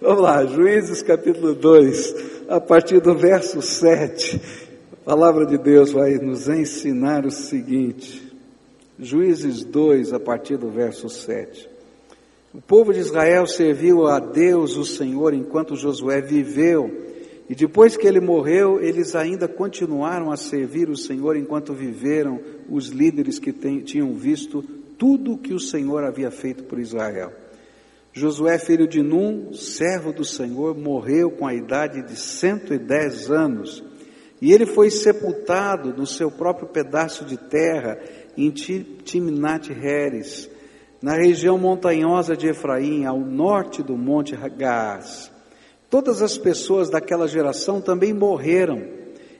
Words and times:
Vamos 0.00 0.22
lá, 0.22 0.46
Juízes 0.46 1.02
capítulo 1.02 1.56
2, 1.56 2.46
a 2.48 2.60
partir 2.60 3.00
do 3.00 3.16
verso 3.16 3.60
7. 3.60 4.40
A 4.92 4.96
palavra 5.04 5.44
de 5.44 5.58
Deus 5.58 5.90
vai 5.90 6.14
nos 6.18 6.48
ensinar 6.48 7.26
o 7.26 7.32
seguinte. 7.32 8.22
Juízes 8.96 9.64
2, 9.64 10.12
a 10.12 10.20
partir 10.20 10.56
do 10.56 10.70
verso 10.70 11.08
7. 11.08 11.68
O 12.54 12.60
povo 12.60 12.94
de 12.94 13.00
Israel 13.00 13.44
serviu 13.48 14.06
a 14.06 14.20
Deus, 14.20 14.76
o 14.76 14.84
Senhor, 14.84 15.34
enquanto 15.34 15.74
Josué 15.74 16.20
viveu, 16.20 16.88
e 17.50 17.56
depois 17.56 17.96
que 17.96 18.06
ele 18.06 18.20
morreu, 18.20 18.80
eles 18.80 19.16
ainda 19.16 19.48
continuaram 19.48 20.30
a 20.30 20.36
servir 20.36 20.88
o 20.88 20.96
Senhor 20.96 21.36
enquanto 21.36 21.74
viveram 21.74 22.38
os 22.70 22.86
líderes 22.86 23.40
que 23.40 23.52
tinham 23.52 24.14
visto 24.14 24.62
tudo 24.96 25.32
o 25.32 25.38
que 25.38 25.52
o 25.52 25.58
Senhor 25.58 26.04
havia 26.04 26.30
feito 26.30 26.62
por 26.62 26.78
Israel. 26.78 27.32
Josué, 28.18 28.58
filho 28.58 28.88
de 28.88 29.00
Num, 29.00 29.52
servo 29.52 30.12
do 30.12 30.24
Senhor, 30.24 30.76
morreu 30.76 31.30
com 31.30 31.46
a 31.46 31.54
idade 31.54 32.02
de 32.02 32.16
110 32.16 33.30
anos, 33.30 33.84
e 34.42 34.52
ele 34.52 34.66
foi 34.66 34.90
sepultado 34.90 35.94
no 35.96 36.04
seu 36.04 36.28
próprio 36.28 36.66
pedaço 36.66 37.24
de 37.24 37.36
terra 37.36 37.96
em 38.36 38.50
Timnat 38.50 39.70
Heres, 39.70 40.50
na 41.00 41.14
região 41.14 41.56
montanhosa 41.56 42.36
de 42.36 42.48
Efraim, 42.48 43.04
ao 43.04 43.20
norte 43.20 43.84
do 43.84 43.96
monte 43.96 44.34
Gaás. 44.36 45.30
Todas 45.88 46.20
as 46.20 46.36
pessoas 46.36 46.90
daquela 46.90 47.28
geração 47.28 47.80
também 47.80 48.12
morreram, 48.12 48.82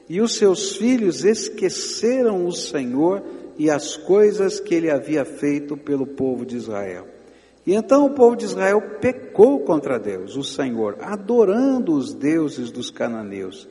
e 0.07 0.21
os 0.21 0.35
seus 0.35 0.77
filhos 0.77 1.25
esqueceram 1.25 2.45
o 2.45 2.51
Senhor 2.53 3.21
e 3.57 3.69
as 3.69 3.97
coisas 3.97 4.57
que 4.57 4.73
ele 4.73 4.89
havia 4.89 5.25
feito 5.25 5.75
pelo 5.75 6.07
povo 6.07 6.45
de 6.45 6.55
Israel. 6.55 7.18
E 7.65 7.75
então 7.75 8.05
o 8.05 8.11
povo 8.11 8.35
de 8.35 8.45
Israel 8.45 8.81
pecou 9.01 9.59
contra 9.59 9.99
Deus, 9.99 10.35
o 10.35 10.43
Senhor, 10.43 10.97
adorando 11.01 11.93
os 11.93 12.13
deuses 12.13 12.71
dos 12.71 12.89
cananeus. 12.89 13.67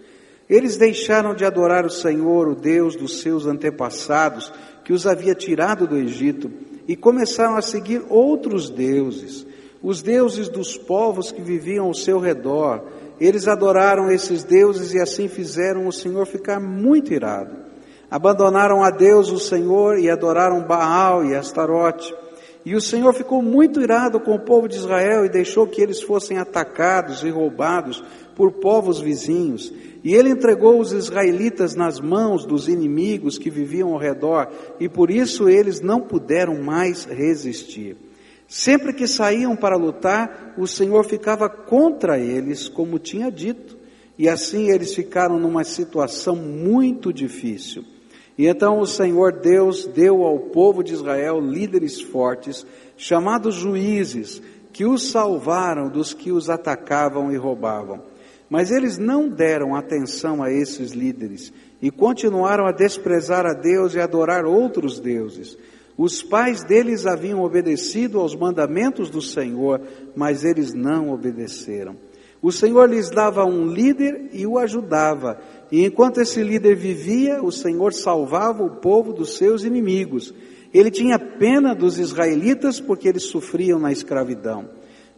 Eles 0.49 0.77
deixaram 0.77 1.35
de 1.35 1.45
adorar 1.45 1.85
o 1.85 1.91
Senhor, 1.91 2.49
o 2.49 2.55
Deus 2.55 2.97
dos 2.97 3.21
seus 3.21 3.47
antepassados, 3.47 4.53
que 4.85 4.93
os 4.93 5.07
havia 5.07 5.35
tirado 5.35 5.87
do 5.87 5.97
Egito, 5.97 6.51
e 6.87 6.97
começaram 6.97 7.57
a 7.57 7.63
seguir 7.63 8.03
outros 8.09 8.71
deuses, 8.71 9.47
os 9.83 10.01
deuses 10.01 10.49
dos 10.49 10.77
povos 10.77 11.31
que 11.31 11.43
viviam 11.43 11.87
ao 11.87 11.95
seu 11.95 12.19
redor. 12.19 12.83
Eles 13.21 13.47
adoraram 13.47 14.11
esses 14.11 14.43
deuses 14.43 14.95
e 14.95 15.01
assim 15.01 15.29
fizeram 15.29 15.87
o 15.87 15.93
Senhor 15.93 16.27
ficar 16.27 16.59
muito 16.59 17.13
irado. 17.13 17.55
Abandonaram 18.11 18.83
a 18.83 18.91
Deus, 18.91 19.31
o 19.31 19.39
Senhor, 19.39 19.99
e 19.99 20.09
adoraram 20.09 20.63
Baal 20.63 21.27
e 21.27 21.35
Astarote. 21.35 22.15
E 22.69 22.77
o 22.77 22.83
Senhor 22.83 23.15
ficou 23.15 23.41
muito 23.41 23.81
irado 23.81 24.21
com 24.21 24.35
o 24.35 24.39
povo 24.39 24.69
de 24.69 24.77
Israel 24.77 25.25
e 25.25 25.31
deixou 25.31 25.67
que 25.67 25.81
eles 25.81 26.03
fossem 26.03 26.37
atacados 26.37 27.23
e 27.25 27.31
roubados 27.31 28.05
por 28.37 28.53
povos 28.53 29.01
vizinhos. 29.01 29.73
E 30.05 30.15
ele 30.15 30.29
entregou 30.29 30.79
os 30.79 30.93
israelitas 30.93 31.75
nas 31.75 31.99
mãos 31.99 32.45
dos 32.45 32.69
inimigos 32.69 33.39
que 33.39 33.49
viviam 33.49 33.95
ao 33.95 33.99
redor, 33.99 34.53
e 34.79 34.87
por 34.87 35.11
isso 35.11 35.49
eles 35.49 35.81
não 35.81 36.03
puderam 36.03 36.63
mais 36.63 37.07
resistir. 37.07 37.97
Sempre 38.47 38.93
que 38.93 39.09
saíam 39.09 39.57
para 39.57 39.75
lutar, 39.75 40.53
o 40.59 40.67
Senhor 40.67 41.07
ficava 41.07 41.49
contra 41.49 42.19
eles, 42.19 42.69
como 42.69 42.99
tinha 42.99 43.33
dito, 43.33 43.79
e 44.19 44.29
assim 44.29 44.69
eles 44.69 44.95
ficaram 44.95 45.41
numa 45.41 45.65
situação 45.65 46.37
muito 46.37 47.15
difícil. 47.15 47.83
E 48.39 48.47
então 48.47 48.79
o 48.79 48.87
Senhor 48.87 49.33
Deus 49.33 49.85
deu 49.85 50.23
ao 50.23 50.39
povo 50.39 50.85
de 50.85 50.95
Israel 50.95 51.41
líderes 51.41 52.01
fortes, 52.01 52.65
chamados 52.97 53.57
juízes, 53.57 54.41
que 54.73 54.87
os 54.87 55.11
salvaram 55.11 55.89
dos 55.89 56.15
que 56.15 56.31
os 56.31 56.49
atacavam 56.49 57.33
e 57.33 57.37
roubavam. 57.37 58.01
Mas 58.49 58.71
eles 58.71 58.97
não 58.97 59.29
deram 59.29 59.75
atenção 59.75 60.41
a 60.41 60.53
esses 60.53 60.93
líderes 60.93 61.53
e 61.83 61.91
continuaram 61.91 62.65
a 62.65 62.73
desprezar 62.73 63.45
a 63.45 63.53
Deus 63.53 63.95
e 63.95 64.01
adorar 64.01 64.47
outros 64.47 65.01
deuses. 65.01 65.59
Os 65.97 66.23
pais 66.23 66.63
deles 66.63 67.07
haviam 67.07 67.43
obedecido 67.43 68.21
aos 68.21 68.37
mandamentos 68.37 69.11
do 69.11 69.21
Senhor, 69.21 69.81
mas 70.15 70.45
eles 70.45 70.73
não 70.73 71.11
obedeceram. 71.11 71.97
O 72.41 72.53
Senhor 72.53 72.89
lhes 72.89 73.11
dava 73.11 73.45
um 73.45 73.67
líder 73.67 74.31
e 74.33 74.47
o 74.47 74.59
ajudava, 74.59 75.41
e 75.73 75.85
enquanto 75.85 76.21
esse 76.21 76.43
líder 76.43 76.77
vivia, 76.77 77.43
o 77.43 77.51
Senhor 77.51 77.93
salvava 77.93 78.63
o 78.63 78.77
povo 78.77 79.13
dos 79.13 79.37
seus 79.37 79.65
inimigos. 79.65 80.33
Ele 80.73 80.91
tinha 80.91 81.19
pena 81.19 81.75
dos 81.75 81.99
israelitas 81.99 82.81
porque 82.81 83.09
eles 83.09 83.25
sofriam 83.25 83.79
na 83.79 83.91
escravidão. 83.91 84.69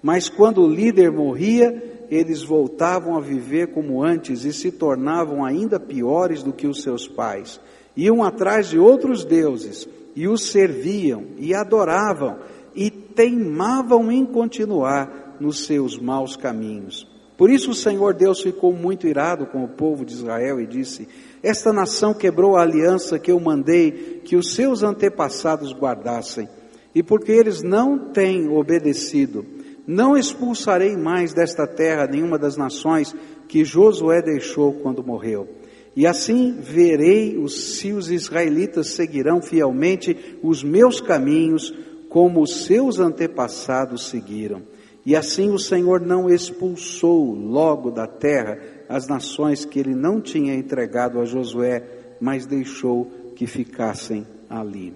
Mas 0.02 0.28
quando 0.28 0.62
o 0.62 0.68
líder 0.68 1.12
morria, 1.12 2.06
eles 2.10 2.42
voltavam 2.42 3.16
a 3.16 3.20
viver 3.20 3.68
como 3.68 4.02
antes 4.02 4.44
e 4.44 4.52
se 4.52 4.70
tornavam 4.70 5.44
ainda 5.44 5.78
piores 5.78 6.42
do 6.42 6.52
que 6.52 6.66
os 6.66 6.82
seus 6.82 7.06
pais. 7.06 7.60
Iam 7.96 8.22
atrás 8.22 8.68
de 8.68 8.78
outros 8.78 9.24
deuses 9.24 9.88
e 10.16 10.26
os 10.26 10.50
serviam 10.50 11.26
e 11.36 11.54
adoravam 11.54 12.38
e 12.74 12.90
teimavam 12.90 14.10
em 14.10 14.24
continuar 14.24 15.36
nos 15.40 15.64
seus 15.66 15.98
maus 15.98 16.36
caminhos. 16.36 17.09
Por 17.40 17.50
isso 17.50 17.70
o 17.70 17.74
Senhor 17.74 18.12
Deus 18.12 18.42
ficou 18.42 18.70
muito 18.70 19.06
irado 19.06 19.46
com 19.46 19.64
o 19.64 19.68
povo 19.68 20.04
de 20.04 20.12
Israel 20.12 20.60
e 20.60 20.66
disse: 20.66 21.08
Esta 21.42 21.72
nação 21.72 22.12
quebrou 22.12 22.54
a 22.54 22.60
aliança 22.60 23.18
que 23.18 23.32
eu 23.32 23.40
mandei 23.40 24.20
que 24.22 24.36
os 24.36 24.54
seus 24.54 24.82
antepassados 24.82 25.72
guardassem, 25.72 26.46
e 26.94 27.02
porque 27.02 27.32
eles 27.32 27.62
não 27.62 28.10
têm 28.12 28.46
obedecido, 28.46 29.46
não 29.86 30.18
expulsarei 30.18 30.98
mais 30.98 31.32
desta 31.32 31.66
terra 31.66 32.06
nenhuma 32.06 32.38
das 32.38 32.58
nações 32.58 33.16
que 33.48 33.64
Josué 33.64 34.20
deixou 34.20 34.74
quando 34.74 35.02
morreu. 35.02 35.48
E 35.96 36.06
assim 36.06 36.58
verei 36.60 37.38
os, 37.38 37.78
se 37.78 37.90
os 37.90 38.10
israelitas 38.10 38.88
seguirão 38.88 39.40
fielmente 39.40 40.38
os 40.42 40.62
meus 40.62 41.00
caminhos, 41.00 41.72
como 42.06 42.42
os 42.42 42.66
seus 42.66 43.00
antepassados 43.00 44.10
seguiram. 44.10 44.60
E 45.04 45.16
assim 45.16 45.50
o 45.50 45.58
Senhor 45.58 46.00
não 46.00 46.28
expulsou 46.28 47.34
logo 47.34 47.90
da 47.90 48.06
terra 48.06 48.58
as 48.88 49.06
nações 49.06 49.64
que 49.64 49.78
ele 49.78 49.94
não 49.94 50.20
tinha 50.20 50.54
entregado 50.54 51.20
a 51.20 51.24
Josué, 51.24 51.82
mas 52.20 52.46
deixou 52.46 53.06
que 53.34 53.46
ficassem 53.46 54.26
ali. 54.48 54.92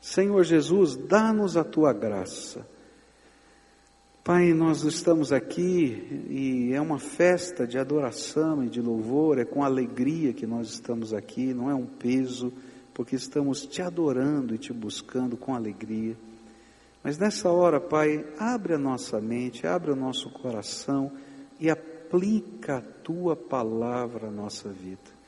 Senhor 0.00 0.42
Jesus, 0.42 0.96
dá-nos 0.96 1.56
a 1.56 1.62
tua 1.62 1.92
graça 1.92 2.66
Pai, 4.22 4.52
nós 4.52 4.84
estamos 4.84 5.32
aqui 5.32 6.26
e 6.28 6.74
é 6.74 6.80
uma 6.80 6.98
festa 6.98 7.66
de 7.66 7.78
adoração 7.78 8.62
e 8.62 8.68
de 8.68 8.78
louvor, 8.78 9.38
é 9.38 9.46
com 9.46 9.64
alegria 9.64 10.34
que 10.34 10.46
nós 10.46 10.68
estamos 10.68 11.14
aqui, 11.14 11.54
não 11.54 11.70
é 11.70 11.74
um 11.74 11.86
peso, 11.86 12.52
porque 12.92 13.16
estamos 13.16 13.66
te 13.66 13.80
adorando 13.80 14.54
e 14.54 14.58
te 14.58 14.74
buscando 14.74 15.38
com 15.38 15.54
alegria. 15.54 16.14
Mas 17.02 17.16
nessa 17.16 17.50
hora, 17.50 17.80
Pai, 17.80 18.26
abre 18.38 18.74
a 18.74 18.78
nossa 18.78 19.20
mente, 19.20 19.66
abre 19.66 19.90
o 19.90 19.96
nosso 19.96 20.30
coração 20.30 21.12
e 21.58 21.70
aplica 21.70 22.76
a 22.76 22.80
tua 22.80 23.34
palavra 23.34 24.28
à 24.28 24.30
nossa 24.30 24.68
vida. 24.68 25.20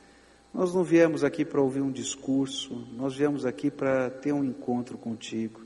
Nós 0.53 0.73
não 0.73 0.83
viemos 0.83 1.23
aqui 1.23 1.43
para 1.43 1.61
ouvir 1.61 1.81
um 1.81 1.91
discurso, 1.91 2.87
nós 2.95 3.15
viemos 3.15 3.43
aqui 3.43 3.71
para 3.71 4.11
ter 4.11 4.31
um 4.33 4.43
encontro 4.43 4.99
contigo. 4.99 5.61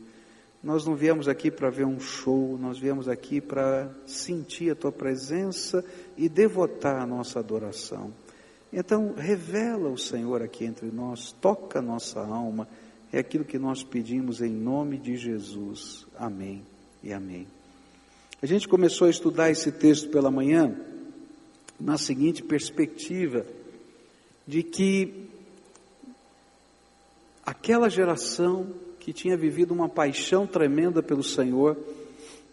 Nós 0.64 0.86
não 0.86 0.96
viemos 0.96 1.28
aqui 1.28 1.52
para 1.52 1.70
ver 1.70 1.86
um 1.86 2.00
show, 2.00 2.58
nós 2.58 2.80
viemos 2.80 3.10
aqui 3.10 3.42
para 3.42 3.94
sentir 4.06 4.72
a 4.72 4.76
tua 4.76 4.92
presença 4.92 5.84
e 6.16 6.30
devotar 6.30 7.02
a 7.02 7.06
nossa 7.06 7.40
adoração. 7.40 8.14
Então, 8.72 9.14
revela 9.16 9.90
o 9.90 9.98
Senhor 9.98 10.42
aqui 10.42 10.66
entre 10.66 10.90
nós, 10.90 11.32
toca 11.34 11.80
a 11.80 11.82
nossa 11.82 12.20
alma, 12.20 12.68
é 13.12 13.20
aquilo 13.20 13.46
que 13.46 13.58
nós 13.58 13.84
pedimos 13.84 14.42
em 14.42 14.52
nome 14.52 14.98
de 14.98 15.16
Jesus. 15.16 16.06
Amém 16.18 16.64
e 17.04 17.14
amém. 17.14 17.48
A 18.42 18.46
gente 18.46 18.68
começou 18.68 19.08
a 19.08 19.10
estudar 19.10 19.50
esse 19.50 19.72
texto 19.72 20.10
pela 20.10 20.30
manhã 20.30 20.76
na 21.80 21.98
seguinte 21.98 22.44
perspectiva, 22.44 23.46
de 24.46 24.64
que 24.64 25.30
aquela 27.46 27.90
geração 27.90 28.68
que 29.00 29.14
tinha 29.14 29.38
vivido 29.38 29.74
uma 29.74 29.88
paixão 29.88 30.46
tremenda 30.46 31.02
pelo 31.02 31.24
Senhor, 31.24 31.78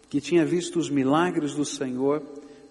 que 0.09 0.21
tinha 0.21 0.45
visto 0.45 0.79
os 0.79 0.89
milagres 0.89 1.53
do 1.53 1.65
Senhor, 1.65 2.21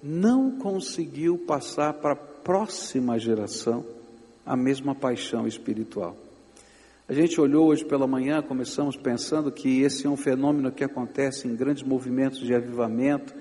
não 0.03 0.53
conseguiu 0.53 1.39
passar 1.39 1.95
para 1.95 2.13
a 2.13 2.17
próxima 2.17 3.19
geração 3.19 3.85
a 4.45 4.57
mesma 4.57 4.95
paixão 4.95 5.47
espiritual. 5.47 6.17
A 7.07 7.13
gente 7.13 7.39
olhou 7.39 7.67
hoje 7.67 7.85
pela 7.85 8.07
manhã, 8.07 8.41
começamos 8.41 8.97
pensando 8.97 9.53
que 9.53 9.83
esse 9.83 10.07
é 10.07 10.09
um 10.11 10.17
fenômeno 10.17 10.73
que 10.73 10.83
acontece 10.83 11.47
em 11.47 11.55
grandes 11.55 11.83
movimentos 11.83 12.39
de 12.39 12.55
avivamento, 12.55 13.35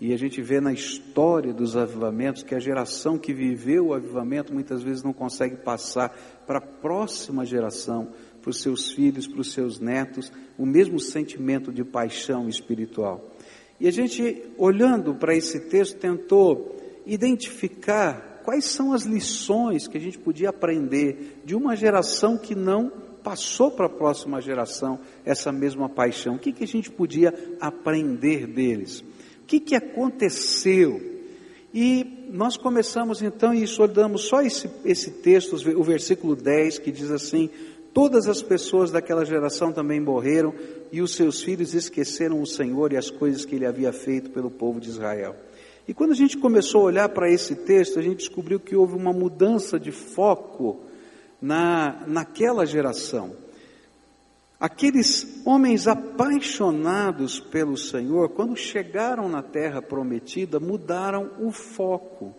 e 0.00 0.14
a 0.14 0.16
gente 0.16 0.40
vê 0.40 0.62
na 0.62 0.72
história 0.72 1.52
dos 1.52 1.76
avivamentos 1.76 2.42
que 2.42 2.54
a 2.54 2.58
geração 2.58 3.18
que 3.18 3.34
viveu 3.34 3.88
o 3.88 3.94
avivamento 3.94 4.54
muitas 4.54 4.82
vezes 4.82 5.02
não 5.02 5.12
consegue 5.12 5.56
passar 5.56 6.08
para 6.46 6.56
a 6.56 6.62
próxima 6.62 7.44
geração 7.44 8.08
para 8.40 8.48
os 8.48 8.62
seus 8.62 8.90
filhos, 8.92 9.28
para 9.28 9.42
os 9.42 9.52
seus 9.52 9.78
netos, 9.78 10.32
o 10.56 10.64
mesmo 10.64 10.98
sentimento 10.98 11.70
de 11.70 11.84
paixão 11.84 12.48
espiritual. 12.48 13.30
E 13.78 13.86
a 13.86 13.90
gente, 13.90 14.42
olhando 14.56 15.14
para 15.14 15.36
esse 15.36 15.68
texto, 15.68 15.98
tentou 15.98 16.76
identificar 17.04 18.31
quais 18.44 18.64
são 18.64 18.92
as 18.92 19.04
lições 19.04 19.86
que 19.86 19.96
a 19.96 20.00
gente 20.00 20.18
podia 20.18 20.50
aprender 20.50 21.40
de 21.44 21.54
uma 21.54 21.74
geração 21.76 22.36
que 22.36 22.54
não 22.54 22.90
passou 23.22 23.70
para 23.70 23.86
a 23.86 23.90
próxima 23.90 24.40
geração 24.40 24.98
essa 25.24 25.52
mesma 25.52 25.88
paixão. 25.88 26.34
O 26.34 26.38
que, 26.38 26.52
que 26.52 26.64
a 26.64 26.68
gente 26.68 26.90
podia 26.90 27.32
aprender 27.60 28.46
deles? 28.46 29.00
O 29.00 29.46
que, 29.46 29.60
que 29.60 29.74
aconteceu? 29.74 31.00
E 31.72 32.28
nós 32.30 32.56
começamos 32.56 33.22
então, 33.22 33.54
e 33.54 33.64
olhamos 33.78 34.22
só 34.22 34.42
esse, 34.42 34.68
esse 34.84 35.10
texto, 35.10 35.54
o 35.54 35.82
versículo 35.82 36.36
10, 36.36 36.78
que 36.80 36.90
diz 36.90 37.10
assim: 37.10 37.48
Todas 37.94 38.26
as 38.26 38.42
pessoas 38.42 38.90
daquela 38.90 39.24
geração 39.24 39.72
também 39.72 40.00
morreram, 40.00 40.54
e 40.90 41.00
os 41.00 41.14
seus 41.14 41.42
filhos 41.42 41.74
esqueceram 41.74 42.40
o 42.40 42.46
Senhor 42.46 42.92
e 42.92 42.96
as 42.96 43.10
coisas 43.10 43.44
que 43.44 43.54
ele 43.54 43.66
havia 43.66 43.92
feito 43.92 44.30
pelo 44.30 44.50
povo 44.50 44.80
de 44.80 44.88
Israel. 44.88 45.36
E 45.86 45.92
quando 45.92 46.12
a 46.12 46.16
gente 46.16 46.38
começou 46.38 46.82
a 46.82 46.84
olhar 46.84 47.08
para 47.08 47.30
esse 47.30 47.54
texto, 47.54 47.98
a 47.98 48.02
gente 48.02 48.18
descobriu 48.18 48.60
que 48.60 48.76
houve 48.76 48.94
uma 48.94 49.12
mudança 49.12 49.80
de 49.80 49.90
foco 49.90 50.80
na, 51.40 52.04
naquela 52.06 52.64
geração. 52.64 53.34
Aqueles 54.60 55.42
homens 55.44 55.88
apaixonados 55.88 57.40
pelo 57.40 57.76
Senhor, 57.76 58.28
quando 58.28 58.56
chegaram 58.56 59.28
na 59.28 59.42
terra 59.42 59.82
prometida, 59.82 60.60
mudaram 60.60 61.32
o 61.40 61.50
foco. 61.50 62.32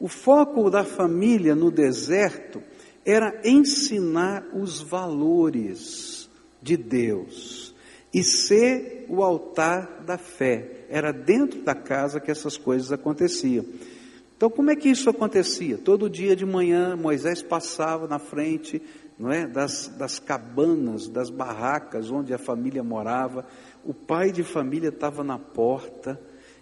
O 0.00 0.08
foco 0.08 0.68
da 0.68 0.82
família 0.82 1.54
no 1.54 1.70
deserto 1.70 2.60
era 3.04 3.40
ensinar 3.44 4.44
os 4.52 4.80
valores 4.80 6.28
de 6.60 6.76
Deus 6.76 7.74
e 8.12 8.24
ser 8.24 9.06
o 9.08 9.22
altar 9.22 10.02
da 10.04 10.18
fé. 10.18 10.79
Era 10.90 11.12
dentro 11.12 11.62
da 11.62 11.74
casa 11.74 12.20
que 12.20 12.30
essas 12.30 12.58
coisas 12.58 12.92
aconteciam. 12.92 13.64
Então, 14.36 14.50
como 14.50 14.70
é 14.70 14.76
que 14.76 14.88
isso 14.88 15.08
acontecia? 15.08 15.78
Todo 15.78 16.10
dia 16.10 16.34
de 16.34 16.44
manhã, 16.44 16.96
Moisés 16.96 17.42
passava 17.42 18.08
na 18.08 18.18
frente 18.18 18.82
não 19.18 19.30
é, 19.30 19.46
das, 19.46 19.88
das 19.98 20.18
cabanas, 20.18 21.06
das 21.06 21.28
barracas 21.28 22.10
onde 22.10 22.32
a 22.32 22.38
família 22.38 22.82
morava. 22.82 23.44
O 23.84 23.92
pai 23.92 24.32
de 24.32 24.42
família 24.42 24.88
estava 24.88 25.22
na 25.22 25.38
porta 25.38 26.18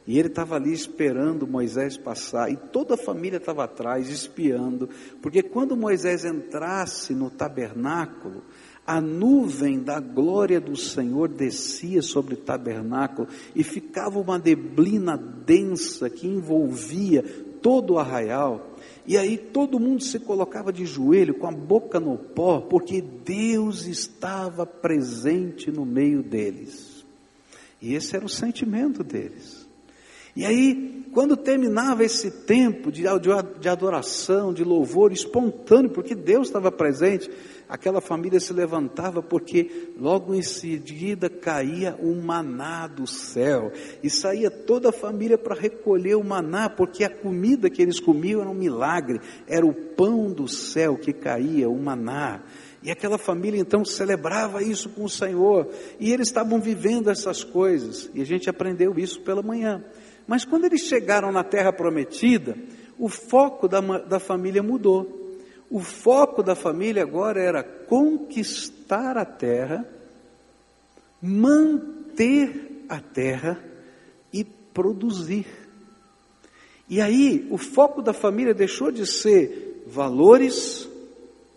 e 0.08 0.18
ele 0.18 0.28
estava 0.28 0.56
ali 0.56 0.72
esperando 0.72 1.46
Moisés 1.46 1.98
passar, 1.98 2.50
e 2.50 2.56
toda 2.56 2.94
a 2.94 2.96
família 2.96 3.36
estava 3.36 3.64
atrás, 3.64 4.08
espiando, 4.08 4.88
porque 5.20 5.42
quando 5.42 5.76
Moisés 5.76 6.24
entrasse 6.24 7.14
no 7.14 7.28
tabernáculo, 7.28 8.42
a 8.88 9.02
nuvem 9.02 9.78
da 9.78 10.00
glória 10.00 10.58
do 10.58 10.74
Senhor 10.74 11.28
descia 11.28 12.00
sobre 12.00 12.32
o 12.32 12.38
tabernáculo 12.38 13.28
e 13.54 13.62
ficava 13.62 14.18
uma 14.18 14.38
neblina 14.38 15.14
densa 15.14 16.08
que 16.08 16.26
envolvia 16.26 17.22
todo 17.60 17.92
o 17.92 17.98
arraial. 17.98 18.78
E 19.06 19.18
aí 19.18 19.36
todo 19.36 19.78
mundo 19.78 20.02
se 20.02 20.18
colocava 20.18 20.72
de 20.72 20.86
joelho, 20.86 21.34
com 21.34 21.46
a 21.46 21.52
boca 21.52 22.00
no 22.00 22.16
pó, 22.16 22.62
porque 22.62 23.02
Deus 23.02 23.86
estava 23.86 24.64
presente 24.64 25.70
no 25.70 25.84
meio 25.84 26.22
deles. 26.22 27.04
E 27.82 27.92
esse 27.92 28.16
era 28.16 28.24
o 28.24 28.28
sentimento 28.28 29.04
deles. 29.04 29.68
E 30.34 30.46
aí, 30.46 30.97
quando 31.12 31.36
terminava 31.36 32.04
esse 32.04 32.30
tempo 32.30 32.92
de, 32.92 33.04
de 33.60 33.68
adoração, 33.68 34.52
de 34.52 34.62
louvor 34.62 35.12
espontâneo, 35.12 35.90
porque 35.90 36.14
Deus 36.14 36.48
estava 36.48 36.70
presente, 36.70 37.30
aquela 37.68 38.00
família 38.00 38.40
se 38.40 38.52
levantava 38.52 39.22
porque 39.22 39.92
logo 39.98 40.34
em 40.34 40.42
seguida 40.42 41.28
caía 41.28 41.96
um 42.00 42.20
maná 42.20 42.86
do 42.86 43.06
céu 43.06 43.72
e 44.02 44.10
saía 44.10 44.50
toda 44.50 44.90
a 44.90 44.92
família 44.92 45.38
para 45.38 45.54
recolher 45.54 46.16
o 46.16 46.24
maná, 46.24 46.68
porque 46.68 47.04
a 47.04 47.10
comida 47.10 47.70
que 47.70 47.82
eles 47.82 48.00
comiam 48.00 48.40
era 48.40 48.50
um 48.50 48.54
milagre, 48.54 49.20
era 49.46 49.66
o 49.66 49.74
pão 49.74 50.30
do 50.30 50.48
céu 50.48 50.96
que 50.96 51.12
caía, 51.12 51.68
o 51.68 51.78
maná. 51.78 52.42
E 52.82 52.90
aquela 52.90 53.18
família 53.18 53.58
então 53.58 53.84
celebrava 53.84 54.62
isso 54.62 54.88
com 54.90 55.04
o 55.04 55.08
Senhor, 55.08 55.68
e 55.98 56.12
eles 56.12 56.28
estavam 56.28 56.60
vivendo 56.60 57.10
essas 57.10 57.42
coisas, 57.42 58.08
e 58.14 58.20
a 58.20 58.24
gente 58.24 58.48
aprendeu 58.48 58.96
isso 58.98 59.20
pela 59.20 59.42
manhã. 59.42 59.84
Mas 60.28 60.44
quando 60.44 60.66
eles 60.66 60.82
chegaram 60.82 61.32
na 61.32 61.42
terra 61.42 61.72
prometida, 61.72 62.54
o 62.98 63.08
foco 63.08 63.66
da, 63.66 63.80
da 63.80 64.20
família 64.20 64.62
mudou. 64.62 65.38
O 65.70 65.80
foco 65.80 66.42
da 66.42 66.54
família 66.54 67.02
agora 67.02 67.42
era 67.42 67.62
conquistar 67.62 69.16
a 69.16 69.24
terra, 69.24 69.88
manter 71.20 72.84
a 72.90 73.00
terra 73.00 73.58
e 74.30 74.44
produzir. 74.44 75.46
E 76.90 77.00
aí, 77.00 77.46
o 77.50 77.56
foco 77.56 78.02
da 78.02 78.12
família 78.12 78.52
deixou 78.52 78.90
de 78.90 79.06
ser 79.06 79.82
valores 79.86 80.86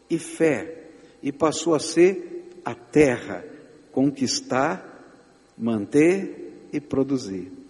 e 0.09 0.17
fé 0.17 0.87
e 1.21 1.29
passou 1.29 1.75
a 1.75 1.79
ser 1.79 2.49
a 2.63 2.73
terra, 2.73 3.43
conquistar, 3.91 5.13
manter 5.57 6.69
e 6.71 6.79
produzir. 6.79 7.60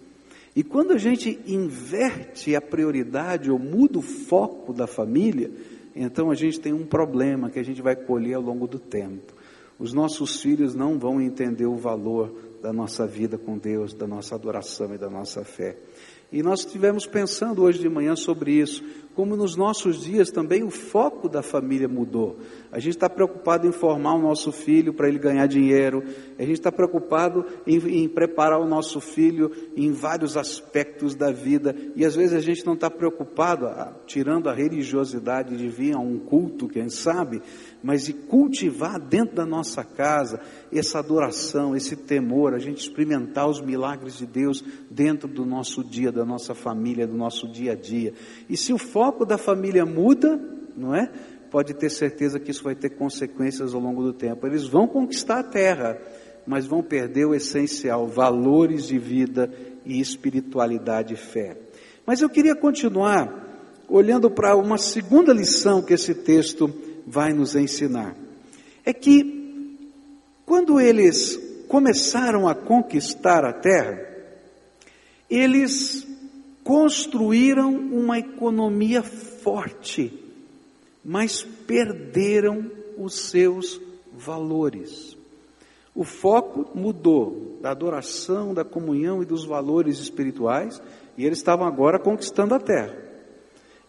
E 0.54 0.62
quando 0.62 0.92
a 0.92 0.98
gente 0.98 1.40
inverte 1.46 2.54
a 2.54 2.60
prioridade 2.60 3.50
ou 3.50 3.58
muda 3.58 3.98
o 3.98 4.02
foco 4.02 4.72
da 4.72 4.86
família, 4.86 5.50
então 5.96 6.30
a 6.30 6.34
gente 6.34 6.60
tem 6.60 6.72
um 6.72 6.84
problema 6.84 7.50
que 7.50 7.58
a 7.58 7.62
gente 7.62 7.80
vai 7.80 7.96
colher 7.96 8.34
ao 8.34 8.42
longo 8.42 8.66
do 8.66 8.78
tempo. 8.78 9.34
Os 9.78 9.92
nossos 9.92 10.40
filhos 10.40 10.74
não 10.74 10.98
vão 10.98 11.20
entender 11.20 11.66
o 11.66 11.76
valor 11.76 12.32
da 12.62 12.72
nossa 12.72 13.06
vida 13.06 13.36
com 13.38 13.58
Deus, 13.58 13.94
da 13.94 14.06
nossa 14.06 14.34
adoração 14.34 14.94
e 14.94 14.98
da 14.98 15.10
nossa 15.10 15.42
fé. 15.42 15.76
E 16.30 16.42
nós 16.42 16.60
estivemos 16.60 17.06
pensando 17.06 17.62
hoje 17.62 17.78
de 17.78 17.88
manhã 17.88 18.14
sobre 18.14 18.52
isso, 18.52 18.84
como 19.14 19.36
nos 19.36 19.56
nossos 19.56 20.02
dias 20.02 20.30
também 20.30 20.62
o 20.62 20.70
foco 20.70 21.28
da 21.28 21.42
família 21.42 21.88
mudou. 21.88 22.38
A 22.70 22.78
gente 22.78 22.94
está 22.94 23.08
preocupado 23.08 23.66
em 23.66 23.72
formar 23.72 24.14
o 24.14 24.22
nosso 24.22 24.50
filho 24.50 24.94
para 24.94 25.08
ele 25.08 25.18
ganhar 25.18 25.46
dinheiro, 25.46 26.02
a 26.38 26.42
gente 26.42 26.54
está 26.54 26.72
preocupado 26.72 27.44
em, 27.66 28.04
em, 28.04 28.08
preparar 28.08 28.60
o 28.60 28.66
nosso 28.66 29.00
filho 29.00 29.50
em 29.76 29.92
vários 29.92 30.36
aspectos 30.36 31.14
da 31.14 31.30
vida, 31.30 31.76
e 31.94 32.04
às 32.04 32.14
vezes 32.14 32.32
a 32.32 32.40
gente 32.40 32.64
não 32.64 32.74
está 32.74 32.90
preocupado, 32.90 33.68
tirando 34.06 34.48
a 34.48 34.54
religiosidade 34.54 35.56
de 35.56 35.68
vir 35.68 35.94
a 35.94 35.98
um 35.98 36.18
culto, 36.18 36.68
quem 36.68 36.88
sabe, 36.88 37.42
mas 37.82 38.04
de 38.04 38.12
cultivar 38.12 39.00
dentro 39.00 39.34
da 39.36 39.44
nossa 39.44 39.82
casa 39.82 40.40
essa 40.72 40.98
adoração, 40.98 41.74
esse 41.76 41.96
temor, 41.96 42.54
a 42.54 42.58
gente 42.58 42.78
experimentar 42.78 43.48
os 43.48 43.60
milagres 43.60 44.16
de 44.16 44.26
Deus 44.26 44.64
dentro 44.90 45.28
do 45.28 45.44
nosso 45.44 45.82
dia, 45.82 46.12
da 46.12 46.24
nossa 46.24 46.54
família, 46.54 47.06
do 47.06 47.16
nosso 47.16 47.48
dia 47.48 47.72
a 47.72 47.74
dia. 47.74 48.14
E 48.48 48.56
se 48.56 48.72
o 48.72 48.78
foco 48.78 49.26
da 49.26 49.36
família 49.36 49.84
muda, 49.84 50.40
não 50.76 50.94
é? 50.94 51.10
Pode 51.50 51.74
ter 51.74 51.90
certeza 51.90 52.40
que 52.40 52.50
isso 52.50 52.64
vai 52.64 52.74
ter 52.74 52.90
consequências 52.90 53.74
ao 53.74 53.80
longo 53.80 54.02
do 54.02 54.12
tempo. 54.12 54.46
Eles 54.46 54.66
vão 54.66 54.86
conquistar 54.86 55.40
a 55.40 55.44
terra, 55.44 55.98
mas 56.46 56.64
vão 56.64 56.82
perder 56.82 57.26
o 57.26 57.34
essencial, 57.34 58.06
valores 58.06 58.86
de 58.86 58.98
vida 58.98 59.52
e 59.84 60.00
espiritualidade 60.00 61.14
e 61.14 61.16
fé. 61.16 61.58
Mas 62.06 62.22
eu 62.22 62.30
queria 62.30 62.54
continuar 62.54 63.50
olhando 63.88 64.30
para 64.30 64.56
uma 64.56 64.78
segunda 64.78 65.34
lição 65.34 65.82
que 65.82 65.92
esse 65.92 66.14
texto 66.14 66.72
vai 67.06 67.32
nos 67.32 67.54
ensinar. 67.54 68.16
É 68.84 68.92
que 68.92 69.76
quando 70.44 70.80
eles 70.80 71.38
começaram 71.68 72.46
a 72.48 72.54
conquistar 72.54 73.44
a 73.44 73.52
terra, 73.52 73.98
eles 75.30 76.06
construíram 76.62 77.74
uma 77.74 78.18
economia 78.18 79.02
forte, 79.02 80.12
mas 81.04 81.42
perderam 81.42 82.70
os 82.98 83.30
seus 83.30 83.80
valores. 84.12 85.16
O 85.94 86.04
foco 86.04 86.70
mudou 86.74 87.58
da 87.60 87.70
adoração, 87.70 88.54
da 88.54 88.64
comunhão 88.64 89.22
e 89.22 89.26
dos 89.26 89.44
valores 89.44 89.98
espirituais, 89.98 90.80
e 91.16 91.24
eles 91.26 91.38
estavam 91.38 91.66
agora 91.66 91.98
conquistando 91.98 92.54
a 92.54 92.60
terra. 92.60 92.96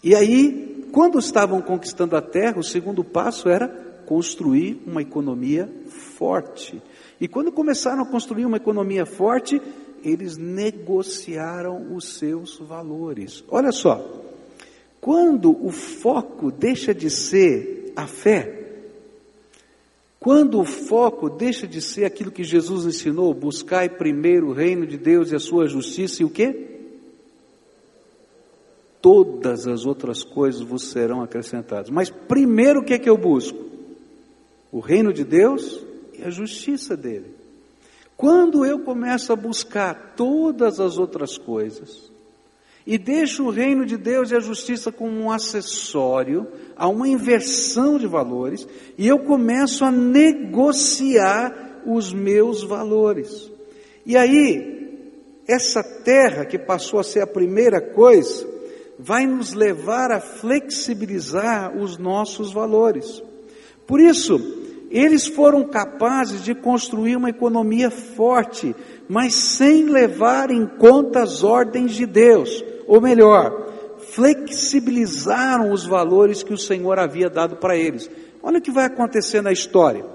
E 0.04 0.14
aí, 0.14 0.73
quando 0.94 1.18
estavam 1.18 1.60
conquistando 1.60 2.16
a 2.16 2.22
terra, 2.22 2.60
o 2.60 2.64
segundo 2.64 3.04
passo 3.04 3.50
era 3.50 3.68
construir 4.06 4.80
uma 4.86 5.02
economia 5.02 5.68
forte. 5.88 6.80
E 7.20 7.28
quando 7.28 7.52
começaram 7.52 8.04
a 8.04 8.06
construir 8.06 8.46
uma 8.46 8.58
economia 8.58 9.04
forte, 9.04 9.60
eles 10.04 10.38
negociaram 10.38 11.96
os 11.96 12.20
seus 12.20 12.60
valores. 12.60 13.44
Olha 13.50 13.72
só, 13.72 14.08
quando 15.02 15.66
o 15.66 15.72
foco 15.72 16.52
deixa 16.52 16.94
de 16.94 17.10
ser 17.10 17.92
a 17.96 18.06
fé, 18.06 18.60
quando 20.20 20.60
o 20.60 20.64
foco 20.64 21.28
deixa 21.28 21.68
de 21.68 21.82
ser 21.82 22.06
aquilo 22.06 22.32
que 22.32 22.44
Jesus 22.44 22.86
ensinou, 22.86 23.34
buscai 23.34 23.90
primeiro 23.90 24.50
o 24.50 24.54
reino 24.54 24.86
de 24.86 25.00
Deus 25.00 25.32
e 25.32 25.36
a 25.36 25.40
sua 25.40 25.68
justiça 25.68 26.22
e 26.22 26.26
o 26.26 26.30
quê? 26.30 26.73
Todas 29.04 29.68
as 29.68 29.86
outras 29.86 30.24
coisas 30.24 30.62
vos 30.62 30.90
serão 30.90 31.22
acrescentadas. 31.22 31.90
Mas 31.90 32.10
primeiro 32.10 32.80
o 32.80 32.86
que 32.86 32.94
é 32.94 32.98
que 32.98 33.10
eu 33.10 33.18
busco? 33.18 33.60
O 34.72 34.80
reino 34.80 35.12
de 35.12 35.26
Deus 35.26 35.84
e 36.18 36.24
a 36.24 36.30
justiça 36.30 36.96
dele. 36.96 37.36
Quando 38.16 38.66
eu 38.66 38.80
começo 38.80 39.34
a 39.34 39.36
buscar 39.36 40.14
todas 40.16 40.80
as 40.80 40.98
outras 40.98 41.38
coisas, 41.38 42.10
e 42.88 42.98
deixo 42.98 43.44
o 43.44 43.50
reino 43.50 43.86
de 43.86 43.98
Deus 43.98 44.32
e 44.32 44.38
a 44.38 44.40
justiça 44.40 44.90
como 44.90 45.12
um 45.20 45.30
acessório 45.30 46.48
a 46.74 46.88
uma 46.88 47.06
inversão 47.06 47.98
de 47.98 48.08
valores, 48.08 48.66
e 48.98 49.06
eu 49.06 49.20
começo 49.20 49.84
a 49.84 49.92
negociar 49.92 51.82
os 51.86 52.14
meus 52.14 52.64
valores. 52.64 53.52
E 54.06 54.16
aí, 54.16 55.12
essa 55.46 55.84
terra 55.84 56.46
que 56.46 56.58
passou 56.58 57.02
a 57.02 57.04
ser 57.04 57.20
a 57.20 57.28
primeira 57.28 57.82
coisa, 57.82 58.53
vai 59.04 59.28
nos 59.28 59.54
levar 59.54 60.12
a 60.12 60.22
flexibilizar 60.22 61.76
os 61.78 61.98
nossos 61.98 62.54
valores. 62.54 63.22
Por 63.86 64.00
isso, 64.00 64.40
eles 64.90 65.28
foram 65.28 65.66
capazes 65.66 66.42
de 66.42 66.56
construir 66.56 67.18
uma 67.18 67.30
economia 67.30 67.92
forte, 67.92 68.74
mas 69.10 69.34
sem 69.34 69.90
levar 69.90 70.50
em 70.50 70.66
conta 70.66 71.22
as 71.22 71.44
ordens 71.44 71.92
de 71.92 72.06
Deus, 72.06 72.64
ou 72.88 73.02
melhor, 73.02 73.74
flexibilizaram 74.12 75.74
os 75.74 75.86
valores 75.86 76.42
que 76.42 76.54
o 76.54 76.58
Senhor 76.58 76.98
havia 76.98 77.30
dado 77.30 77.58
para 77.58 77.76
eles. 77.76 78.10
Olha 78.42 78.60
o 78.60 78.62
que 78.62 78.72
vai 78.72 78.86
acontecer 78.86 79.42
na 79.42 79.52
história. 79.52 80.06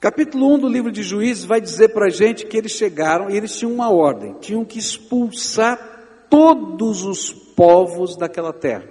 Capítulo 0.00 0.54
1 0.54 0.58
do 0.60 0.68
livro 0.68 0.90
de 0.90 1.02
Juízes 1.02 1.44
vai 1.44 1.60
dizer 1.60 1.90
para 1.90 2.06
a 2.06 2.10
gente 2.10 2.46
que 2.46 2.56
eles 2.56 2.72
chegaram 2.72 3.28
e 3.28 3.36
eles 3.36 3.54
tinham 3.58 3.74
uma 3.74 3.90
ordem, 3.90 4.36
tinham 4.40 4.64
que 4.64 4.78
expulsar 4.78 5.92
todos 6.30 7.04
os 7.04 7.41
povos 7.56 8.16
daquela 8.16 8.52
terra. 8.52 8.84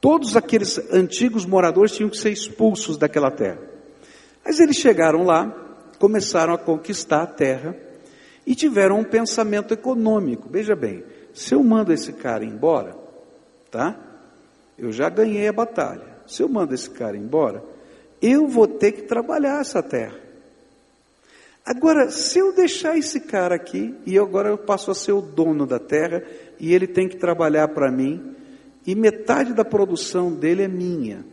Todos 0.00 0.36
aqueles 0.36 0.78
antigos 0.92 1.46
moradores 1.46 1.92
tinham 1.92 2.10
que 2.10 2.16
ser 2.16 2.30
expulsos 2.30 2.96
daquela 2.96 3.30
terra. 3.30 3.58
Mas 4.44 4.58
eles 4.58 4.76
chegaram 4.76 5.24
lá, 5.24 5.48
começaram 5.98 6.52
a 6.52 6.58
conquistar 6.58 7.22
a 7.22 7.26
terra 7.26 7.76
e 8.44 8.54
tiveram 8.54 8.98
um 8.98 9.04
pensamento 9.04 9.72
econômico. 9.72 10.48
Veja 10.50 10.74
bem, 10.74 11.04
se 11.32 11.54
eu 11.54 11.62
mando 11.62 11.92
esse 11.92 12.12
cara 12.12 12.44
embora, 12.44 12.96
tá? 13.70 13.96
Eu 14.76 14.90
já 14.90 15.08
ganhei 15.08 15.46
a 15.46 15.52
batalha. 15.52 16.12
Se 16.26 16.42
eu 16.42 16.48
mando 16.48 16.74
esse 16.74 16.90
cara 16.90 17.16
embora, 17.16 17.62
eu 18.20 18.48
vou 18.48 18.66
ter 18.66 18.92
que 18.92 19.02
trabalhar 19.02 19.60
essa 19.60 19.82
terra. 19.82 20.18
Agora, 21.64 22.10
se 22.10 22.38
eu 22.38 22.52
deixar 22.52 22.98
esse 22.98 23.20
cara 23.20 23.54
aqui 23.54 23.94
e 24.04 24.18
agora 24.18 24.48
eu 24.48 24.58
passo 24.58 24.90
a 24.90 24.94
ser 24.94 25.12
o 25.12 25.22
dono 25.22 25.64
da 25.64 25.78
terra 25.78 26.22
e 26.58 26.74
ele 26.74 26.86
tem 26.86 27.08
que 27.08 27.16
trabalhar 27.16 27.68
para 27.68 27.90
mim, 27.90 28.34
e 28.86 28.94
metade 28.94 29.52
da 29.52 29.64
produção 29.64 30.32
dele 30.32 30.62
é 30.62 30.68
minha. 30.68 31.24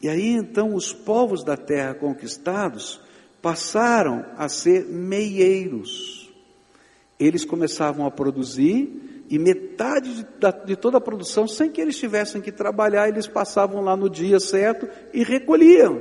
E 0.00 0.08
aí 0.08 0.28
então 0.28 0.74
os 0.74 0.92
povos 0.92 1.42
da 1.42 1.56
terra 1.56 1.94
conquistados 1.94 3.00
passaram 3.40 4.24
a 4.36 4.48
ser 4.48 4.84
meieiros. 4.86 6.30
Eles 7.18 7.44
começavam 7.44 8.04
a 8.06 8.10
produzir 8.10 9.24
e 9.28 9.38
metade 9.38 10.14
de, 10.14 10.26
de, 10.66 10.76
toda 10.76 10.98
a 10.98 11.00
produção, 11.00 11.48
sem 11.48 11.70
que 11.70 11.80
eles 11.80 11.96
tivessem 11.96 12.42
que 12.42 12.52
trabalhar, 12.52 13.08
eles 13.08 13.26
passavam 13.26 13.80
lá 13.80 13.96
no 13.96 14.10
dia 14.10 14.38
certo 14.38 14.88
e 15.14 15.24
recolhiam. 15.24 16.00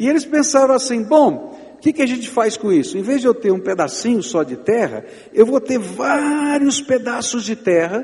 E 0.00 0.08
eles 0.08 0.24
pensaram 0.24 0.74
assim: 0.74 1.02
bom, 1.02 1.74
o 1.74 1.76
que, 1.76 1.92
que 1.92 2.00
a 2.00 2.06
gente 2.06 2.26
faz 2.26 2.56
com 2.56 2.72
isso? 2.72 2.96
Em 2.96 3.02
vez 3.02 3.20
de 3.20 3.26
eu 3.26 3.34
ter 3.34 3.52
um 3.52 3.60
pedacinho 3.60 4.22
só 4.22 4.42
de 4.42 4.56
terra, 4.56 5.04
eu 5.30 5.44
vou 5.44 5.60
ter 5.60 5.78
vários 5.78 6.80
pedaços 6.80 7.44
de 7.44 7.54
terra 7.54 8.02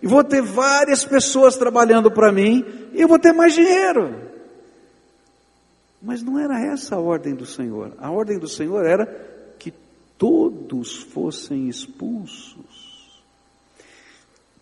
e 0.00 0.06
vou 0.06 0.22
ter 0.22 0.40
várias 0.40 1.04
pessoas 1.04 1.56
trabalhando 1.56 2.12
para 2.12 2.30
mim, 2.30 2.64
e 2.92 3.00
eu 3.00 3.08
vou 3.08 3.18
ter 3.18 3.32
mais 3.32 3.54
dinheiro. 3.54 4.30
Mas 6.00 6.22
não 6.22 6.38
era 6.38 6.60
essa 6.60 6.94
a 6.94 7.00
ordem 7.00 7.34
do 7.34 7.44
Senhor. 7.44 7.92
A 7.98 8.08
ordem 8.08 8.38
do 8.38 8.48
Senhor 8.48 8.86
era 8.86 9.06
que 9.58 9.74
todos 10.16 10.94
fossem 10.94 11.68
expulsos. 11.68 13.20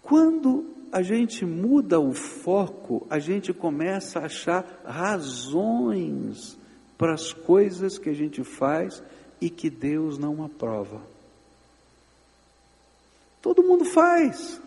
Quando 0.00 0.64
a 0.90 1.02
gente 1.02 1.44
muda 1.44 2.00
o 2.00 2.14
foco, 2.14 3.06
a 3.10 3.18
gente 3.18 3.52
começa 3.52 4.18
a 4.18 4.24
achar 4.24 4.82
razões 4.82 6.58
para 7.00 7.14
as 7.14 7.32
coisas 7.32 7.96
que 7.96 8.10
a 8.10 8.12
gente 8.12 8.44
faz 8.44 9.02
e 9.40 9.48
que 9.48 9.70
Deus 9.70 10.18
não 10.18 10.44
aprova. 10.44 11.00
Todo 13.40 13.62
mundo 13.62 13.86
faz. 13.86 14.60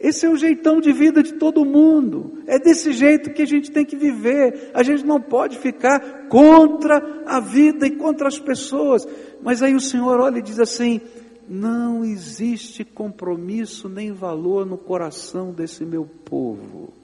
Esse 0.00 0.24
é 0.24 0.30
o 0.30 0.36
jeitão 0.38 0.80
de 0.80 0.90
vida 0.94 1.22
de 1.22 1.34
todo 1.34 1.62
mundo. 1.62 2.42
É 2.46 2.58
desse 2.58 2.90
jeito 2.92 3.34
que 3.34 3.42
a 3.42 3.46
gente 3.46 3.70
tem 3.70 3.84
que 3.84 3.96
viver. 3.96 4.70
A 4.72 4.82
gente 4.82 5.04
não 5.04 5.20
pode 5.20 5.58
ficar 5.58 6.26
contra 6.28 7.22
a 7.26 7.38
vida 7.38 7.86
e 7.86 7.96
contra 7.96 8.28
as 8.28 8.38
pessoas. 8.38 9.06
Mas 9.42 9.62
aí 9.62 9.74
o 9.74 9.80
Senhor 9.80 10.20
olha 10.20 10.38
e 10.38 10.42
diz 10.42 10.58
assim: 10.58 11.02
não 11.46 12.02
existe 12.02 12.82
compromisso 12.82 13.90
nem 13.90 14.10
valor 14.10 14.64
no 14.64 14.78
coração 14.78 15.52
desse 15.52 15.84
meu 15.84 16.06
povo. 16.24 16.94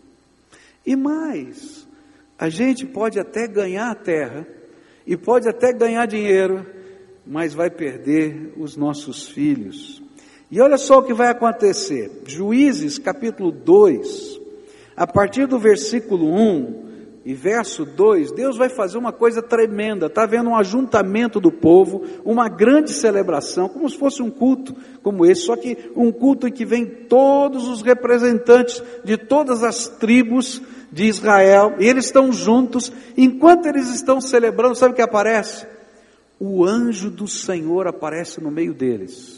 E 0.87 0.97
mais, 0.97 1.87
a 2.39 2.49
gente 2.49 2.87
pode 2.87 3.19
até 3.19 3.47
ganhar 3.47 3.91
a 3.91 3.95
terra, 3.95 4.47
e 5.07 5.17
pode 5.17 5.49
até 5.49 5.73
ganhar 5.73 6.07
dinheiro, 6.07 6.67
mas 7.27 7.55
vai 7.55 7.71
perder 7.71 8.53
os 8.57 8.77
nossos 8.77 9.27
filhos 9.29 10.03
e 10.51 10.61
olha 10.61 10.79
só 10.79 10.99
o 10.99 11.03
que 11.03 11.13
vai 11.13 11.29
acontecer. 11.29 12.23
Juízes 12.27 12.99
capítulo 12.99 13.53
2, 13.53 14.41
a 14.97 15.07
partir 15.07 15.47
do 15.47 15.59
versículo 15.59 16.33
1 16.33 16.88
e 17.25 17.35
verso 17.35 17.85
2, 17.85 18.33
Deus 18.33 18.57
vai 18.57 18.69
fazer 18.69 18.97
uma 18.97 19.13
coisa 19.13 19.43
tremenda. 19.43 20.07
Está 20.07 20.23
havendo 20.23 20.51
um 20.51 20.57
ajuntamento 20.57 21.39
do 21.39 21.51
povo, 21.51 22.05
uma 22.25 22.49
grande 22.49 22.93
celebração, 22.93 23.69
como 23.69 23.89
se 23.89 23.99
fosse 23.99 24.23
um 24.23 24.31
culto 24.31 24.75
como 25.03 25.27
esse, 25.27 25.43
só 25.43 25.57
que 25.57 25.77
um 25.95 26.11
culto 26.11 26.49
em 26.49 26.53
que 26.53 26.65
vem 26.65 26.87
todos 26.87 27.69
os 27.69 27.83
representantes 27.83 28.83
de 29.05 29.17
todas 29.17 29.63
as 29.63 29.89
tribos 29.89 30.63
de 30.91 31.05
Israel, 31.05 31.75
e 31.79 31.87
eles 31.87 32.07
estão 32.07 32.33
juntos. 32.33 32.93
Enquanto 33.17 33.67
eles 33.67 33.89
estão 33.91 34.21
celebrando, 34.21 34.75
sabe 34.75 34.93
o 34.93 34.97
que 34.97 35.03
aparece? 35.03 35.67
O 36.41 36.65
anjo 36.65 37.11
do 37.11 37.27
Senhor 37.27 37.87
aparece 37.87 38.41
no 38.41 38.51
meio 38.51 38.73
deles. 38.73 39.38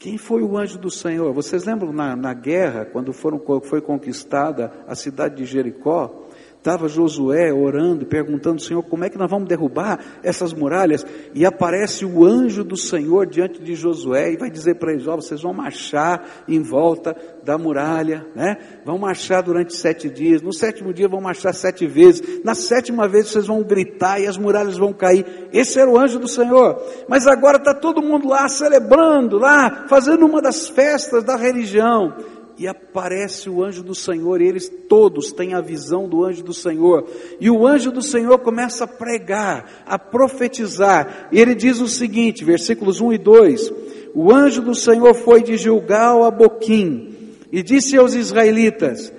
Quem 0.00 0.16
foi 0.16 0.42
o 0.42 0.56
anjo 0.56 0.78
do 0.78 0.90
Senhor? 0.90 1.30
Vocês 1.34 1.66
lembram 1.66 1.92
na, 1.92 2.16
na 2.16 2.32
guerra, 2.32 2.86
quando 2.86 3.12
foram, 3.12 3.38
foi 3.60 3.82
conquistada 3.82 4.72
a 4.88 4.94
cidade 4.94 5.36
de 5.36 5.44
Jericó? 5.44 6.26
Estava 6.60 6.88
Josué 6.88 7.50
orando 7.54 8.04
perguntando, 8.04 8.60
Senhor, 8.60 8.82
como 8.82 9.02
é 9.02 9.08
que 9.08 9.16
nós 9.16 9.30
vamos 9.30 9.48
derrubar 9.48 9.98
essas 10.22 10.52
muralhas? 10.52 11.06
E 11.34 11.46
aparece 11.46 12.04
o 12.04 12.22
anjo 12.22 12.62
do 12.62 12.76
Senhor 12.76 13.26
diante 13.26 13.62
de 13.62 13.74
Josué 13.74 14.32
e 14.32 14.36
vai 14.36 14.50
dizer 14.50 14.74
para 14.74 14.92
eles: 14.92 15.06
Ó, 15.06 15.16
vocês 15.16 15.40
vão 15.40 15.54
marchar 15.54 16.22
em 16.46 16.60
volta 16.60 17.16
da 17.42 17.56
muralha, 17.56 18.26
né? 18.36 18.58
Vão 18.84 18.98
marchar 18.98 19.42
durante 19.42 19.74
sete 19.74 20.10
dias. 20.10 20.42
No 20.42 20.52
sétimo 20.52 20.92
dia 20.92 21.08
vão 21.08 21.22
marchar 21.22 21.54
sete 21.54 21.86
vezes. 21.86 22.44
Na 22.44 22.54
sétima 22.54 23.08
vez 23.08 23.28
vocês 23.28 23.46
vão 23.46 23.62
gritar 23.62 24.20
e 24.20 24.26
as 24.26 24.36
muralhas 24.36 24.76
vão 24.76 24.92
cair. 24.92 25.48
Esse 25.54 25.80
era 25.80 25.90
o 25.90 25.98
anjo 25.98 26.18
do 26.18 26.28
Senhor. 26.28 26.78
Mas 27.08 27.26
agora 27.26 27.56
está 27.56 27.72
todo 27.72 28.02
mundo 28.02 28.28
lá 28.28 28.46
celebrando, 28.50 29.38
lá, 29.38 29.86
fazendo 29.88 30.26
uma 30.26 30.42
das 30.42 30.68
festas 30.68 31.24
da 31.24 31.36
religião 31.36 32.14
e 32.60 32.68
aparece 32.68 33.48
o 33.48 33.64
anjo 33.64 33.82
do 33.82 33.94
Senhor, 33.94 34.38
e 34.38 34.46
eles 34.46 34.70
todos 34.86 35.32
têm 35.32 35.54
a 35.54 35.62
visão 35.62 36.06
do 36.06 36.22
anjo 36.22 36.44
do 36.44 36.52
Senhor. 36.52 37.08
E 37.40 37.50
o 37.50 37.66
anjo 37.66 37.90
do 37.90 38.02
Senhor 38.02 38.38
começa 38.40 38.84
a 38.84 38.86
pregar, 38.86 39.82
a 39.86 39.98
profetizar, 39.98 41.30
e 41.32 41.40
ele 41.40 41.54
diz 41.54 41.80
o 41.80 41.88
seguinte, 41.88 42.44
versículos 42.44 43.00
1 43.00 43.14
e 43.14 43.18
2: 43.18 43.72
O 44.14 44.30
anjo 44.30 44.60
do 44.60 44.74
Senhor 44.74 45.14
foi 45.14 45.42
de 45.42 45.56
Gilgal 45.56 46.22
a 46.22 46.30
Boquim, 46.30 47.32
e 47.50 47.62
disse 47.62 47.96
aos 47.96 48.12
israelitas: 48.14 49.10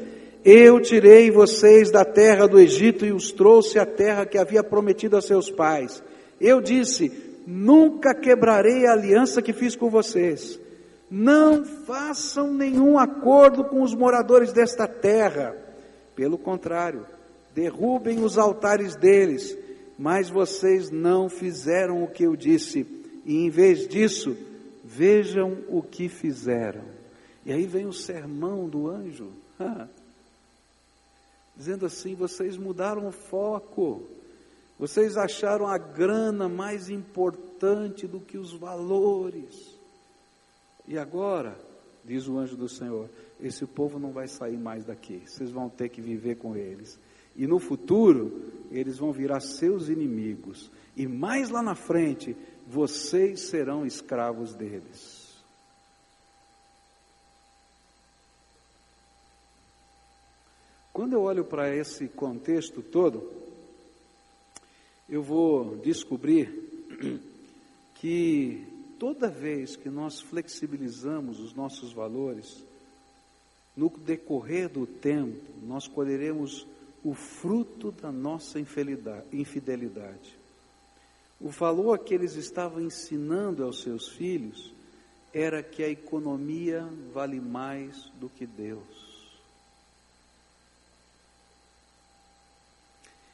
Eu 0.45 0.79
tirei 0.79 1.31
vocês 1.31 1.89
da 1.89 2.05
terra 2.05 2.48
do 2.48 2.60
Egito 2.60 3.07
e 3.07 3.12
os 3.12 3.31
trouxe 3.31 3.79
à 3.79 3.88
terra 3.88 4.24
que 4.24 4.38
havia 4.38 4.63
prometido 4.63 5.17
a 5.17 5.21
seus 5.21 5.50
pais. 5.50 6.03
Eu 6.39 6.62
disse: 6.62 7.12
Nunca 7.48 8.13
quebrarei 8.13 8.86
a 8.86 8.91
aliança 8.91 9.41
que 9.41 9.51
fiz 9.51 9.75
com 9.75 9.89
vocês 9.89 10.61
não 11.12 11.65
façam 11.65 12.53
nenhum 12.53 12.98
acordo 12.98 13.65
com 13.65 13.82
os 13.82 13.94
moradores 13.94 14.53
desta 14.53 14.88
terra. 14.88 15.53
Pelo 16.15 16.38
contrário, 16.38 17.06
derrubem 17.53 18.24
os 18.24 18.38
altares 18.38 18.96
deles. 18.96 19.58
Mas 20.00 20.30
vocês 20.30 20.89
não 20.89 21.27
fizeram 21.27 22.01
o 22.01 22.08
que 22.08 22.24
eu 22.24 22.38
disse. 22.38 22.88
E 23.25 23.36
em 23.36 23.50
vez 23.50 23.89
disso, 23.89 24.38
vejam 24.86 25.58
o 25.68 25.82
que 25.82 26.08
fizeram. 26.08 26.82
E 27.46 27.51
aí 27.51 27.65
vem 27.65 27.86
o 27.86 27.94
sermão 27.94 28.70
do 28.70 28.89
anjo. 28.89 29.30
dizendo 31.58 31.86
assim: 31.86 32.15
vocês 32.15 32.56
mudaram 32.56 33.06
o 33.06 33.12
foco. 33.12 34.03
Vocês 34.80 35.18
acharam 35.18 35.68
a 35.68 35.77
grana 35.77 36.48
mais 36.48 36.89
importante 36.89 38.08
do 38.08 38.20
que 38.20 38.38
os 38.38 38.53
valores. 38.53 39.71
E 40.88 40.98
agora, 40.98 41.58
diz 42.04 42.28
o 42.28 42.38
anjo 42.38 42.56
do 42.56 42.68
Senhor, 42.68 43.10
esse 43.40 43.66
povo 43.66 44.00
não 44.00 44.12
vai 44.12 44.28
sair 44.28 44.58
mais 44.58 44.86
daqui, 44.86 45.22
vocês 45.26 45.52
vão 45.52 45.70
ter 45.70 45.90
que 45.90 46.02
viver 46.02 46.36
com 46.38 46.56
eles. 46.56 47.00
E 47.36 47.48
no 47.48 47.60
futuro, 47.60 48.52
eles 48.72 48.98
vão 48.98 49.12
virar 49.12 49.40
seus 49.40 49.90
inimigos. 49.90 50.72
E 50.98 51.08
mais 51.08 51.50
lá 51.50 51.62
na 51.62 51.76
frente, 51.76 52.36
vocês 52.68 53.42
serão 53.42 53.86
escravos 53.86 54.54
deles. 54.54 55.32
Quando 60.92 61.14
eu 61.14 61.22
olho 61.22 61.46
para 61.46 61.74
esse 61.74 62.08
contexto 62.10 62.82
todo, 62.82 63.32
eu 65.10 65.24
vou 65.24 65.78
descobrir 65.78 66.54
que 67.96 68.68
toda 69.01 69.27
vez 69.27 69.75
que 69.75 69.89
nós 69.89 70.22
flexibilizamos 70.22 71.39
os 71.39 71.55
nossos 71.55 71.91
valores, 71.91 72.63
no 73.75 73.89
decorrer 73.89 74.70
do 74.70 74.86
tempo, 74.86 75.41
nós 75.63 75.88
colheremos 75.88 76.67
o 77.03 77.15
fruto 77.15 77.91
da 77.91 78.12
nossa 78.12 78.60
infidelidade. 78.60 80.38
O 81.39 81.50
valor 81.50 81.98
que 81.98 82.13
eles 82.13 82.36
estavam 82.36 82.79
ensinando 82.79 83.63
aos 83.63 83.81
seus 83.81 84.08
filhos 84.10 84.72
era 85.34 85.63
que 85.63 85.84
a 85.84 85.89
economia 85.89 86.88
vale 87.12 87.41
mais 87.41 88.12
do 88.20 88.29
que 88.29 88.46
Deus. 88.46 89.31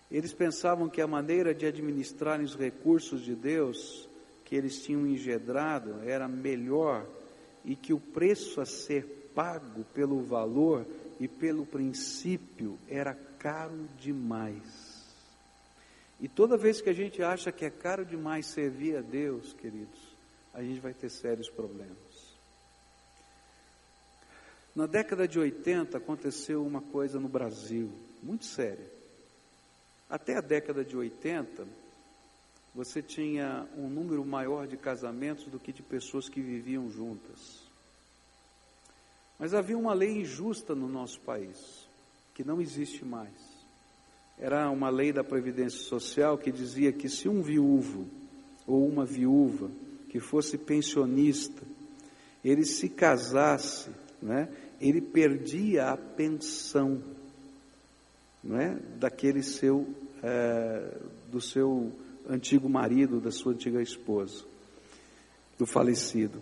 Eles 0.10 0.32
pensavam 0.32 0.88
que 0.88 1.02
a 1.02 1.08
maneira 1.08 1.54
de 1.54 1.66
administrarem 1.66 2.46
os 2.46 2.56
recursos 2.56 3.22
de 3.22 3.36
Deus 3.36 4.08
que 4.48 4.56
eles 4.56 4.82
tinham 4.82 5.06
engendrado 5.06 6.02
era 6.04 6.26
melhor 6.26 7.06
e 7.66 7.76
que 7.76 7.92
o 7.94 8.00
preço 8.00 8.62
a 8.62 8.66
ser 8.66 9.04
pago 9.36 9.84
pelo 9.94 10.22
valor 10.22 10.88
e 11.20 11.28
pelo 11.28 11.66
princípio 11.66 12.80
era 12.88 13.14
caro 13.14 13.86
demais. 14.00 15.06
E 16.22 16.30
toda 16.30 16.56
vez 16.56 16.80
que 16.80 16.90
a 16.90 16.94
gente 16.94 17.22
acha 17.22 17.52
que 17.52 17.66
é 17.66 17.70
caro 17.70 18.06
demais 18.06 18.46
servir 18.46 18.96
a 18.96 19.02
Deus, 19.02 19.52
queridos, 19.52 20.16
a 20.54 20.64
gente 20.64 20.80
vai 20.80 20.94
ter 20.94 21.10
sérios 21.10 21.50
problemas. 21.50 21.98
Na 24.74 24.86
década 24.86 25.28
de 25.28 25.38
80 25.38 25.98
aconteceu 25.98 26.66
uma 26.66 26.82
coisa 26.82 27.20
no 27.20 27.28
Brasil, 27.28 27.92
muito 28.24 28.46
séria. 28.46 28.90
Até 30.10 30.38
a 30.38 30.42
década 30.42 30.86
de 30.86 30.96
80, 30.96 31.68
você 32.78 33.02
tinha 33.02 33.68
um 33.76 33.90
número 33.90 34.24
maior 34.24 34.68
de 34.68 34.78
casamentos 34.78 35.46
do 35.46 35.60
que 35.60 35.74
de 35.74 35.82
pessoas 35.82 36.30
que 36.30 36.40
viviam 36.40 36.92
juntas. 36.92 37.64
Mas 39.40 39.56
havia 39.56 39.76
uma 39.76 39.96
lei 39.96 40.22
injusta 40.22 40.76
no 40.76 40.88
nosso 40.88 41.20
país, 41.22 41.58
que 42.36 42.44
não 42.44 42.62
existe 42.62 43.04
mais. 43.04 43.34
Era 44.38 44.70
uma 44.70 44.92
lei 44.92 45.12
da 45.12 45.24
Previdência 45.24 45.80
Social 45.80 46.38
que 46.38 46.52
dizia 46.52 46.94
que 46.94 47.10
se 47.10 47.28
um 47.28 47.42
viúvo 47.42 48.06
ou 48.68 48.88
uma 48.88 49.06
viúva 49.06 49.72
que 50.12 50.20
fosse 50.20 50.56
pensionista, 50.56 51.64
ele 52.46 52.64
se 52.64 52.90
casasse, 52.90 53.90
né, 54.22 54.50
ele 54.80 55.02
perdia 55.02 55.90
a 55.90 55.98
pensão 55.98 57.02
não 58.44 58.62
é? 58.62 58.78
daquele 59.00 59.42
seu, 59.42 59.88
é, 60.22 60.96
do 61.32 61.42
seu 61.42 61.92
antigo 62.30 62.70
marido, 62.70 63.20
da 63.20 63.32
sua 63.32 63.54
antiga 63.54 63.82
esposa, 63.82 64.44
do 65.58 65.66
falecido. 65.66 66.40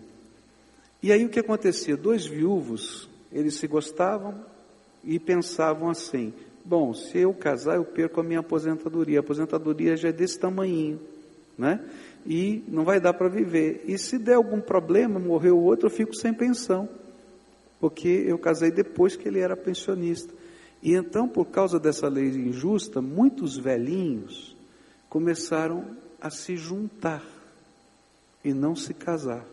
E 1.02 1.12
aí 1.12 1.24
o 1.24 1.28
que 1.28 1.40
acontecia? 1.40 1.96
Dois 1.96 2.26
viúvos, 2.26 3.08
eles 3.32 3.54
se 3.54 3.66
gostavam 3.66 4.34
e 5.04 5.18
pensavam 5.18 5.88
assim: 5.88 6.32
bom, 6.64 6.92
se 6.92 7.18
eu 7.18 7.32
casar, 7.32 7.76
eu 7.76 7.84
perco 7.84 8.20
a 8.20 8.24
minha 8.24 8.40
aposentadoria. 8.40 9.18
A 9.18 9.20
aposentadoria 9.20 9.96
já 9.96 10.08
é 10.08 10.12
desse 10.12 10.38
tamanhinho, 10.38 11.00
né? 11.56 11.80
E 12.26 12.64
não 12.66 12.84
vai 12.84 12.98
dar 12.98 13.14
para 13.14 13.28
viver. 13.28 13.84
E 13.86 13.96
se 13.96 14.18
der 14.18 14.34
algum 14.34 14.60
problema, 14.60 15.20
morreu 15.20 15.56
o 15.56 15.62
outro, 15.62 15.86
eu 15.86 15.90
fico 15.90 16.14
sem 16.14 16.34
pensão, 16.34 16.88
porque 17.78 18.08
eu 18.08 18.38
casei 18.38 18.70
depois 18.70 19.14
que 19.14 19.28
ele 19.28 19.38
era 19.38 19.56
pensionista. 19.56 20.34
E 20.82 20.92
então, 20.92 21.28
por 21.28 21.46
causa 21.46 21.78
dessa 21.78 22.08
lei 22.08 22.28
injusta, 22.28 23.00
muitos 23.00 23.56
velhinhos 23.56 24.55
começaram 25.08 25.84
a 26.20 26.30
se 26.30 26.56
juntar 26.56 27.22
e 28.44 28.52
não 28.52 28.74
se 28.74 28.94
casar. 28.94 29.44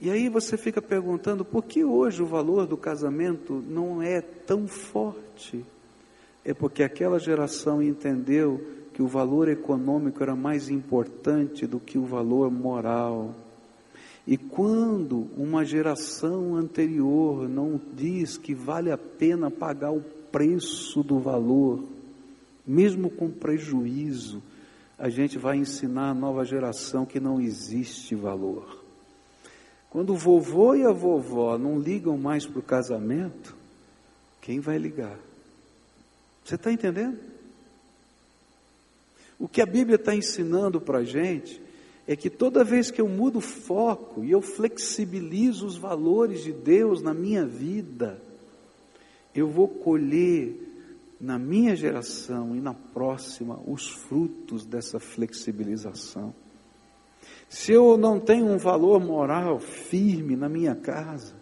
E 0.00 0.10
aí 0.10 0.28
você 0.28 0.56
fica 0.56 0.82
perguntando 0.82 1.44
por 1.44 1.62
que 1.64 1.84
hoje 1.84 2.22
o 2.22 2.26
valor 2.26 2.66
do 2.66 2.76
casamento 2.76 3.62
não 3.68 4.02
é 4.02 4.20
tão 4.20 4.66
forte? 4.66 5.64
É 6.44 6.52
porque 6.52 6.82
aquela 6.82 7.20
geração 7.20 7.80
entendeu 7.80 8.60
que 8.92 9.00
o 9.00 9.06
valor 9.06 9.48
econômico 9.48 10.22
era 10.22 10.34
mais 10.34 10.68
importante 10.68 11.66
do 11.66 11.78
que 11.78 11.98
o 11.98 12.04
valor 12.04 12.50
moral. 12.50 13.32
E 14.26 14.36
quando 14.36 15.28
uma 15.36 15.64
geração 15.64 16.56
anterior 16.56 17.48
não 17.48 17.80
diz 17.94 18.36
que 18.36 18.54
vale 18.54 18.90
a 18.90 18.98
pena 18.98 19.50
pagar 19.50 19.92
o 19.92 20.02
preço 20.32 21.02
do 21.02 21.18
valor, 21.18 21.80
mesmo 22.66 23.10
com 23.10 23.30
prejuízo, 23.30 24.42
a 24.98 25.08
gente 25.08 25.38
vai 25.38 25.56
ensinar 25.56 26.10
a 26.10 26.14
nova 26.14 26.44
geração 26.44 27.04
que 27.04 27.18
não 27.18 27.40
existe 27.40 28.14
valor. 28.14 28.82
Quando 29.90 30.14
o 30.14 30.16
vovô 30.16 30.74
e 30.74 30.84
a 30.84 30.92
vovó 30.92 31.58
não 31.58 31.78
ligam 31.78 32.16
mais 32.16 32.46
para 32.46 32.60
o 32.60 32.62
casamento, 32.62 33.54
quem 34.40 34.60
vai 34.60 34.78
ligar? 34.78 35.18
Você 36.44 36.54
está 36.54 36.72
entendendo? 36.72 37.18
O 39.38 39.48
que 39.48 39.60
a 39.60 39.66
Bíblia 39.66 39.96
está 39.96 40.14
ensinando 40.14 40.80
para 40.80 40.98
a 40.98 41.04
gente 41.04 41.60
é 42.06 42.16
que 42.16 42.30
toda 42.30 42.64
vez 42.64 42.90
que 42.90 43.00
eu 43.00 43.08
mudo 43.08 43.40
foco 43.40 44.24
e 44.24 44.30
eu 44.30 44.40
flexibilizo 44.40 45.66
os 45.66 45.76
valores 45.76 46.42
de 46.42 46.52
Deus 46.52 47.02
na 47.02 47.12
minha 47.12 47.44
vida, 47.44 48.20
eu 49.34 49.48
vou 49.48 49.68
colher 49.68 50.71
na 51.22 51.38
minha 51.38 51.76
geração 51.76 52.56
e 52.56 52.60
na 52.60 52.74
próxima 52.74 53.60
os 53.64 53.88
frutos 53.88 54.66
dessa 54.66 54.98
flexibilização. 54.98 56.34
Se 57.48 57.72
eu 57.72 57.96
não 57.96 58.18
tenho 58.18 58.46
um 58.46 58.58
valor 58.58 59.00
moral 59.00 59.60
firme 59.60 60.34
na 60.34 60.48
minha 60.48 60.74
casa, 60.74 61.36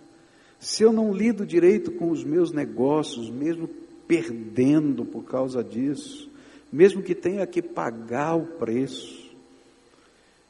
se 0.58 0.82
eu 0.82 0.92
não 0.92 1.14
lido 1.14 1.46
direito 1.46 1.92
com 1.92 2.10
os 2.10 2.22
meus 2.22 2.52
negócios, 2.52 3.30
mesmo 3.30 3.66
perdendo 4.06 5.06
por 5.06 5.24
causa 5.24 5.64
disso, 5.64 6.30
mesmo 6.70 7.02
que 7.02 7.14
tenha 7.14 7.46
que 7.46 7.62
pagar 7.62 8.36
o 8.36 8.58
preço, 8.58 9.34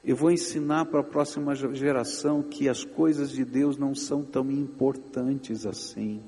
eu 0.05 0.17
vou 0.17 0.33
ensinar 0.33 0.87
para 0.87 1.01
a 1.01 1.05
próxima 1.05 1.55
geração 1.55 2.43
que 2.43 2.69
as 2.69 2.85
coisas 2.85 3.31
de 3.31 3.45
Deus 3.45 3.79
não 3.79 3.95
são 3.95 4.25
tão 4.25 4.51
importantes 4.51 5.65
assim. 5.67 6.21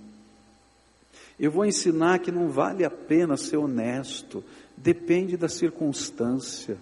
Eu 1.38 1.50
vou 1.50 1.64
ensinar 1.64 2.18
que 2.18 2.30
não 2.30 2.48
vale 2.48 2.84
a 2.84 2.90
pena 2.90 3.36
ser 3.36 3.56
honesto, 3.56 4.44
depende 4.76 5.36
da 5.36 5.48
circunstância. 5.48 6.76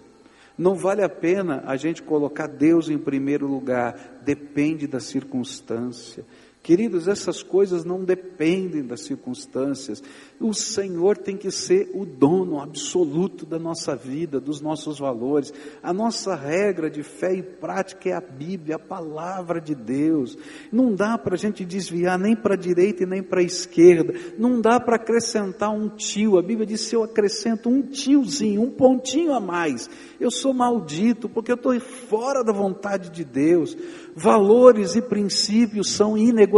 Não 0.57 0.75
vale 0.75 1.03
a 1.03 1.09
pena 1.09 1.63
a 1.65 1.75
gente 1.75 2.03
colocar 2.03 2.47
Deus 2.47 2.89
em 2.89 2.97
primeiro 2.97 3.47
lugar, 3.47 4.21
depende 4.23 4.85
da 4.85 4.99
circunstância. 4.99 6.25
Queridos, 6.63 7.07
essas 7.07 7.41
coisas 7.41 7.83
não 7.83 8.03
dependem 8.03 8.83
das 8.83 9.01
circunstâncias. 9.01 10.01
O 10.39 10.53
Senhor 10.53 11.17
tem 11.17 11.35
que 11.35 11.49
ser 11.49 11.89
o 11.91 12.05
dono 12.05 12.59
absoluto 12.59 13.47
da 13.47 13.57
nossa 13.57 13.95
vida, 13.95 14.39
dos 14.39 14.61
nossos 14.61 14.99
valores. 14.99 15.51
A 15.81 15.91
nossa 15.91 16.35
regra 16.35 16.87
de 16.87 17.01
fé 17.01 17.33
e 17.33 17.41
prática 17.41 18.09
é 18.09 18.13
a 18.13 18.21
Bíblia, 18.21 18.75
a 18.75 18.79
palavra 18.79 19.59
de 19.59 19.73
Deus. 19.73 20.37
Não 20.71 20.93
dá 20.93 21.17
para 21.17 21.33
a 21.33 21.37
gente 21.37 21.65
desviar 21.65 22.19
nem 22.19 22.35
para 22.35 22.53
a 22.53 22.57
direita 22.57 23.03
e 23.03 23.07
nem 23.07 23.23
para 23.23 23.39
a 23.39 23.43
esquerda. 23.43 24.13
Não 24.37 24.61
dá 24.61 24.79
para 24.79 24.97
acrescentar 24.97 25.71
um 25.71 25.89
tio. 25.89 26.37
A 26.37 26.43
Bíblia 26.43 26.67
diz: 26.67 26.81
se 26.81 26.95
eu 26.95 27.03
acrescento 27.03 27.69
um 27.69 27.81
tiozinho, 27.81 28.61
um 28.61 28.69
pontinho 28.69 29.33
a 29.33 29.39
mais, 29.39 29.89
eu 30.19 30.29
sou 30.29 30.53
maldito, 30.53 31.27
porque 31.27 31.51
eu 31.51 31.55
estou 31.55 31.79
fora 31.79 32.43
da 32.43 32.53
vontade 32.53 33.09
de 33.09 33.23
Deus. 33.23 33.75
Valores 34.15 34.95
e 34.95 35.01
princípios 35.01 35.89
são 35.91 36.17
inegociáveis, 36.17 36.50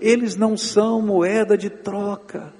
eles 0.00 0.36
não 0.36 0.56
são 0.56 1.00
moeda 1.00 1.56
de 1.56 1.70
troca. 1.70 2.52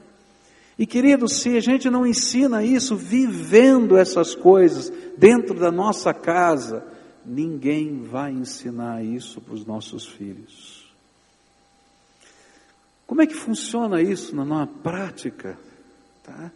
E 0.79 0.87
queridos, 0.87 1.43
se 1.43 1.57
a 1.57 1.61
gente 1.61 1.91
não 1.91 2.07
ensina 2.07 2.65
isso 2.65 2.97
vivendo 2.97 3.97
essas 3.97 4.35
coisas 4.35 4.91
dentro 5.19 5.59
da 5.59 5.71
nossa 5.71 6.15
casa, 6.15 6.87
ninguém 7.25 8.03
vai 8.03 8.31
ensinar 8.31 9.05
isso 9.05 9.41
para 9.41 9.55
os 9.55 9.67
nossos 9.67 10.07
filhos. 10.07 10.91
Como 13.07 13.21
é 13.21 13.27
que 13.27 13.35
funciona 13.35 14.01
isso 14.01 14.35
na 14.35 14.45
nossa 14.45 14.73
prática? 14.83 15.59
Tá? 16.23 16.51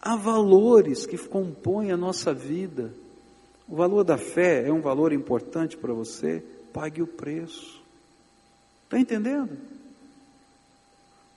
Há 0.00 0.16
valores 0.16 1.06
que 1.06 1.16
compõem 1.16 1.92
a 1.92 1.96
nossa 1.96 2.34
vida. 2.34 2.92
O 3.68 3.76
valor 3.76 4.02
da 4.02 4.18
fé 4.18 4.66
é 4.66 4.72
um 4.72 4.80
valor 4.80 5.12
importante 5.12 5.76
para 5.76 5.94
você? 5.94 6.44
pague 6.72 7.02
o 7.02 7.06
preço. 7.06 7.81
Está 8.92 9.00
entendendo? 9.00 9.72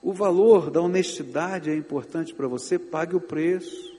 o 0.06 0.12
valor 0.12 0.70
da 0.70 0.80
honestidade 0.80 1.68
é 1.68 1.74
importante 1.74 2.32
para 2.32 2.46
você, 2.46 2.78
pague 2.78 3.16
o 3.16 3.20
preço. 3.20 3.92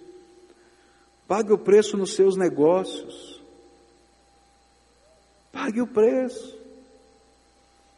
Pague 1.27 1.51
o 1.51 1.57
preço 1.57 1.97
nos 1.97 2.13
seus 2.13 2.37
negócios. 2.37 3.41
Pague 5.51 5.81
o 5.81 5.87
preço. 5.87 6.57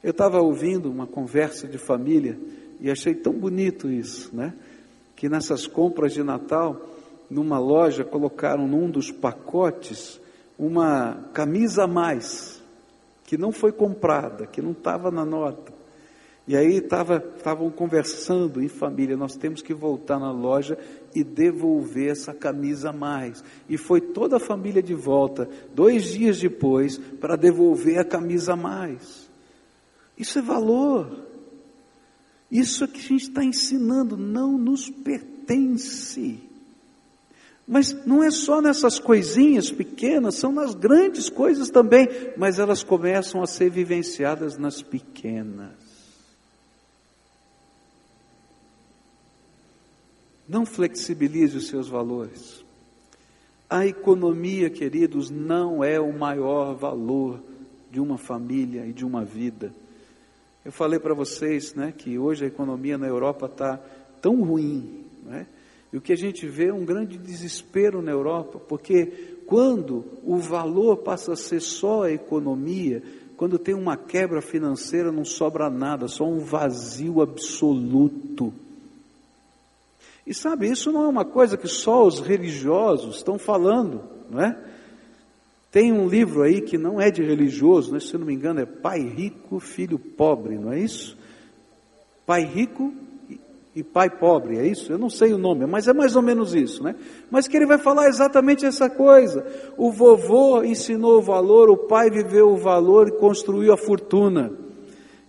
Eu 0.04 0.10
estava 0.10 0.42
ouvindo 0.42 0.90
uma 0.90 1.06
conversa 1.06 1.68
de 1.68 1.78
família 1.78 2.36
e 2.80 2.90
achei 2.90 3.14
tão 3.14 3.34
bonito 3.34 3.92
isso, 3.92 4.36
né? 4.36 4.56
Que 5.16 5.30
nessas 5.30 5.68
compras 5.68 6.12
de 6.12 6.24
Natal, 6.24 6.82
numa 7.30 7.60
loja, 7.60 8.04
colocaram 8.04 8.68
num 8.68 8.90
dos 8.90 9.12
pacotes 9.12 10.20
uma 10.58 11.30
camisa 11.32 11.84
a 11.84 11.88
mais, 11.88 12.59
que 13.30 13.38
não 13.38 13.52
foi 13.52 13.72
comprada, 13.72 14.48
que 14.48 14.60
não 14.60 14.72
estava 14.72 15.12
na 15.12 15.24
nota. 15.24 15.72
E 16.48 16.58
aí 16.58 16.78
estavam 16.78 17.70
conversando 17.70 18.60
em 18.60 18.68
família, 18.68 19.16
nós 19.16 19.36
temos 19.36 19.62
que 19.62 19.72
voltar 19.72 20.18
na 20.18 20.32
loja 20.32 20.76
e 21.14 21.24
devolver 21.24 22.10
essa 22.10 22.34
camisa 22.34 22.90
a 22.90 22.92
mais. 22.92 23.44
E 23.70 23.78
foi 23.78 24.02
toda 24.02 24.38
a 24.38 24.40
família 24.40 24.82
de 24.82 24.96
volta, 24.96 25.48
dois 25.76 26.06
dias 26.06 26.40
depois, 26.40 26.98
para 26.98 27.36
devolver 27.36 28.00
a 28.00 28.04
camisa 28.04 28.54
a 28.54 28.56
mais. 28.56 29.30
Isso 30.18 30.40
é 30.40 30.42
valor. 30.42 31.28
Isso 32.50 32.84
é 32.84 32.88
que 32.88 32.98
a 32.98 33.04
gente 33.10 33.30
está 33.30 33.44
ensinando, 33.44 34.18
não 34.18 34.58
nos 34.58 34.90
pertence. 34.90 36.49
Mas 37.72 37.94
não 38.04 38.24
é 38.24 38.32
só 38.32 38.64
nessas 38.64 38.98
coisinhas 38.98 39.70
pequenas, 39.70 40.34
são 40.34 40.52
nas 40.52 40.74
grandes 40.74 41.30
coisas 41.30 41.70
também, 41.70 42.08
mas 42.36 42.58
elas 42.58 42.82
começam 42.82 43.44
a 43.44 43.46
ser 43.46 43.70
vivenciadas 43.70 44.58
nas 44.58 44.82
pequenas. 44.82 45.70
Não 50.48 50.66
flexibilize 50.66 51.56
os 51.56 51.68
seus 51.68 51.88
valores. 51.88 52.66
A 53.70 53.86
economia, 53.86 54.72
queridos, 54.72 55.30
não 55.30 55.84
é 55.84 56.00
o 56.00 56.12
maior 56.12 56.74
valor 56.74 57.40
de 57.92 58.00
uma 58.00 58.18
família 58.18 58.84
e 58.88 58.92
de 58.92 59.06
uma 59.06 59.24
vida. 59.24 59.72
Eu 60.66 60.72
falei 60.72 60.98
para 60.98 61.14
vocês 61.14 61.76
né, 61.76 61.94
que 61.96 62.18
hoje 62.18 62.46
a 62.46 62.48
economia 62.48 62.98
na 62.98 63.06
Europa 63.06 63.46
está 63.46 63.80
tão 64.20 64.42
ruim, 64.42 65.06
né, 65.24 65.46
e 65.92 65.98
o 65.98 66.02
que 66.02 66.14
a 66.14 66.18
gente 66.18 66.48
vê 66.48 66.68
é 66.68 66.74
um 66.74 66.86
grande 66.86 67.18
desespero 67.18 68.02
na 68.02 68.12
Europa, 68.12 68.60
porque 68.60 69.40
quando 69.46 70.06
o 70.24 70.38
valor 70.38 70.98
passa 70.98 71.34
a 71.34 71.36
ser 71.36 71.60
só 71.60 72.04
a 72.04 72.12
economia, 72.12 73.02
quando 73.36 73.58
tem 73.58 73.74
uma 73.74 73.98
quebra 73.98 74.42
financeira, 74.42 75.12
não 75.12 75.26
sobra 75.26 75.70
nada, 75.70 76.08
só 76.08 76.26
um 76.26 76.40
vazio 76.40 77.22
absoluto. 77.22 78.54
E 80.28 80.34
sabe, 80.34 80.70
isso 80.70 80.92
não 80.92 81.06
é 81.06 81.08
uma 81.08 81.26
coisa 81.26 81.58
que 81.58 81.68
só 81.68 82.06
os 82.06 82.20
religiosos 82.20 83.16
estão 83.16 83.40
falando, 83.40 84.04
não 84.30 84.42
é? 84.42 84.70
Tem 85.72 85.92
um 85.92 86.08
livro 86.08 86.44
aí 86.44 86.62
que 86.62 86.78
não 86.78 87.00
é 87.00 87.10
de 87.10 87.24
religioso, 87.24 87.92
né? 87.94 88.00
se 88.00 88.18
não 88.18 88.26
me 88.26 88.34
engano 88.34 88.60
é 88.60 88.66
Pai 88.66 89.00
Rico, 89.00 89.60
Filho 89.60 89.98
Pobre, 89.98 90.58
não 90.58 90.72
é 90.72 90.80
isso? 90.80 91.18
Pai 92.26 92.44
Rico 92.44 92.94
e 93.80 93.84
Pai 93.84 94.10
Pobre, 94.10 94.58
é 94.58 94.68
isso? 94.68 94.92
Eu 94.92 94.98
não 94.98 95.10
sei 95.10 95.34
o 95.34 95.38
nome, 95.38 95.66
mas 95.66 95.88
é 95.88 95.94
mais 95.94 96.16
ou 96.16 96.22
menos 96.22 96.54
isso, 96.54 96.84
né? 96.84 96.96
Mas 97.30 97.48
que 97.48 97.58
ele 97.58 97.66
vai 97.66 97.78
falar 97.78 98.08
exatamente 98.08 98.66
essa 98.66 98.90
coisa. 98.90 99.46
O 99.78 99.92
vovô 99.92 100.64
ensinou 100.64 101.18
o 101.18 101.22
valor, 101.22 101.70
o 101.70 101.78
pai 101.78 102.10
viveu 102.10 102.50
o 102.50 102.58
valor 102.58 103.08
e 103.08 103.18
construiu 103.18 103.74
a 103.74 103.78
fortuna. 103.78 104.52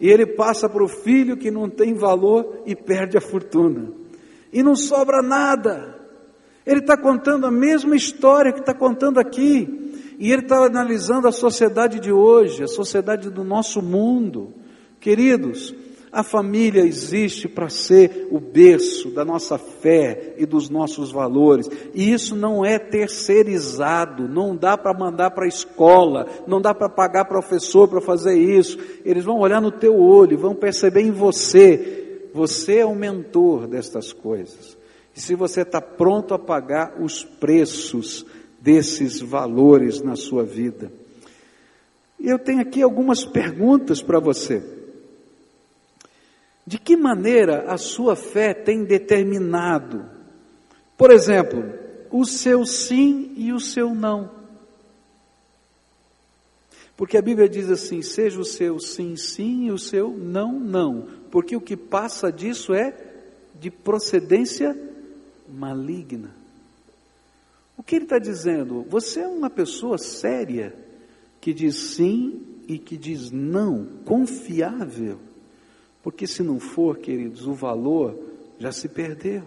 E 0.01 0.09
ele 0.09 0.27
passa 0.27 0.69
para 0.69 0.85
o 0.85 0.89
filho 0.89 1.37
que 1.37 1.51
não 1.51 1.69
tem 1.69 1.95
valor 1.95 2.63
e 2.65 2.75
perde 2.75 3.19
a 3.19 3.21
fortuna 3.21 4.01
e 4.53 4.63
não 4.63 4.75
sobra 4.75 5.23
nada. 5.23 5.97
Ele 6.67 6.81
está 6.81 6.97
contando 6.97 7.47
a 7.47 7.51
mesma 7.51 7.97
história 7.97 8.53
que 8.53 8.61
está 8.61 8.75
contando 8.75 9.19
aqui, 9.19 10.17
e 10.19 10.31
ele 10.31 10.43
está 10.43 10.65
analisando 10.65 11.27
a 11.27 11.33
sociedade 11.33 11.99
de 11.99 12.13
hoje, 12.13 12.63
a 12.63 12.69
sociedade 12.69 13.31
do 13.31 13.43
nosso 13.43 13.81
mundo. 13.81 14.53
Queridos, 15.01 15.75
a 16.12 16.23
família 16.23 16.83
existe 16.83 17.49
para 17.49 17.68
ser 17.68 18.29
o 18.31 18.40
berço 18.40 19.11
da 19.11 19.25
nossa 19.25 19.57
fé 19.57 20.35
e 20.38 20.44
dos 20.44 20.68
nossos 20.68 21.12
valores, 21.12 21.68
e 21.94 22.12
isso 22.12 22.35
não 22.35 22.64
é 22.64 22.79
terceirizado, 22.79 24.29
não 24.29 24.57
dá 24.57 24.77
para 24.77 24.99
mandar 24.99 25.31
para 25.31 25.44
a 25.44 25.49
escola, 25.49 26.27
não 26.46 26.61
dá 26.61 26.75
para 26.75 26.88
pagar 26.88 27.27
professor 27.27 27.88
para 27.88 28.01
fazer 28.01 28.35
isso. 28.35 28.79
Eles 29.05 29.25
vão 29.25 29.38
olhar 29.38 29.61
no 29.61 29.70
teu 29.70 29.99
olho, 29.99 30.38
vão 30.38 30.55
perceber 30.55 31.03
em 31.03 31.12
você 31.12 32.01
você 32.33 32.79
é 32.79 32.87
o 32.87 32.94
mentor 32.94 33.66
destas 33.66 34.12
coisas. 34.12 34.77
E 35.14 35.20
se 35.20 35.35
você 35.35 35.62
está 35.62 35.81
pronto 35.81 36.35
a 36.35 36.38
pagar 36.38 37.01
os 37.01 37.25
preços 37.25 38.25
desses 38.61 39.20
valores 39.20 40.01
na 40.03 40.16
sua 40.16 40.44
vida. 40.44 40.92
Eu 42.18 42.38
tenho 42.38 42.61
aqui 42.61 42.83
algumas 42.83 43.25
perguntas 43.25 44.03
para 44.03 44.20
você. 44.20 44.62
De 46.70 46.78
que 46.78 46.96
maneira 46.96 47.64
a 47.66 47.76
sua 47.76 48.14
fé 48.14 48.54
tem 48.54 48.85
determinado, 48.85 50.09
por 50.96 51.11
exemplo, 51.11 51.64
o 52.12 52.24
seu 52.24 52.64
sim 52.64 53.35
e 53.37 53.52
o 53.52 53.59
seu 53.59 53.92
não? 53.92 54.30
Porque 56.96 57.16
a 57.16 57.22
Bíblia 57.22 57.48
diz 57.48 57.68
assim: 57.68 58.02
seja 58.02 58.38
o 58.38 58.44
seu 58.44 58.78
sim, 58.78 59.16
sim 59.16 59.66
e 59.66 59.72
o 59.72 59.78
seu 59.78 60.11
não, 60.16 60.61
não. 60.61 61.09
Porque 61.28 61.56
o 61.56 61.61
que 61.61 61.76
passa 61.76 62.30
disso 62.30 62.72
é 62.72 62.94
de 63.59 63.68
procedência 63.68 64.78
maligna. 65.48 66.30
O 67.76 67.83
que 67.83 67.96
ele 67.96 68.04
está 68.04 68.20
dizendo? 68.20 68.87
Você 68.88 69.18
é 69.18 69.26
uma 69.26 69.50
pessoa 69.50 69.98
séria 69.98 70.72
que 71.40 71.52
diz 71.52 71.74
sim 71.96 72.42
e 72.68 72.78
que 72.78 72.96
diz 72.96 73.33
não, 73.33 73.87
confiável. 74.04 75.18
Porque 76.03 76.27
se 76.27 76.43
não 76.43 76.59
for, 76.59 76.99
queridos, 76.99 77.47
o 77.47 77.53
valor 77.53 78.19
já 78.59 78.73
se 78.73 78.89
perdeu. 78.89 79.43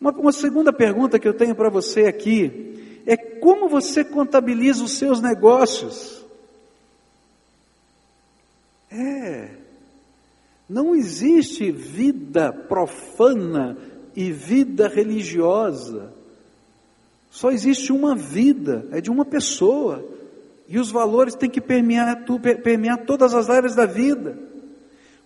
Uma, 0.00 0.12
uma 0.12 0.32
segunda 0.32 0.72
pergunta 0.72 1.18
que 1.18 1.26
eu 1.26 1.34
tenho 1.34 1.54
para 1.54 1.70
você 1.70 2.06
aqui 2.06 3.02
é 3.06 3.16
como 3.16 3.68
você 3.68 4.04
contabiliza 4.04 4.84
os 4.84 4.98
seus 4.98 5.20
negócios? 5.20 6.24
É. 8.90 9.50
Não 10.68 10.94
existe 10.94 11.70
vida 11.70 12.52
profana 12.52 13.78
e 14.14 14.32
vida 14.32 14.88
religiosa. 14.88 16.12
Só 17.30 17.52
existe 17.52 17.92
uma 17.92 18.16
vida, 18.16 18.86
é 18.90 19.00
de 19.00 19.10
uma 19.10 19.24
pessoa. 19.24 20.04
E 20.68 20.78
os 20.78 20.90
valores 20.90 21.34
têm 21.34 21.48
que 21.48 21.60
permear, 21.60 22.24
permear 22.62 23.04
todas 23.04 23.34
as 23.34 23.48
áreas 23.48 23.74
da 23.74 23.86
vida. 23.86 24.36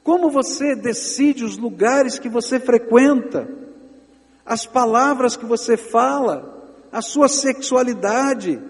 Como 0.02 0.30
você 0.30 0.74
decide 0.74 1.44
os 1.44 1.58
lugares 1.58 2.18
que 2.18 2.28
você 2.28 2.58
frequenta, 2.58 3.48
as 4.44 4.66
palavras 4.66 5.36
que 5.36 5.44
você 5.44 5.76
fala, 5.76 6.68
a 6.90 7.02
sua 7.02 7.28
sexualidade, 7.28 8.60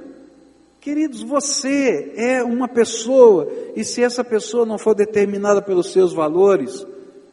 Queridos, 0.80 1.20
você 1.22 2.14
é 2.16 2.42
uma 2.42 2.66
pessoa, 2.66 3.46
e 3.76 3.84
se 3.84 4.02
essa 4.02 4.24
pessoa 4.24 4.64
não 4.64 4.78
for 4.78 4.94
determinada 4.94 5.60
pelos 5.60 5.92
seus 5.92 6.14
valores, 6.14 6.86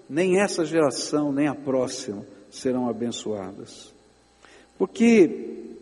nem 0.10 0.42
essa 0.42 0.66
geração, 0.66 1.32
nem 1.32 1.48
a 1.48 1.56
próxima 1.56 2.26
serão 2.52 2.90
abençoadas. 2.90 3.94
Porque 4.78 5.76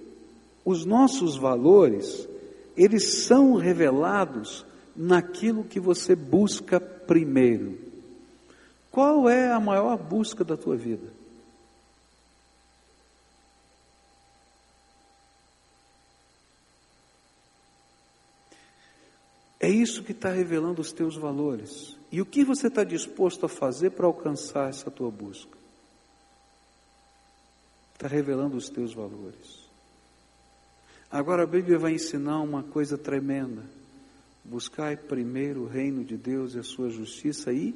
os 0.64 0.86
nossos 0.86 1.38
valores, 1.38 2.30
eles 2.78 3.26
são 3.26 3.56
revelados 3.56 4.64
naquilo 4.96 5.64
que 5.64 5.80
você 5.80 6.16
busca 6.16 6.80
primeiro. 6.80 7.80
Qual 8.96 9.30
é 9.30 9.52
a 9.52 9.60
maior 9.60 9.98
busca 9.98 10.42
da 10.42 10.56
tua 10.56 10.78
vida? 10.78 11.12
É 19.60 19.68
isso 19.68 20.02
que 20.02 20.14
está 20.14 20.30
revelando 20.30 20.80
os 20.80 20.94
teus 20.94 21.18
valores. 21.18 21.98
E 22.10 22.22
o 22.22 22.26
que 22.26 22.46
você 22.46 22.68
está 22.68 22.86
disposto 22.86 23.46
a 23.46 23.50
fazer 23.50 23.90
para 23.90 24.06
alcançar 24.06 24.70
essa 24.70 24.90
tua 24.90 25.12
busca? 25.12 25.58
Está 27.96 28.08
revelando 28.08 28.56
os 28.56 28.70
teus 28.70 28.94
valores. 28.94 29.68
Agora 31.12 31.44
a 31.44 31.48
Bíblia 31.48 31.78
vai 31.78 31.96
ensinar 31.96 32.40
uma 32.40 32.64
coisa 32.64 32.98
tremenda. 32.98 33.64
Buscai 34.42 34.96
primeiro 34.96 35.64
o 35.64 35.68
reino 35.68 36.02
de 36.06 36.16
Deus 36.16 36.56
e 36.56 36.60
a 36.60 36.64
sua 36.64 36.90
justiça 36.90 37.52
e 37.52 37.76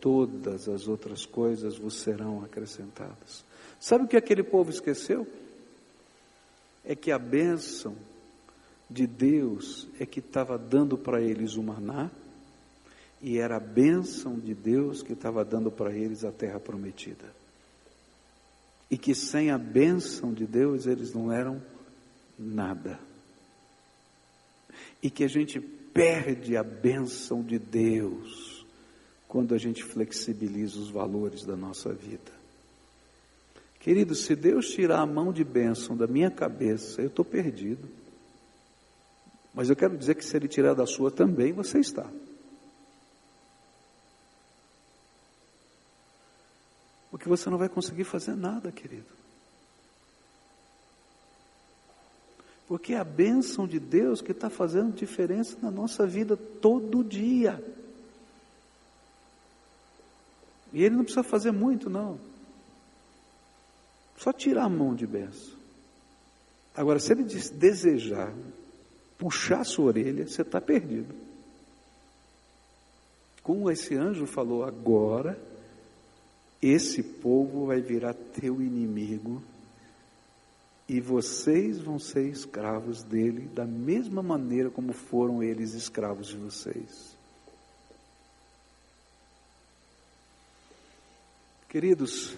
todas 0.00 0.68
as 0.68 0.88
outras 0.88 1.26
coisas 1.26 1.76
vos 1.76 2.00
serão 2.00 2.42
acrescentadas. 2.42 3.44
Sabe 3.78 4.04
o 4.04 4.08
que 4.08 4.16
aquele 4.16 4.42
povo 4.42 4.70
esqueceu? 4.70 5.26
É 6.84 6.94
que 6.94 7.12
a 7.12 7.18
bênção 7.18 7.96
de 8.88 9.06
Deus 9.06 9.86
é 9.98 10.06
que 10.06 10.20
estava 10.20 10.58
dando 10.58 10.98
para 10.98 11.20
eles 11.20 11.54
o 11.54 11.62
maná, 11.62 12.10
e 13.22 13.38
era 13.38 13.56
a 13.56 13.60
bênção 13.60 14.38
de 14.38 14.54
Deus 14.54 15.02
que 15.02 15.12
estava 15.12 15.44
dando 15.44 15.70
para 15.70 15.92
eles 15.92 16.24
a 16.24 16.32
terra 16.32 16.58
prometida. 16.58 17.34
E 18.90 18.96
que 18.96 19.14
sem 19.14 19.50
a 19.50 19.58
bênção 19.58 20.32
de 20.32 20.46
Deus 20.46 20.86
eles 20.86 21.12
não 21.12 21.30
eram 21.30 21.62
nada. 22.38 22.98
E 25.02 25.10
que 25.10 25.22
a 25.22 25.28
gente 25.28 25.60
perde 25.60 26.56
a 26.56 26.62
bênção 26.62 27.42
de 27.42 27.58
Deus 27.58 28.49
quando 29.30 29.54
a 29.54 29.58
gente 29.58 29.84
flexibiliza 29.84 30.76
os 30.80 30.90
valores 30.90 31.44
da 31.44 31.54
nossa 31.54 31.92
vida. 31.92 32.32
Querido, 33.78 34.12
se 34.12 34.34
Deus 34.34 34.68
tirar 34.70 34.98
a 34.98 35.06
mão 35.06 35.32
de 35.32 35.44
bênção 35.44 35.96
da 35.96 36.04
minha 36.08 36.32
cabeça, 36.32 37.00
eu 37.00 37.06
estou 37.06 37.24
perdido. 37.24 37.88
Mas 39.54 39.70
eu 39.70 39.76
quero 39.76 39.96
dizer 39.96 40.16
que 40.16 40.24
se 40.24 40.36
Ele 40.36 40.48
tirar 40.48 40.74
da 40.74 40.84
sua 40.84 41.12
também, 41.12 41.52
você 41.52 41.78
está. 41.78 42.10
Porque 47.08 47.28
você 47.28 47.48
não 47.48 47.56
vai 47.56 47.68
conseguir 47.68 48.04
fazer 48.04 48.34
nada, 48.34 48.72
querido. 48.72 49.06
Porque 52.66 52.94
é 52.94 52.98
a 52.98 53.04
bênção 53.04 53.64
de 53.64 53.78
Deus 53.78 54.20
que 54.20 54.32
está 54.32 54.50
fazendo 54.50 54.92
diferença 54.92 55.56
na 55.62 55.70
nossa 55.70 56.04
vida 56.04 56.36
todo 56.36 57.04
dia. 57.04 57.79
E 60.72 60.82
Ele 60.84 60.96
não 60.96 61.04
precisa 61.04 61.22
fazer 61.22 61.50
muito, 61.50 61.90
não. 61.90 62.18
Só 64.16 64.32
tirar 64.32 64.64
a 64.64 64.68
mão 64.68 64.94
de 64.94 65.06
bênção. 65.06 65.58
Agora, 66.74 66.98
se 66.98 67.12
Ele 67.12 67.24
desejar 67.24 68.32
puxar 69.18 69.64
sua 69.64 69.86
orelha, 69.86 70.26
você 70.26 70.42
está 70.42 70.60
perdido. 70.60 71.14
Como 73.42 73.70
esse 73.70 73.94
anjo 73.94 74.26
falou, 74.26 74.64
agora 74.64 75.38
esse 76.62 77.02
povo 77.02 77.66
vai 77.66 77.80
virar 77.80 78.14
teu 78.14 78.60
inimigo 78.60 79.42
e 80.88 81.00
vocês 81.00 81.78
vão 81.78 81.98
ser 81.98 82.28
escravos 82.28 83.02
dele 83.02 83.48
da 83.54 83.64
mesma 83.64 84.22
maneira 84.22 84.70
como 84.70 84.92
foram 84.92 85.42
eles 85.42 85.72
escravos 85.72 86.28
de 86.28 86.36
vocês. 86.36 87.16
Queridos, 91.70 92.36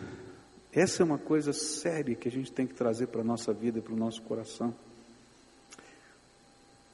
essa 0.71 1.03
é 1.03 1.07
uma 1.07 1.16
coisa 1.16 1.55
séria 1.55 2.14
que 2.14 2.29
a 2.29 2.31
gente 2.31 2.53
tem 2.53 2.66
que 2.66 2.75
trazer 2.75 3.07
para 3.07 3.23
a 3.23 3.25
nossa 3.25 3.51
vida 3.51 3.79
e 3.79 3.81
para 3.81 3.95
o 3.95 3.97
nosso 3.97 4.21
coração. 4.21 4.75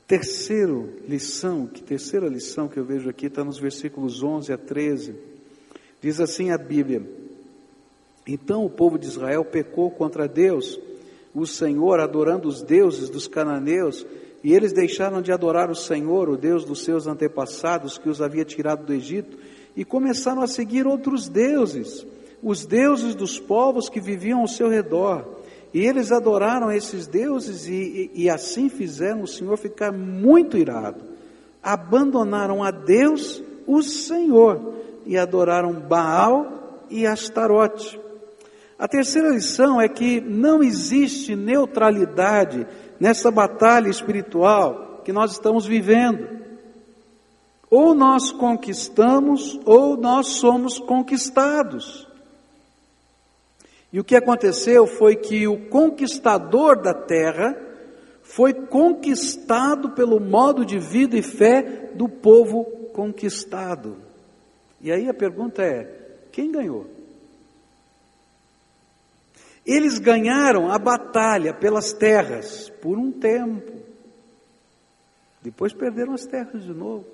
Terceiro 0.07 1.01
lição, 1.09 1.66
que 1.66 1.83
terceira 1.83 2.29
lição 2.29 2.68
que 2.68 2.79
eu 2.79 2.85
vejo 2.85 3.11
aqui 3.11 3.27
está 3.27 3.42
nos 3.42 3.59
versículos 3.59 4.22
11 4.22 4.53
a 4.53 4.57
13. 4.57 5.16
Diz 6.01 6.20
assim 6.20 6.53
a 6.53 6.57
Bíblia: 6.57 7.03
Então 8.24 8.64
o 8.64 8.70
povo 8.70 9.01
de 9.01 9.09
Israel 9.09 9.44
pecou 9.44 9.90
contra 9.90 10.29
Deus 10.29 10.79
o 11.35 11.44
Senhor, 11.44 11.98
adorando 11.98 12.46
os 12.46 12.62
deuses 12.62 13.11
dos 13.11 13.27
cananeus, 13.27 14.07
e 14.44 14.55
eles 14.55 14.72
deixaram 14.72 15.20
de 15.20 15.33
adorar 15.33 15.72
o 15.72 15.74
Senhor, 15.74 16.29
o 16.29 16.37
Deus 16.37 16.64
dos 16.64 16.85
seus 16.85 17.09
antepassados, 17.09 17.98
que 17.98 18.09
os 18.09 18.22
havia 18.22 18.44
tirado 18.44 18.87
do 18.87 18.94
Egito, 18.94 19.37
e 19.74 19.85
começaram 19.85 20.40
a 20.40 20.46
seguir 20.46 20.87
outros 20.87 21.29
deuses, 21.29 22.07
os 22.42 22.64
deuses 22.64 23.14
dos 23.14 23.38
povos 23.38 23.88
que 23.88 24.01
viviam 24.01 24.40
ao 24.40 24.48
seu 24.48 24.68
redor. 24.68 25.38
E 25.72 25.85
eles 25.85 26.11
adoraram 26.12 26.72
esses 26.72 27.07
deuses 27.07 27.66
e, 27.66 28.11
e, 28.14 28.24
e 28.24 28.31
assim 28.31 28.68
fizeram 28.68 29.22
o 29.22 29.29
Senhor 29.29 29.57
ficar 29.57 29.92
muito 29.92 30.57
irado. 30.57 31.01
Abandonaram 31.62 32.62
a 32.62 32.70
Deus, 32.70 33.42
o 33.66 33.83
Senhor, 33.83 34.74
e 35.05 35.18
adoraram 35.18 35.72
Baal 35.74 36.87
e 36.88 37.07
Astarote. 37.07 38.01
A 38.79 38.87
terceira 38.87 39.31
lição 39.31 39.81
é 39.81 39.88
que 39.88 40.20
não 40.20 40.62
existe 40.62 41.35
neutralidade 41.35 42.66
nessa 42.98 43.31
batalha 43.31 43.88
espiritual 43.88 45.03
que 45.05 45.12
nós 45.12 45.33
estamos 45.33 45.66
vivendo. 45.66 46.38
Ou 47.70 47.94
nós 47.94 48.33
conquistamos, 48.33 49.59
ou 49.66 49.96
nós 49.96 50.29
somos 50.29 50.79
conquistados. 50.79 52.07
E 53.92 53.98
o 53.98 54.05
que 54.05 54.16
aconteceu 54.16 54.87
foi 54.87 55.16
que 55.16 55.48
o 55.48 55.68
conquistador 55.68 56.81
da 56.81 56.92
terra 56.92 57.57
foi 58.22 58.53
conquistado 58.53 59.90
pelo 59.90 60.20
modo 60.20 60.64
de 60.64 60.79
vida 60.79 61.16
e 61.16 61.22
fé 61.22 61.90
do 61.94 62.09
povo 62.09 62.64
conquistado. 62.92 63.96
E 64.81 64.92
aí 64.92 65.09
a 65.09 65.14
pergunta 65.14 65.62
é: 65.62 66.18
quem 66.31 66.53
ganhou? 66.53 66.87
Eles 69.64 69.98
ganharam 69.98 70.70
a 70.70 70.79
batalha 70.79 71.53
pelas 71.53 71.92
terras 71.92 72.70
por 72.81 72.98
um 72.98 73.12
tempo. 73.12 73.72
Depois 75.42 75.72
perderam 75.72 76.14
as 76.14 76.24
terras 76.24 76.64
de 76.64 76.72
novo. 76.72 77.07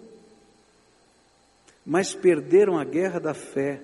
Mas 1.84 2.14
perderam 2.14 2.78
a 2.78 2.84
guerra 2.84 3.18
da 3.18 3.34
fé. 3.34 3.80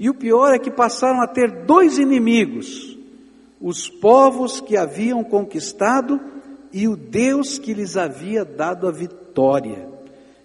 E 0.00 0.08
o 0.08 0.14
pior 0.14 0.54
é 0.54 0.58
que 0.58 0.70
passaram 0.70 1.20
a 1.20 1.26
ter 1.26 1.66
dois 1.66 1.98
inimigos: 1.98 2.98
os 3.60 3.86
povos 3.86 4.58
que 4.58 4.74
haviam 4.74 5.22
conquistado 5.22 6.18
e 6.72 6.88
o 6.88 6.96
Deus 6.96 7.58
que 7.58 7.74
lhes 7.74 7.98
havia 7.98 8.42
dado 8.42 8.88
a 8.88 8.90
vitória. 8.90 9.90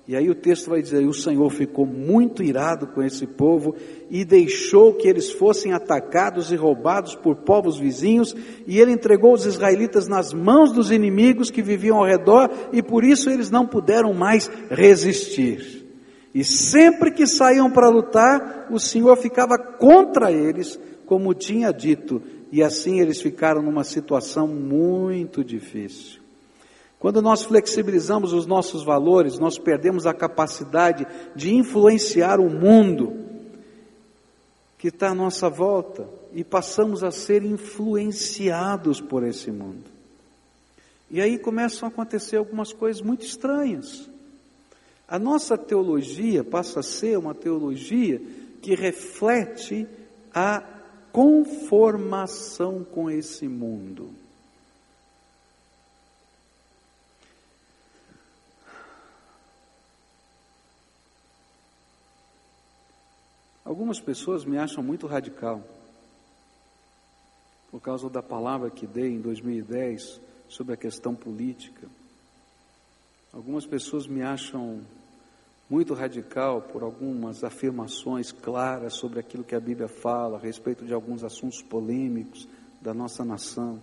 E 0.05 0.13
aí 0.13 0.29
o 0.29 0.35
texto 0.35 0.69
vai 0.69 0.81
dizer: 0.81 1.07
o 1.07 1.13
Senhor 1.13 1.49
ficou 1.49 1.85
muito 1.85 2.43
irado 2.43 2.87
com 2.87 3.01
esse 3.01 3.25
povo 3.25 3.73
e 4.11 4.25
deixou 4.25 4.93
que 4.93 5.07
eles 5.07 5.31
fossem 5.31 5.71
atacados 5.71 6.51
e 6.51 6.57
roubados 6.57 7.15
por 7.15 7.37
povos 7.37 7.79
vizinhos, 7.79 8.35
e 8.67 8.77
ele 8.77 8.91
entregou 8.91 9.33
os 9.33 9.45
israelitas 9.45 10.05
nas 10.05 10.33
mãos 10.33 10.73
dos 10.73 10.91
inimigos 10.91 11.49
que 11.49 11.61
viviam 11.61 11.99
ao 11.99 12.05
redor, 12.05 12.51
e 12.73 12.83
por 12.83 13.05
isso 13.05 13.29
eles 13.29 13.49
não 13.49 13.65
puderam 13.65 14.13
mais 14.13 14.51
resistir. 14.69 15.85
E 16.36 16.43
sempre 16.43 17.12
que 17.12 17.26
saíam 17.26 17.71
para 17.71 17.88
lutar, 17.88 18.67
o 18.69 18.78
Senhor 18.78 19.15
ficava 19.15 19.58
contra 19.58 20.34
eles, 20.34 20.78
como 21.06 21.34
tinha 21.34 21.71
dito, 21.71 22.21
e 22.52 22.62
assim 22.62 23.00
eles 23.00 23.21
ficaram 23.21 23.62
numa 23.62 23.86
situação 23.86 24.45
muito 24.45 25.45
difícil. 25.45 26.19
Quando 27.00 27.21
nós 27.21 27.45
flexibilizamos 27.45 28.34
os 28.34 28.45
nossos 28.45 28.84
valores, 28.84 29.39
nós 29.39 29.58
perdemos 29.58 30.06
a 30.06 30.13
capacidade 30.13 31.08
de 31.34 31.56
influenciar 31.56 32.41
o 32.41 32.50
mundo 32.50 33.13
que 34.78 34.89
está 34.89 35.12
à 35.12 35.15
nossa 35.15 35.50
volta 35.50 36.06
e 36.34 36.43
passamos 36.43 37.02
a 37.02 37.12
ser 37.12 37.45
influenciados 37.45 39.00
por 39.00 39.24
esse 39.24 39.52
mundo. 39.52 39.89
E 41.10 41.21
aí 41.21 41.38
começam 41.38 41.88
a 41.88 41.91
acontecer 41.91 42.36
algumas 42.36 42.74
coisas 42.74 43.02
muito 43.02 43.26
estranhas. 43.26 44.10
A 45.07 45.19
nossa 45.19 45.57
teologia 45.57 46.43
passa 46.43 46.79
a 46.79 46.83
ser 46.83 47.17
uma 47.17 47.35
teologia 47.35 48.19
que 48.61 48.73
reflete 48.73 49.87
a 50.33 50.63
conformação 51.11 52.83
com 52.83 53.09
esse 53.09 53.47
mundo. 53.47 54.11
Algumas 63.63 63.99
pessoas 63.99 64.45
me 64.45 64.57
acham 64.57 64.83
muito 64.83 65.07
radical, 65.07 65.63
por 67.71 67.81
causa 67.81 68.09
da 68.09 68.21
palavra 68.21 68.69
que 68.69 68.87
dei 68.87 69.11
em 69.11 69.19
2010 69.19 70.21
sobre 70.47 70.73
a 70.73 70.77
questão 70.77 71.15
política. 71.15 71.87
Algumas 73.33 73.65
pessoas 73.65 74.07
me 74.07 74.21
acham 74.21 74.81
muito 75.69 75.93
radical 75.93 76.62
por 76.62 76.84
algumas 76.84 77.43
afirmações 77.43 78.32
claras 78.32 78.93
sobre 78.93 79.19
aquilo 79.19 79.43
que 79.43 79.56
a 79.56 79.60
Bíblia 79.60 79.88
fala 79.88 80.38
a 80.38 80.41
respeito 80.41 80.86
de 80.86 80.93
alguns 80.93 81.23
assuntos 81.23 81.62
polêmicos 81.62 82.47
da 82.82 82.93
nossa 82.93 83.25
nação. 83.25 83.82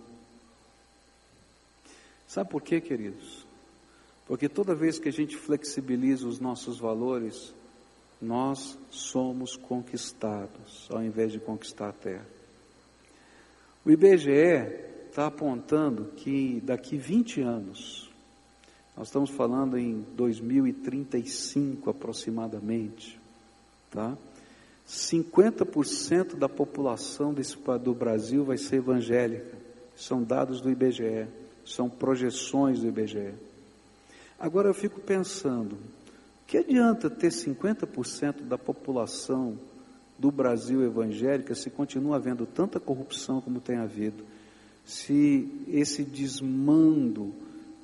Sabe 2.27 2.49
por 2.49 2.61
quê, 2.61 2.79
queridos? 2.79 3.45
Porque 4.25 4.47
toda 4.47 4.73
vez 4.73 4.97
que 4.97 5.09
a 5.09 5.11
gente 5.11 5.35
flexibiliza 5.35 6.25
os 6.27 6.39
nossos 6.39 6.79
valores, 6.79 7.53
nós 8.21 8.79
somos 8.89 9.57
conquistados, 9.57 10.87
ao 10.89 11.03
invés 11.03 11.33
de 11.33 11.39
conquistar 11.39 11.89
a 11.89 11.93
terra. 11.93 12.25
O 13.85 13.91
IBGE 13.91 14.31
está 15.09 15.27
apontando 15.27 16.05
que 16.15 16.61
daqui 16.63 16.97
20 16.97 17.41
anos, 17.41 18.09
nós 18.95 19.07
estamos 19.07 19.31
falando 19.31 19.77
em 19.77 20.05
2035 20.15 21.89
aproximadamente, 21.89 23.19
tá? 23.89 24.15
50% 24.87 26.35
da 26.35 26.47
população 26.47 27.33
desse, 27.33 27.57
do 27.81 27.93
Brasil 27.93 28.43
vai 28.43 28.57
ser 28.57 28.77
evangélica. 28.77 29.57
São 29.95 30.23
dados 30.23 30.61
do 30.61 30.69
IBGE, 30.69 31.27
são 31.65 31.89
projeções 31.89 32.81
do 32.81 32.87
IBGE. 32.87 33.33
Agora 34.39 34.67
eu 34.67 34.73
fico 34.73 34.99
pensando, 34.99 35.77
Que 36.45 36.57
adianta 36.57 37.09
ter 37.09 37.29
50% 37.29 38.43
da 38.43 38.57
população 38.57 39.57
do 40.19 40.29
Brasil 40.29 40.83
evangélica 40.83 41.55
se 41.55 41.69
continua 41.69 42.17
havendo 42.17 42.45
tanta 42.45 42.79
corrupção 42.79 43.41
como 43.41 43.59
tem 43.59 43.77
havido? 43.77 44.23
Se 44.85 45.49
esse 45.67 46.03
desmando 46.03 47.33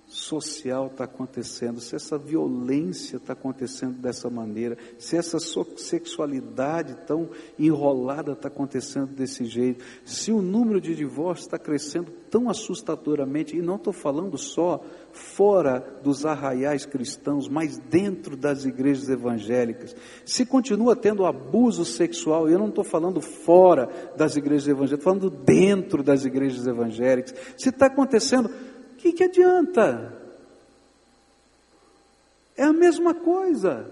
social 0.10 0.88
está 0.88 1.04
acontecendo, 1.04 1.80
se 1.80 1.96
essa 1.96 2.18
violência 2.18 3.18
está 3.18 3.34
acontecendo 3.34 4.02
dessa 4.02 4.28
maneira, 4.28 4.76
se 4.98 5.16
essa 5.16 5.38
sexualidade 5.78 6.96
tão 7.06 7.30
enrolada 7.60 8.32
está 8.32 8.48
acontecendo 8.48 9.14
desse 9.14 9.46
jeito, 9.46 9.86
se 10.04 10.32
o 10.32 10.42
número 10.42 10.82
de 10.82 10.96
divórcios 10.96 11.46
está 11.46 11.60
crescendo 11.60 12.12
tão 12.32 12.50
assustadoramente, 12.50 13.56
e 13.56 13.62
não 13.62 13.76
estou 13.76 13.94
falando 13.94 14.36
só 14.36 14.84
fora 15.12 16.00
dos 16.04 16.26
arraiais 16.26 16.86
cristãos, 16.86 17.48
mas 17.48 17.78
dentro 17.78 18.36
das 18.36 18.66
igrejas 18.66 19.10
evangélicas, 19.10 19.96
se 20.26 20.44
continua 20.44 20.96
tendo 20.96 21.26
abuso 21.26 21.86
sexual, 21.86 22.50
eu 22.50 22.58
não 22.58 22.70
estou 22.70 22.84
falando 22.84 23.22
fora 23.22 23.88
das 24.18 24.36
igrejas 24.36 24.68
evangélicas, 24.68 25.00
estou 25.00 25.14
falando 25.14 25.30
dentro 25.30 26.02
das 26.02 26.26
igrejas 26.26 26.66
evangélicas, 26.66 27.36
se 27.56 27.70
está 27.70 27.86
acontecendo 27.86 28.50
que, 29.00 29.14
que 29.14 29.24
adianta? 29.24 30.14
É 32.56 32.64
a 32.64 32.74
mesma 32.74 33.14
coisa. 33.14 33.90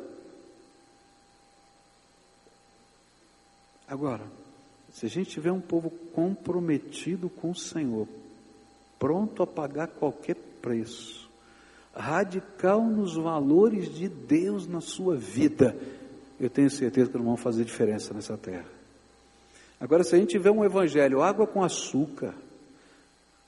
Agora, 3.88 4.24
se 4.92 5.06
a 5.06 5.10
gente 5.10 5.30
tiver 5.30 5.52
um 5.52 5.62
povo 5.62 5.90
comprometido 6.14 7.30
com 7.30 7.52
o 7.52 7.56
Senhor, 7.56 8.08
pronto 9.00 9.42
a 9.42 9.48
pagar 9.48 9.88
qualquer 9.88 10.36
preço, 10.62 11.30
radical 11.96 12.84
nos 12.84 13.16
valores 13.16 13.94
de 13.94 14.10
Deus 14.10 14.68
na 14.68 14.82
sua 14.82 15.16
vida, 15.16 15.76
eu 16.40 16.50
tenho 16.50 16.70
certeza 16.70 17.10
que 17.10 17.18
não 17.18 17.26
vão 17.26 17.38
fazer 17.38 17.64
diferença 17.64 18.14
nessa 18.14 18.38
terra. 18.38 18.66
Agora, 19.80 20.04
se 20.04 20.16
a 20.16 20.18
gente 20.18 20.32
tiver 20.32 20.52
um 20.52 20.66
evangelho, 20.66 21.22
água 21.22 21.48
com 21.48 21.64
açúcar, 21.64 22.34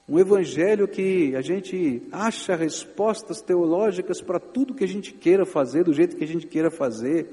um 0.10 0.18
evangelho 0.18 0.88
que 0.88 1.36
a 1.36 1.42
gente 1.42 2.02
acha 2.12 2.56
respostas 2.56 3.42
teológicas 3.42 4.20
para 4.20 4.40
tudo 4.40 4.74
que 4.74 4.84
a 4.84 4.88
gente 4.88 5.14
queira 5.14 5.46
fazer, 5.46 5.84
do 5.84 5.94
jeito 5.94 6.18
que 6.18 6.24
a 6.24 6.28
gente 6.28 6.48
queira 6.48 6.72
fazer, 6.72 7.28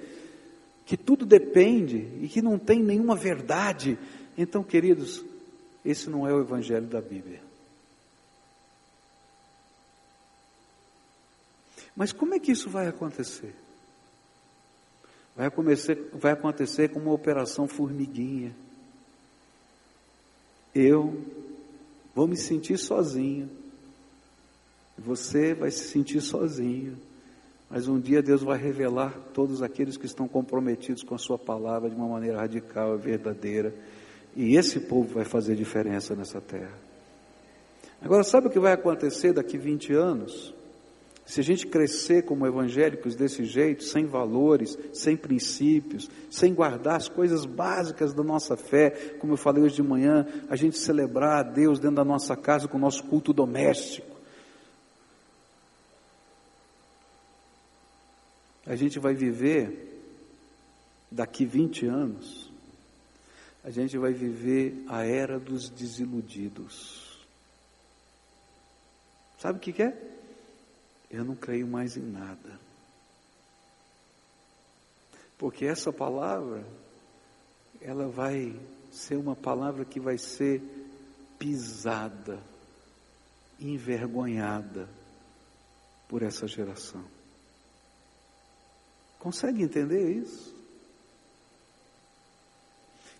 que 0.84 0.94
tudo 0.94 1.24
depende 1.24 2.06
e 2.20 2.28
que 2.28 2.42
não 2.42 2.58
tem 2.58 2.82
nenhuma 2.82 3.16
verdade. 3.16 3.98
Então, 4.36 4.62
queridos, 4.62 5.24
esse 5.82 6.10
não 6.10 6.28
é 6.28 6.34
o 6.34 6.40
evangelho 6.40 6.86
da 6.86 7.00
Bíblia. 7.00 7.40
Mas 11.96 12.12
como 12.12 12.34
é 12.34 12.38
que 12.38 12.52
isso 12.52 12.68
vai 12.68 12.88
acontecer? 12.88 13.54
Vai 15.34 15.46
acontecer, 15.46 16.10
vai 16.12 16.32
acontecer 16.32 16.88
com 16.90 17.00
uma 17.00 17.12
operação 17.12 17.66
formiguinha. 17.66 18.54
Eu, 20.74 21.24
Vou 22.16 22.26
me 22.26 22.36
sentir 22.38 22.78
sozinho. 22.78 23.50
Você 24.96 25.52
vai 25.52 25.70
se 25.70 25.88
sentir 25.88 26.22
sozinho. 26.22 26.96
Mas 27.68 27.88
um 27.88 28.00
dia 28.00 28.22
Deus 28.22 28.42
vai 28.42 28.56
revelar 28.56 29.12
todos 29.34 29.60
aqueles 29.60 29.98
que 29.98 30.06
estão 30.06 30.26
comprometidos 30.26 31.02
com 31.02 31.14
a 31.14 31.18
Sua 31.18 31.36
palavra 31.36 31.90
de 31.90 31.94
uma 31.94 32.08
maneira 32.08 32.38
radical 32.38 32.94
e 32.94 32.98
verdadeira. 32.98 33.74
E 34.34 34.56
esse 34.56 34.80
povo 34.80 35.12
vai 35.12 35.26
fazer 35.26 35.56
diferença 35.56 36.14
nessa 36.16 36.40
terra. 36.40 36.72
Agora, 38.00 38.24
sabe 38.24 38.46
o 38.46 38.50
que 38.50 38.58
vai 38.58 38.72
acontecer 38.72 39.34
daqui 39.34 39.58
20 39.58 39.92
anos? 39.92 40.54
Se 41.26 41.40
a 41.40 41.42
gente 41.42 41.66
crescer 41.66 42.22
como 42.22 42.46
evangélicos 42.46 43.16
desse 43.16 43.44
jeito, 43.44 43.82
sem 43.82 44.06
valores, 44.06 44.78
sem 44.92 45.16
princípios, 45.16 46.08
sem 46.30 46.54
guardar 46.54 46.94
as 46.94 47.08
coisas 47.08 47.44
básicas 47.44 48.14
da 48.14 48.22
nossa 48.22 48.56
fé, 48.56 48.90
como 49.18 49.32
eu 49.32 49.36
falei 49.36 49.64
hoje 49.64 49.74
de 49.74 49.82
manhã, 49.82 50.24
a 50.48 50.54
gente 50.54 50.78
celebrar 50.78 51.40
a 51.40 51.42
Deus 51.42 51.80
dentro 51.80 51.96
da 51.96 52.04
nossa 52.04 52.36
casa 52.36 52.68
com 52.68 52.76
o 52.76 52.80
nosso 52.80 53.02
culto 53.02 53.32
doméstico. 53.32 54.16
A 58.64 58.76
gente 58.76 59.00
vai 59.00 59.14
viver, 59.14 60.00
daqui 61.10 61.44
20 61.44 61.86
anos, 61.86 62.52
a 63.64 63.70
gente 63.70 63.98
vai 63.98 64.12
viver 64.12 64.84
a 64.86 65.04
era 65.04 65.40
dos 65.40 65.68
desiludidos. 65.68 67.26
Sabe 69.38 69.58
o 69.58 69.60
que, 69.60 69.72
que 69.72 69.82
é? 69.82 70.16
Eu 71.16 71.24
não 71.24 71.34
creio 71.34 71.66
mais 71.66 71.96
em 71.96 72.02
nada. 72.02 72.60
Porque 75.38 75.64
essa 75.64 75.92
palavra, 75.92 76.66
ela 77.80 78.08
vai 78.08 78.58
ser 78.90 79.16
uma 79.16 79.34
palavra 79.36 79.84
que 79.84 80.00
vai 80.00 80.18
ser 80.18 80.62
pisada, 81.38 82.42
envergonhada 83.60 84.88
por 86.08 86.22
essa 86.22 86.46
geração. 86.46 87.04
Consegue 89.18 89.62
entender 89.62 90.18
isso? 90.18 90.54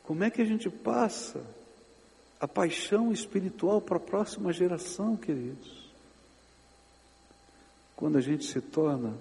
Como 0.02 0.22
é 0.22 0.30
que 0.30 0.40
a 0.40 0.44
gente 0.44 0.70
passa 0.70 1.44
a 2.38 2.46
paixão 2.46 3.10
espiritual 3.10 3.80
para 3.80 3.96
a 3.96 4.00
próxima 4.00 4.52
geração, 4.52 5.16
queridos? 5.16 5.85
Quando 7.96 8.18
a 8.18 8.20
gente 8.20 8.44
se 8.44 8.60
torna 8.60 9.14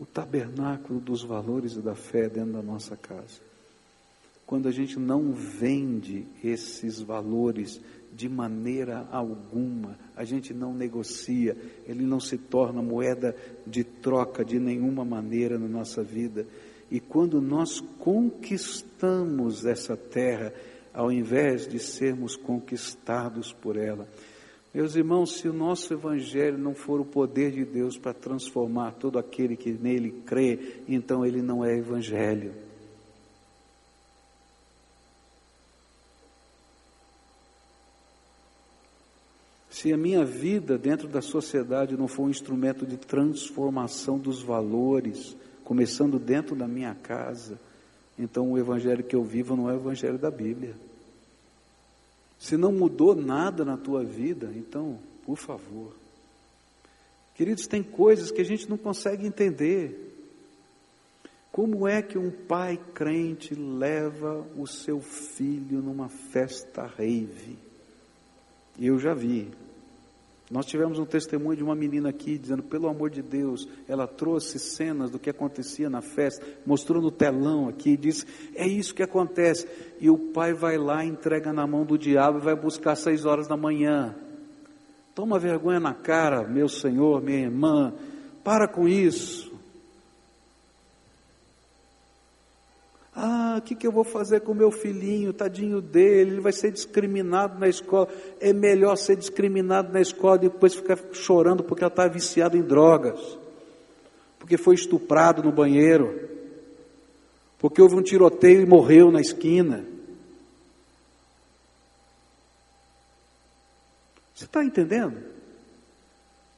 o 0.00 0.06
tabernáculo 0.06 1.00
dos 1.00 1.22
valores 1.22 1.74
e 1.74 1.80
da 1.80 1.94
fé 1.94 2.28
dentro 2.28 2.52
da 2.52 2.62
nossa 2.62 2.96
casa. 2.96 3.40
Quando 4.46 4.68
a 4.68 4.70
gente 4.70 4.98
não 4.98 5.32
vende 5.32 6.26
esses 6.42 7.00
valores 7.00 7.80
de 8.12 8.28
maneira 8.28 9.08
alguma, 9.10 9.98
a 10.14 10.24
gente 10.24 10.52
não 10.52 10.74
negocia, 10.74 11.56
ele 11.86 12.04
não 12.04 12.20
se 12.20 12.36
torna 12.36 12.82
moeda 12.82 13.34
de 13.66 13.82
troca 13.82 14.44
de 14.44 14.58
nenhuma 14.58 15.04
maneira 15.04 15.58
na 15.58 15.68
nossa 15.68 16.02
vida. 16.02 16.46
E 16.90 17.00
quando 17.00 17.40
nós 17.40 17.80
conquistamos 17.98 19.64
essa 19.64 19.96
terra, 19.96 20.52
ao 20.92 21.10
invés 21.10 21.66
de 21.66 21.78
sermos 21.78 22.36
conquistados 22.36 23.52
por 23.52 23.76
ela, 23.76 24.06
meus 24.74 24.96
irmãos, 24.96 25.34
se 25.36 25.48
o 25.48 25.52
nosso 25.52 25.92
Evangelho 25.92 26.56
não 26.56 26.74
for 26.74 26.98
o 27.00 27.04
poder 27.04 27.52
de 27.52 27.64
Deus 27.64 27.98
para 27.98 28.14
transformar 28.14 28.92
todo 28.92 29.18
aquele 29.18 29.54
que 29.54 29.70
nele 29.70 30.10
crê, 30.24 30.82
então 30.88 31.26
ele 31.26 31.42
não 31.42 31.62
é 31.62 31.76
Evangelho. 31.76 32.54
Se 39.68 39.92
a 39.92 39.96
minha 39.96 40.24
vida 40.24 40.78
dentro 40.78 41.08
da 41.08 41.20
sociedade 41.20 41.96
não 41.96 42.06
for 42.06 42.22
um 42.22 42.30
instrumento 42.30 42.86
de 42.86 42.96
transformação 42.96 44.16
dos 44.16 44.40
valores, 44.40 45.36
começando 45.64 46.18
dentro 46.18 46.54
da 46.54 46.68
minha 46.68 46.94
casa, 46.94 47.60
então 48.18 48.52
o 48.52 48.58
Evangelho 48.58 49.02
que 49.02 49.16
eu 49.16 49.24
vivo 49.24 49.56
não 49.56 49.68
é 49.68 49.74
o 49.74 49.76
Evangelho 49.76 50.18
da 50.18 50.30
Bíblia. 50.30 50.76
Se 52.42 52.56
não 52.56 52.72
mudou 52.72 53.14
nada 53.14 53.64
na 53.64 53.76
tua 53.76 54.02
vida, 54.02 54.52
então, 54.56 54.98
por 55.24 55.36
favor. 55.36 55.94
Queridos, 57.36 57.68
tem 57.68 57.84
coisas 57.84 58.32
que 58.32 58.40
a 58.40 58.44
gente 58.44 58.68
não 58.68 58.76
consegue 58.76 59.24
entender. 59.24 60.12
Como 61.52 61.86
é 61.86 62.02
que 62.02 62.18
um 62.18 62.32
pai 62.32 62.80
crente 62.92 63.54
leva 63.54 64.44
o 64.56 64.66
seu 64.66 65.00
filho 65.00 65.80
numa 65.80 66.08
festa 66.08 66.84
rave? 66.84 67.56
Eu 68.76 68.98
já 68.98 69.14
vi, 69.14 69.48
nós 70.52 70.66
tivemos 70.66 70.98
um 70.98 71.06
testemunho 71.06 71.56
de 71.56 71.64
uma 71.64 71.74
menina 71.74 72.10
aqui 72.10 72.36
dizendo, 72.36 72.62
pelo 72.62 72.86
amor 72.86 73.08
de 73.08 73.22
Deus, 73.22 73.66
ela 73.88 74.06
trouxe 74.06 74.58
cenas 74.58 75.10
do 75.10 75.18
que 75.18 75.30
acontecia 75.30 75.88
na 75.88 76.02
festa, 76.02 76.44
mostrou 76.66 77.00
no 77.00 77.10
telão 77.10 77.70
aqui, 77.70 77.96
disse, 77.96 78.26
é 78.54 78.66
isso 78.66 78.94
que 78.94 79.02
acontece. 79.02 79.66
E 79.98 80.10
o 80.10 80.18
pai 80.18 80.52
vai 80.52 80.76
lá, 80.76 81.02
entrega 81.06 81.54
na 81.54 81.66
mão 81.66 81.86
do 81.86 81.96
diabo 81.96 82.36
e 82.36 82.42
vai 82.42 82.54
buscar 82.54 82.92
às 82.92 82.98
seis 82.98 83.24
horas 83.24 83.48
da 83.48 83.56
manhã. 83.56 84.14
Toma 85.14 85.38
vergonha 85.38 85.80
na 85.80 85.94
cara, 85.94 86.46
meu 86.46 86.68
senhor, 86.68 87.22
minha 87.22 87.40
irmã, 87.40 87.94
para 88.44 88.68
com 88.68 88.86
isso. 88.86 89.51
Ah, 93.14 93.56
o 93.58 93.62
que, 93.62 93.74
que 93.74 93.86
eu 93.86 93.92
vou 93.92 94.04
fazer 94.04 94.40
com 94.40 94.52
o 94.52 94.54
meu 94.54 94.70
filhinho, 94.70 95.34
tadinho 95.34 95.82
dele, 95.82 96.30
ele 96.30 96.40
vai 96.40 96.52
ser 96.52 96.70
discriminado 96.70 97.58
na 97.58 97.68
escola. 97.68 98.08
É 98.40 98.52
melhor 98.52 98.96
ser 98.96 99.16
discriminado 99.16 99.92
na 99.92 100.00
escola 100.00 100.36
e 100.36 100.48
depois 100.48 100.74
ficar 100.74 100.98
chorando 101.12 101.62
porque 101.62 101.84
ela 101.84 101.92
está 101.92 102.08
viciada 102.08 102.56
em 102.56 102.62
drogas, 102.62 103.38
porque 104.38 104.56
foi 104.56 104.74
estuprado 104.74 105.42
no 105.42 105.52
banheiro, 105.52 106.28
porque 107.58 107.82
houve 107.82 107.96
um 107.96 108.02
tiroteio 108.02 108.62
e 108.62 108.66
morreu 108.66 109.10
na 109.10 109.20
esquina. 109.20 109.84
Você 114.34 114.46
está 114.46 114.64
entendendo? 114.64 115.18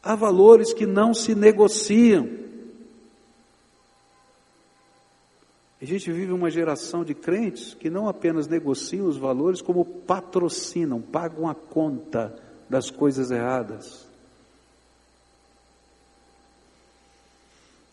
Há 0.01 0.15
valores 0.15 0.73
que 0.73 0.87
não 0.87 1.13
se 1.13 1.35
negociam. 1.35 2.44
A 5.85 5.87
gente 5.87 6.11
vive 6.11 6.33
uma 6.33 6.51
geração 6.51 7.05
de 7.05 7.13
crentes 7.13 7.75
que 7.75 7.91
não 7.91 8.09
apenas 8.09 8.49
negociam 8.49 9.07
os 9.07 9.19
valores, 9.19 9.61
como 9.61 9.85
patrocinam, 9.85 10.99
pagam 10.99 11.47
a 11.47 11.55
conta 11.55 12.35
das 12.71 12.89
coisas 12.91 13.31
erradas. 13.31 14.09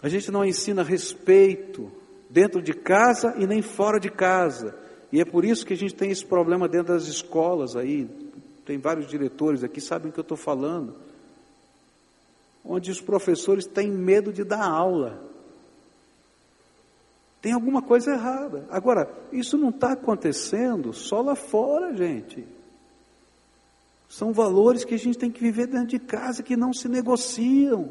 A 0.02 0.08
gente 0.08 0.32
não 0.32 0.46
ensina 0.46 0.84
respeito 0.84 1.92
dentro 2.30 2.62
de 2.62 2.74
casa 2.74 3.36
e 3.38 3.46
nem 3.46 3.62
fora 3.62 4.00
de 4.00 4.10
casa. 4.10 4.74
E 5.12 5.20
é 5.20 5.26
por 5.26 5.44
isso 5.44 5.66
que 5.66 5.74
a 5.74 5.78
gente 5.78 5.94
tem 5.94 6.12
esse 6.12 6.26
problema 6.26 6.70
dentro 6.70 6.94
das 6.94 7.08
escolas 7.08 7.76
aí. 7.76 8.08
Tem 8.66 8.78
vários 8.78 9.08
diretores 9.08 9.66
aqui, 9.66 9.82
sabem 9.82 10.12
o 10.12 10.14
que 10.14 10.20
eu 10.20 10.24
estou 10.24 10.38
falando. 10.38 10.96
Onde 12.64 12.90
os 12.90 13.02
professores 13.02 13.66
têm 13.66 13.92
medo 13.92 14.32
de 14.32 14.46
dar 14.46 14.66
aula. 14.66 15.30
Tem 17.42 17.54
alguma 17.54 17.82
coisa 17.82 18.12
errada. 18.12 18.68
Agora, 18.70 19.12
isso 19.32 19.58
não 19.58 19.70
está 19.70 19.94
acontecendo 19.94 20.94
só 20.94 21.22
lá 21.22 21.36
fora, 21.36 21.96
gente. 21.96 22.46
São 24.08 24.32
valores 24.32 24.84
que 24.84 24.94
a 24.94 25.00
gente 25.00 25.18
tem 25.18 25.32
que 25.32 25.40
viver 25.40 25.68
dentro 25.68 25.88
de 25.88 26.00
casa 26.00 26.44
que 26.44 26.56
não 26.56 26.72
se 26.72 26.88
negociam. 26.88 27.90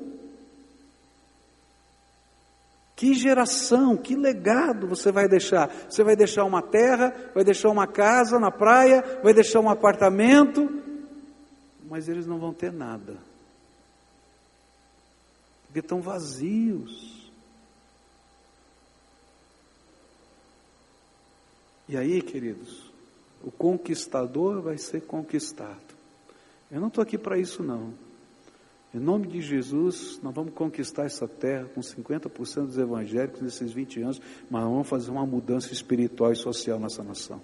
Que 2.95 3.15
geração, 3.15 3.97
que 3.97 4.15
legado 4.15 4.87
você 4.87 5.11
vai 5.11 5.27
deixar? 5.27 5.69
Você 5.89 6.05
vai 6.05 6.15
deixar 6.15 6.45
uma 6.45 6.61
terra, 6.61 7.15
vai 7.35 7.43
deixar 7.43 7.71
uma 7.71 7.87
casa 7.87 8.39
na 8.39 8.51
praia, 8.51 9.03
vai 9.23 9.33
deixar 9.33 9.61
um 9.61 9.71
apartamento, 9.71 10.71
mas 11.89 12.09
eles 12.11 12.27
não 12.27 12.39
vão 12.39 12.53
ter 12.53 12.71
nada, 12.71 13.17
porque 15.65 15.81
estão 15.81 16.03
vazios. 16.03 17.20
E 21.91 21.97
aí, 21.97 22.22
queridos, 22.22 22.88
o 23.43 23.51
conquistador 23.51 24.62
vai 24.62 24.78
ser 24.78 25.01
conquistado. 25.01 25.93
Eu 26.70 26.80
não 26.80 26.86
estou 26.86 27.03
aqui 27.03 27.18
para 27.18 27.36
isso, 27.36 27.64
não. 27.64 27.93
Em 28.95 29.01
nome 29.01 29.26
de 29.26 29.41
Jesus, 29.41 30.20
nós 30.22 30.32
vamos 30.32 30.55
conquistar 30.55 31.07
essa 31.07 31.26
terra 31.26 31.68
com 31.74 31.80
50% 31.80 32.66
dos 32.66 32.78
evangélicos 32.78 33.41
nesses 33.41 33.72
20 33.72 34.03
anos, 34.03 34.22
mas 34.49 34.62
vamos 34.62 34.88
fazer 34.88 35.11
uma 35.11 35.26
mudança 35.26 35.72
espiritual 35.72 36.30
e 36.30 36.36
social 36.36 36.78
nessa 36.78 37.03
nação. 37.03 37.43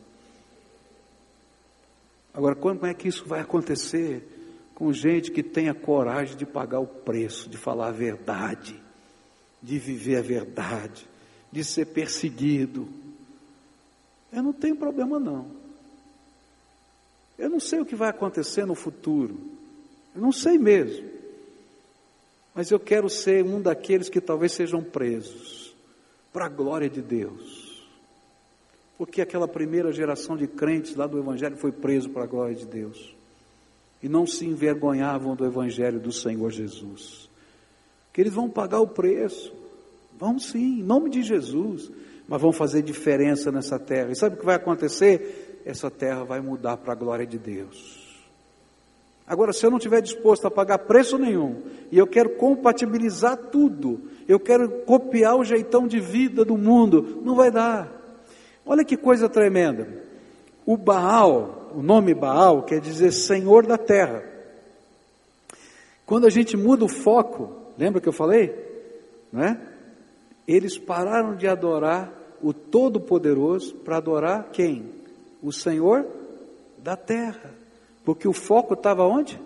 Agora, 2.33 2.55
como 2.55 2.87
é 2.87 2.95
que 2.95 3.09
isso 3.09 3.27
vai 3.27 3.41
acontecer? 3.41 4.69
Com 4.77 4.93
gente 4.93 5.33
que 5.33 5.43
tenha 5.43 5.75
coragem 5.75 6.37
de 6.37 6.47
pagar 6.47 6.79
o 6.79 6.87
preço, 6.87 7.51
de 7.51 7.57
falar 7.57 7.89
a 7.89 7.93
verdade, 7.93 8.81
de 9.61 9.77
viver 9.77 10.19
a 10.19 10.23
verdade, 10.23 11.05
de 11.51 11.65
ser 11.65 11.87
perseguido, 11.87 12.89
eu 14.33 14.43
não 14.43 14.53
tenho 14.53 14.77
problema 14.77 15.19
não. 15.19 15.47
Eu 17.39 17.51
não 17.51 17.61
sei 17.61 17.81
o 17.81 17.87
que 17.87 17.95
vai 17.95 18.09
acontecer 18.09 18.65
no 18.65 18.75
futuro. 18.75 19.39
Eu 20.15 20.21
não 20.21 20.33
sei 20.33 20.59
mesmo. 20.59 21.09
Mas 22.55 22.71
eu 22.71 22.81
quero 22.81 23.09
ser 23.11 23.45
um 23.45 23.61
daqueles 23.61 24.09
que 24.09 24.21
talvez 24.21 24.53
sejam 24.53 24.83
presos 24.83 25.75
para 26.33 26.47
a 26.47 26.49
glória 26.49 26.89
de 26.89 27.03
Deus. 27.03 27.87
Porque 28.97 29.21
aquela 29.21 29.47
primeira 29.47 29.93
geração 29.93 30.37
de 30.37 30.47
crentes 30.47 30.97
lá 30.97 31.07
do 31.07 31.19
Evangelho 31.19 31.57
foi 31.57 31.71
preso 31.71 32.09
para 32.09 32.25
a 32.25 32.27
glória 32.27 32.55
de 32.55 32.67
Deus. 32.67 33.15
E 34.03 34.09
não 34.09 34.27
se 34.27 34.47
envergonhavam 34.47 35.37
do 35.37 35.45
Evangelho 35.45 36.01
do 36.01 36.11
Senhor 36.11 36.51
Jesus. 36.51 37.29
Que 38.13 38.23
eles 38.23 38.33
vão 38.33 38.49
pagar 38.49 38.81
o 38.81 38.89
preço. 38.89 39.53
Vão 40.19 40.39
sim, 40.39 40.81
em 40.81 40.83
nome 40.83 41.11
de 41.11 41.23
Jesus 41.23 41.91
mas 42.29 42.41
vão 42.41 42.53
fazer 42.53 42.83
diferença 42.83 43.53
nessa 43.53 43.79
terra. 43.79 44.11
E 44.11 44.17
sabe 44.17 44.37
o 44.37 44.39
que 44.39 44.45
vai 44.47 44.57
acontecer? 44.57 45.63
Essa 45.65 45.91
terra 45.91 46.25
vai 46.25 46.41
mudar 46.41 46.77
para 46.77 46.93
a 46.93 46.97
glória 46.97 47.27
de 47.27 47.39
Deus. 47.39 48.05
Agora, 49.27 49.53
se 49.53 49.67
eu 49.67 49.71
não 49.71 49.79
estiver 49.79 50.01
disposto 50.01 50.47
a 50.47 50.51
pagar 50.51 50.79
preço 50.79 51.19
nenhum, 51.19 51.63
e 51.91 51.99
eu 51.99 52.07
quero 52.07 52.31
compatibilizar 52.31 53.37
tudo, 53.37 54.01
eu 54.29 54.39
quero 54.39 54.69
copiar 54.85 55.37
o 55.37 55.45
jeitão 55.45 55.87
de 55.87 55.99
vida 55.99 56.45
do 56.45 56.57
mundo, 56.57 57.21
não 57.25 57.35
vai 57.35 57.51
dar. 57.51 57.93
Olha 58.65 58.85
que 58.85 58.97
coisa 58.97 59.29
tremenda. 59.29 59.89
O 60.65 60.77
Baal, 60.77 61.73
o 61.75 61.83
nome 61.83 62.15
Baal 62.15 62.63
quer 62.63 62.81
dizer 62.81 63.13
Senhor 63.13 63.67
da 63.67 63.77
terra. 63.77 64.23
Quando 66.05 66.27
a 66.27 66.31
gente 66.31 66.57
muda 66.57 66.85
o 66.85 66.89
foco, 66.89 67.53
lembra 67.77 68.01
que 68.01 68.09
eu 68.09 68.13
falei? 68.13 68.55
Não 69.33 69.43
é? 69.43 69.61
Eles 70.47 70.79
pararam 70.79 71.35
de 71.35 71.47
adorar 71.47 72.13
o 72.43 72.53
Todo-Poderoso 72.53 73.75
para 73.77 73.97
adorar 73.97 74.51
quem? 74.53 74.91
O 75.43 75.53
Senhor 75.53 76.07
da 76.79 76.97
terra. 76.97 77.51
Porque 78.05 78.29
o 78.29 78.33
foco 78.33 78.75
estava 78.75 79.05
onde? 79.05 79.41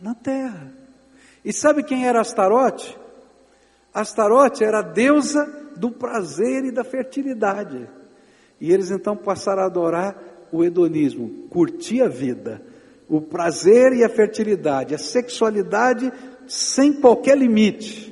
Na 0.00 0.14
terra. 0.14 0.72
E 1.44 1.52
sabe 1.52 1.82
quem 1.82 2.06
era 2.06 2.20
Astarote? 2.20 2.96
Astarote 3.92 4.62
era 4.62 4.78
a 4.78 4.82
deusa 4.82 5.72
do 5.76 5.90
prazer 5.90 6.64
e 6.64 6.70
da 6.70 6.84
fertilidade. 6.84 7.88
E 8.60 8.72
eles 8.72 8.90
então 8.90 9.16
passaram 9.16 9.62
a 9.62 9.66
adorar 9.66 10.16
o 10.52 10.62
hedonismo, 10.62 11.46
curtir 11.48 12.02
a 12.02 12.08
vida, 12.08 12.62
o 13.08 13.20
prazer 13.20 13.92
e 13.92 14.04
a 14.04 14.08
fertilidade, 14.08 14.94
a 14.94 14.98
sexualidade 14.98 16.12
sem 16.46 16.92
qualquer 16.92 17.36
limite. 17.36 18.09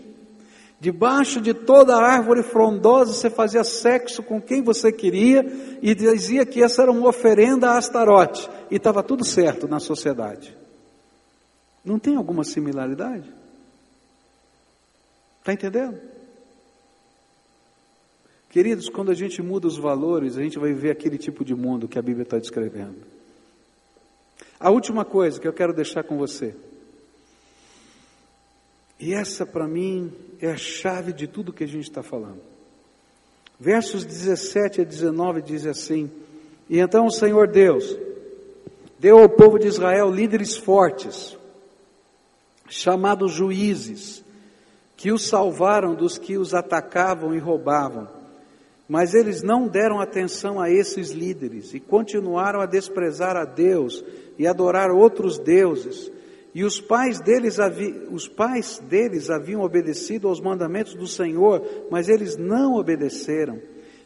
Debaixo 0.80 1.40
de 1.40 1.52
toda 1.52 1.96
árvore 1.96 2.42
frondosa 2.42 3.12
você 3.12 3.28
fazia 3.28 3.64
sexo 3.64 4.22
com 4.22 4.40
quem 4.40 4.62
você 4.62 4.92
queria 4.92 5.44
e 5.82 5.92
dizia 5.92 6.46
que 6.46 6.62
essa 6.62 6.82
era 6.82 6.92
uma 6.92 7.08
oferenda 7.08 7.70
a 7.70 7.78
Astarote 7.78 8.48
e 8.70 8.76
estava 8.76 9.02
tudo 9.02 9.24
certo 9.24 9.66
na 9.66 9.80
sociedade. 9.80 10.56
Não 11.84 11.98
tem 11.98 12.14
alguma 12.14 12.44
similaridade? 12.44 13.32
Está 15.40 15.52
entendendo? 15.52 15.98
Queridos, 18.50 18.88
quando 18.88 19.10
a 19.10 19.14
gente 19.14 19.42
muda 19.42 19.66
os 19.66 19.76
valores, 19.76 20.36
a 20.38 20.42
gente 20.42 20.58
vai 20.58 20.72
ver 20.72 20.90
aquele 20.90 21.18
tipo 21.18 21.44
de 21.44 21.54
mundo 21.54 21.88
que 21.88 21.98
a 21.98 22.02
Bíblia 22.02 22.22
está 22.22 22.38
descrevendo. 22.38 22.98
A 24.60 24.70
última 24.70 25.04
coisa 25.04 25.40
que 25.40 25.48
eu 25.48 25.52
quero 25.52 25.72
deixar 25.72 26.04
com 26.04 26.16
você. 26.16 26.54
E 28.98 29.12
essa 29.12 29.44
para 29.44 29.66
mim 29.66 30.12
é 30.40 30.50
a 30.50 30.56
chave 30.56 31.12
de 31.12 31.26
tudo 31.26 31.52
que 31.52 31.64
a 31.64 31.68
gente 31.68 31.88
está 31.88 32.02
falando. 32.02 32.40
Versos 33.58 34.04
17 34.04 34.82
a 34.82 34.84
19 34.84 35.42
diz 35.42 35.66
assim: 35.66 36.10
E 36.68 36.78
então 36.78 37.06
o 37.06 37.10
Senhor 37.10 37.48
Deus 37.48 37.96
deu 38.98 39.18
ao 39.18 39.28
povo 39.28 39.58
de 39.58 39.66
Israel 39.66 40.10
líderes 40.10 40.56
fortes, 40.56 41.36
chamados 42.68 43.32
juízes, 43.32 44.24
que 44.96 45.12
os 45.12 45.26
salvaram 45.26 45.94
dos 45.94 46.18
que 46.18 46.36
os 46.36 46.54
atacavam 46.54 47.34
e 47.34 47.38
roubavam. 47.38 48.08
Mas 48.88 49.12
eles 49.12 49.42
não 49.42 49.68
deram 49.68 50.00
atenção 50.00 50.60
a 50.60 50.70
esses 50.70 51.10
líderes 51.10 51.74
e 51.74 51.80
continuaram 51.80 52.60
a 52.60 52.66
desprezar 52.66 53.36
a 53.36 53.44
Deus 53.44 54.02
e 54.38 54.46
adorar 54.46 54.90
outros 54.90 55.38
deuses 55.38 56.10
e 56.58 56.64
os 56.64 56.80
pais 56.80 57.20
deles, 57.20 57.56
os 58.10 58.26
pais 58.26 58.82
deles 58.88 59.30
haviam 59.30 59.60
obedecido 59.60 60.26
aos 60.26 60.40
mandamentos 60.40 60.92
do 60.92 61.06
Senhor, 61.06 61.64
mas 61.88 62.08
eles 62.08 62.36
não 62.36 62.74
obedeceram. 62.74 63.60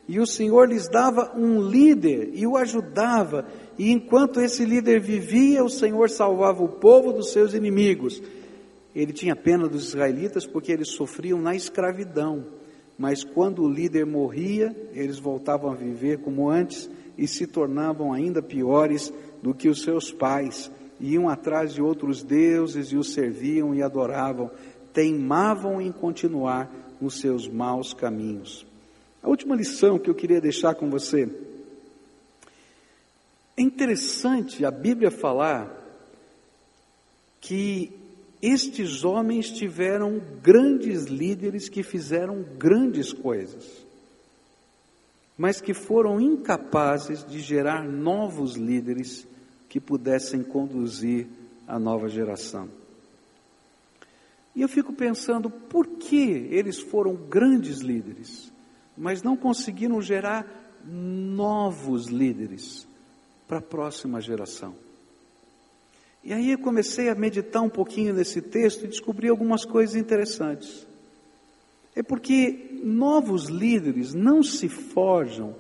E 0.07 0.21
o 0.21 0.27
Senhor 0.27 0.69
lhes 0.69 0.87
dava 0.87 1.33
um 1.35 1.63
líder 1.63 2.29
e 2.35 2.47
o 2.47 2.59
ajudava, 2.59 3.47
e 3.79 3.91
enquanto 3.91 4.39
esse 4.39 4.67
líder 4.67 5.01
vivia, 5.01 5.65
o 5.65 5.71
Senhor 5.71 6.11
salvava 6.11 6.63
o 6.63 6.69
povo 6.69 7.11
dos 7.11 7.33
seus 7.33 7.55
inimigos. 7.55 8.23
Ele 8.95 9.15
tinha 9.15 9.35
pena 9.35 9.67
dos 9.67 9.89
israelitas 9.89 10.47
porque 10.47 10.73
eles 10.73 10.89
sofriam 10.89 11.41
na 11.41 11.55
escravidão, 11.55 12.45
mas 12.99 13.25
quando 13.25 13.63
o 13.63 13.73
líder 13.73 14.05
morria, 14.05 14.77
eles 14.93 15.19
voltavam 15.19 15.73
a 15.73 15.75
viver 15.75 16.19
como 16.19 16.51
antes 16.51 16.91
e 17.17 17.27
se 17.27 17.47
tornavam 17.47 18.13
ainda 18.13 18.43
piores 18.43 19.11
do 19.43 19.55
que 19.55 19.71
os 19.71 19.81
seus 19.81 20.13
pais 20.13 20.71
iam 21.03 21.29
atrás 21.29 21.75
de 21.75 21.83
outros 21.83 22.23
deuses 22.23 22.93
e 22.93 22.97
os 22.97 23.13
serviam 23.13 23.75
e 23.75 23.83
adoravam, 23.83 24.51
teimavam 24.95 25.81
em 25.81 25.91
continuar 25.91 26.71
nos 27.01 27.21
seus 27.21 27.49
maus 27.49 27.93
caminhos. 27.93 28.65
A 29.21 29.29
última 29.29 29.57
lição 29.57 29.99
que 29.99 30.09
eu 30.09 30.15
queria 30.15 30.41
deixar 30.41 30.77
com 30.77 30.89
você. 30.89 31.29
É 33.57 33.63
interessante 33.63 34.65
a 34.65 34.71
Bíblia 34.71 35.11
falar 35.11 35.81
que 37.41 37.93
estes 38.41 39.05
homens 39.05 39.51
tiveram 39.51 40.21
grandes 40.43 41.05
líderes 41.05 41.69
que 41.69 41.83
fizeram 41.83 42.43
grandes 42.57 43.13
coisas, 43.13 43.65
mas 45.37 45.61
que 45.61 45.75
foram 45.75 46.21
incapazes 46.21 47.25
de 47.25 47.41
gerar 47.41 47.85
novos 47.85 48.57
líderes 48.57 49.27
que 49.73 49.81
pudessem 49.81 50.43
conduzir 50.43 51.27
a 51.67 51.79
nova 51.79 52.07
geração. 52.07 52.69
E 54.55 54.61
eu 54.61 54.69
fico 54.69 54.93
pensando, 54.93 55.49
por 55.49 55.87
que 55.87 56.47
eles 56.51 56.79
foram 56.79 57.15
grandes 57.15 57.79
líderes, 57.79 58.53
mas 58.95 59.23
não 59.23 59.35
conseguiram 59.35 60.03
gerar 60.03 60.47
novos 60.85 62.09
líderes 62.09 62.87
para 63.49 63.61
a 63.61 63.63
próxima 63.63 64.21
geração. 64.21 64.75
E 66.23 66.35
aí 66.35 66.51
eu 66.51 66.59
comecei 66.59 67.09
a 67.09 67.15
meditar 67.15 67.63
um 67.63 67.71
pouquinho 67.71 68.13
nesse 68.13 68.43
texto 68.43 68.85
e 68.85 68.89
descobri 68.89 69.31
algumas 69.31 69.65
coisas 69.65 69.97
interessantes. 69.97 70.87
É 71.97 72.03
porque 72.03 72.79
novos 72.85 73.47
líderes 73.47 74.13
não 74.13 74.43
se 74.43 74.69
forjam 74.69 75.55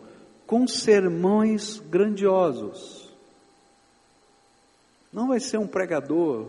com 0.47 0.69
sermões 0.69 1.81
grandiosos. 1.91 3.02
Não 5.13 5.29
vai 5.29 5.41
ser 5.41 5.59
um 5.59 5.67
pregador 5.67 6.49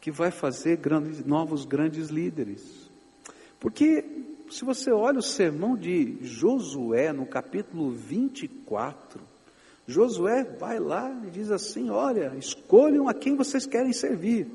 que 0.00 0.10
vai 0.10 0.30
fazer 0.30 0.76
grandes, 0.76 1.24
novos 1.24 1.64
grandes 1.64 2.08
líderes. 2.08 2.90
Porque 3.58 4.04
se 4.50 4.64
você 4.64 4.92
olha 4.92 5.18
o 5.18 5.22
sermão 5.22 5.76
de 5.76 6.18
Josué 6.22 7.12
no 7.12 7.26
capítulo 7.26 7.90
24, 7.90 9.20
Josué 9.86 10.44
vai 10.44 10.78
lá 10.78 11.10
e 11.26 11.30
diz 11.30 11.50
assim: 11.50 11.90
Olha, 11.90 12.34
escolham 12.36 13.08
a 13.08 13.14
quem 13.14 13.34
vocês 13.34 13.66
querem 13.66 13.92
servir. 13.92 14.46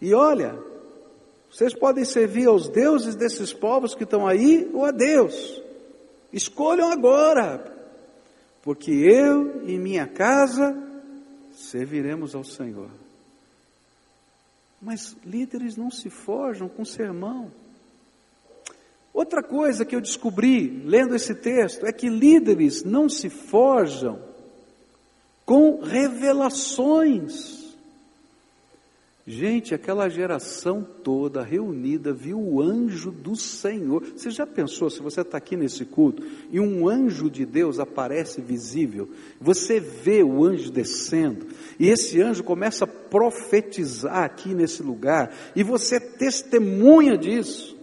E 0.00 0.14
olha, 0.14 0.56
vocês 1.50 1.74
podem 1.74 2.04
servir 2.04 2.46
aos 2.46 2.68
deuses 2.68 3.16
desses 3.16 3.52
povos 3.52 3.94
que 3.94 4.04
estão 4.04 4.26
aí 4.26 4.70
ou 4.72 4.84
a 4.84 4.90
Deus. 4.90 5.62
Escolham 6.32 6.90
agora, 6.92 7.64
porque 8.62 8.90
eu 8.92 9.66
e 9.66 9.78
minha 9.78 10.06
casa 10.06 10.87
serviremos 11.58 12.34
ao 12.34 12.44
Senhor. 12.44 12.90
Mas 14.80 15.16
líderes 15.24 15.76
não 15.76 15.90
se 15.90 16.08
forjam 16.08 16.68
com 16.68 16.84
sermão. 16.84 17.50
Outra 19.12 19.42
coisa 19.42 19.84
que 19.84 19.96
eu 19.96 20.00
descobri 20.00 20.68
lendo 20.84 21.14
esse 21.16 21.34
texto 21.34 21.84
é 21.84 21.92
que 21.92 22.08
líderes 22.08 22.84
não 22.84 23.08
se 23.08 23.28
forjam 23.28 24.20
com 25.44 25.80
revelações. 25.80 27.57
Gente, 29.30 29.74
aquela 29.74 30.08
geração 30.08 30.82
toda 31.04 31.42
reunida 31.42 32.14
viu 32.14 32.40
o 32.40 32.62
anjo 32.62 33.10
do 33.10 33.36
Senhor. 33.36 34.02
Você 34.16 34.30
já 34.30 34.46
pensou, 34.46 34.88
se 34.88 35.02
você 35.02 35.20
está 35.20 35.36
aqui 35.36 35.54
nesse 35.54 35.84
culto 35.84 36.22
e 36.50 36.58
um 36.58 36.88
anjo 36.88 37.30
de 37.30 37.44
Deus 37.44 37.78
aparece 37.78 38.40
visível, 38.40 39.06
você 39.38 39.80
vê 39.80 40.22
o 40.22 40.42
anjo 40.42 40.72
descendo, 40.72 41.46
e 41.78 41.90
esse 41.90 42.22
anjo 42.22 42.42
começa 42.42 42.84
a 42.84 42.88
profetizar 42.88 44.24
aqui 44.24 44.54
nesse 44.54 44.82
lugar, 44.82 45.30
e 45.54 45.62
você 45.62 46.00
testemunha 46.00 47.18
disso. 47.18 47.76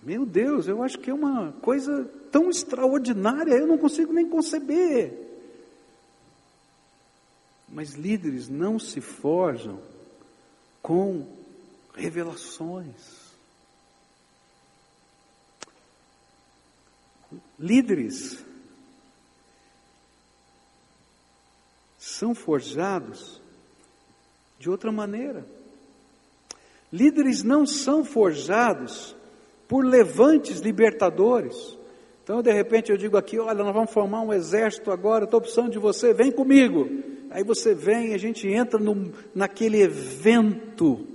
Meu 0.00 0.24
Deus, 0.24 0.68
eu 0.68 0.80
acho 0.80 1.00
que 1.00 1.10
é 1.10 1.14
uma 1.14 1.50
coisa 1.60 2.08
tão 2.30 2.48
extraordinária, 2.48 3.54
eu 3.54 3.66
não 3.66 3.78
consigo 3.78 4.12
nem 4.12 4.28
conceber. 4.28 5.21
Mas 7.72 7.94
líderes 7.94 8.50
não 8.50 8.78
se 8.78 9.00
forjam 9.00 9.80
com 10.82 11.26
revelações. 11.94 13.32
Líderes 17.58 18.44
são 21.98 22.34
forjados 22.34 23.40
de 24.58 24.68
outra 24.68 24.92
maneira. 24.92 25.46
Líderes 26.92 27.42
não 27.42 27.66
são 27.66 28.04
forjados 28.04 29.16
por 29.66 29.82
levantes 29.82 30.58
libertadores. 30.58 31.78
Então, 32.22 32.42
de 32.42 32.52
repente, 32.52 32.90
eu 32.90 32.98
digo 32.98 33.16
aqui: 33.16 33.38
olha, 33.38 33.64
nós 33.64 33.72
vamos 33.72 33.90
formar 33.90 34.20
um 34.20 34.32
exército 34.32 34.90
agora, 34.90 35.24
estou 35.24 35.40
precisando 35.40 35.72
de 35.72 35.78
você, 35.78 36.12
vem 36.12 36.30
comigo. 36.30 37.11
Aí 37.32 37.42
você 37.42 37.74
vem, 37.74 38.14
a 38.14 38.18
gente 38.18 38.46
entra 38.46 38.78
no, 38.78 39.12
naquele 39.34 39.80
evento 39.80 41.06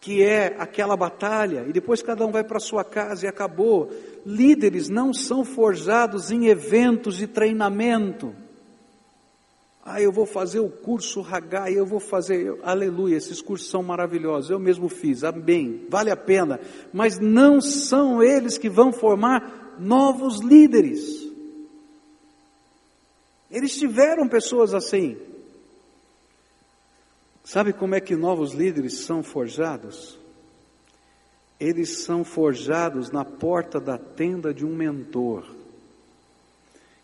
que 0.00 0.22
é 0.22 0.54
aquela 0.58 0.96
batalha, 0.96 1.64
e 1.68 1.72
depois 1.72 2.00
cada 2.00 2.24
um 2.24 2.30
vai 2.30 2.44
para 2.44 2.60
sua 2.60 2.84
casa 2.84 3.26
e 3.26 3.28
acabou. 3.28 3.90
Líderes 4.24 4.88
não 4.88 5.12
são 5.12 5.44
forjados 5.44 6.30
em 6.30 6.46
eventos 6.46 7.16
de 7.16 7.26
treinamento. 7.26 8.32
Ah, 9.84 10.00
eu 10.00 10.12
vou 10.12 10.24
fazer 10.24 10.60
o 10.60 10.68
curso 10.68 11.20
Hagai, 11.20 11.74
eu 11.74 11.84
vou 11.84 11.98
fazer, 11.98 12.56
aleluia, 12.62 13.16
esses 13.16 13.40
cursos 13.42 13.68
são 13.68 13.82
maravilhosos, 13.82 14.50
eu 14.50 14.58
mesmo 14.58 14.88
fiz, 14.88 15.24
amém, 15.24 15.86
vale 15.88 16.10
a 16.10 16.16
pena, 16.16 16.60
mas 16.92 17.18
não 17.18 17.60
são 17.60 18.22
eles 18.22 18.58
que 18.58 18.68
vão 18.68 18.92
formar 18.92 19.76
novos 19.78 20.40
líderes. 20.40 21.25
Eles 23.50 23.76
tiveram 23.76 24.28
pessoas 24.28 24.74
assim. 24.74 25.16
Sabe 27.44 27.72
como 27.72 27.94
é 27.94 28.00
que 28.00 28.16
novos 28.16 28.52
líderes 28.52 29.04
são 29.04 29.22
forjados? 29.22 30.18
Eles 31.60 32.04
são 32.04 32.24
forjados 32.24 33.10
na 33.10 33.24
porta 33.24 33.80
da 33.80 33.96
tenda 33.96 34.52
de 34.52 34.66
um 34.66 34.74
mentor. 34.74 35.46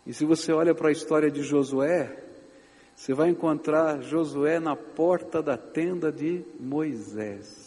E 0.05 0.13
se 0.13 0.25
você 0.25 0.51
olha 0.51 0.75
para 0.75 0.89
a 0.89 0.91
história 0.91 1.31
de 1.31 1.43
Josué, 1.43 2.23
você 2.95 3.13
vai 3.13 3.29
encontrar 3.29 4.01
Josué 4.01 4.59
na 4.59 4.75
porta 4.75 5.41
da 5.41 5.57
tenda 5.57 6.11
de 6.11 6.43
Moisés. 6.59 7.62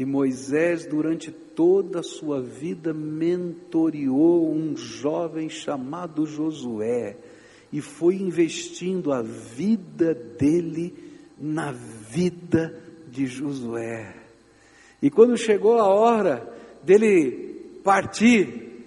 E 0.00 0.04
Moisés, 0.06 0.86
durante 0.86 1.30
toda 1.30 2.00
a 2.00 2.02
sua 2.02 2.40
vida, 2.40 2.90
mentoriou 2.90 4.50
um 4.50 4.74
jovem 4.74 5.50
chamado 5.50 6.24
Josué 6.24 7.18
e 7.70 7.82
foi 7.82 8.14
investindo 8.14 9.12
a 9.12 9.20
vida 9.20 10.14
dele 10.14 10.94
na 11.38 11.70
vida 11.72 12.82
de 13.10 13.26
Josué. 13.26 14.16
E 15.02 15.10
quando 15.10 15.36
chegou 15.36 15.78
a 15.78 15.86
hora 15.86 16.50
dele 16.82 17.80
partir, 17.84 18.86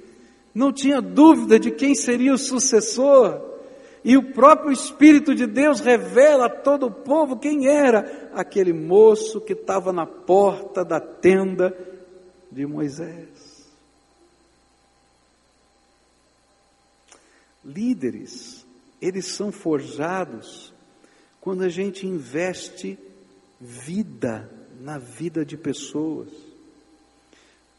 não 0.51 0.74
tinha 0.74 0.99
dúvida 0.99 1.59
de 1.59 1.70
quem 1.70 1.93
seria 1.93 2.34
o 2.34 2.39
sucessor. 2.39 3.53
E 4.04 4.18
o 4.18 4.34
próprio 4.34 4.72
Espírito 4.72 5.34
de 5.34 5.47
Deus 5.47 5.80
revela 5.80 6.47
a 6.47 6.49
todo 6.49 6.88
o 6.88 6.91
povo 6.91 7.38
quem 7.38 7.68
era 7.68 8.30
aquele 8.34 8.74
moço 8.74 9.39
que 9.39 9.54
estava 9.54 9.93
na 9.93 10.06
porta 10.06 10.84
da 10.84 10.99
tenda 10.99 11.74
de 12.51 12.66
Moisés. 12.66 13.64
Líderes, 17.64 18.66
eles 19.01 19.28
são 19.28 19.54
forjados 19.54 20.74
quando 21.39 21.64
a 21.64 21.70
gente 21.70 22.06
investe 22.06 22.99
vida 23.60 24.49
na 24.82 24.97
vida 24.97 25.45
de 25.45 25.56
pessoas, 25.56 26.28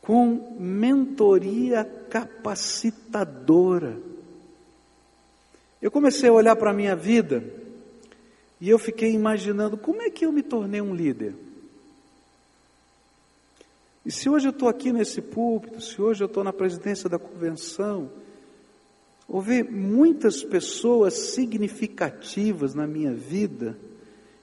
com 0.01 0.57
mentoria 0.59 1.85
capacitadora 2.09 4.14
eu 5.85 5.91
comecei 5.91 6.31
a 6.31 6.33
olhar 6.33 6.57
para 6.57 6.71
a 6.71 6.73
minha 6.73 6.97
vida 6.97 7.45
e 8.59 8.71
eu 8.71 8.79
fiquei 8.79 9.13
imaginando 9.13 9.77
como 9.77 10.01
é 10.01 10.09
que 10.09 10.25
eu 10.25 10.33
me 10.33 10.43
tornei 10.43 10.81
um 10.81 10.95
líder. 10.95 11.35
E 14.03 14.11
se 14.11 14.31
hoje 14.31 14.49
eu 14.49 14.51
estou 14.51 14.67
aqui 14.67 14.95
nesse 14.95 15.21
púlpito, 15.21 15.83
se 15.83 16.01
hoje 16.01 16.25
eu 16.25 16.27
estou 16.27 16.43
na 16.43 16.55
presidência 16.55 17.07
da 17.07 17.19
convenção, 17.19 18.11
houve 19.29 19.63
muitas 19.63 20.43
pessoas 20.43 21.13
significativas 21.13 22.75
na 22.75 22.87
minha 22.87 23.13
vida 23.13 23.77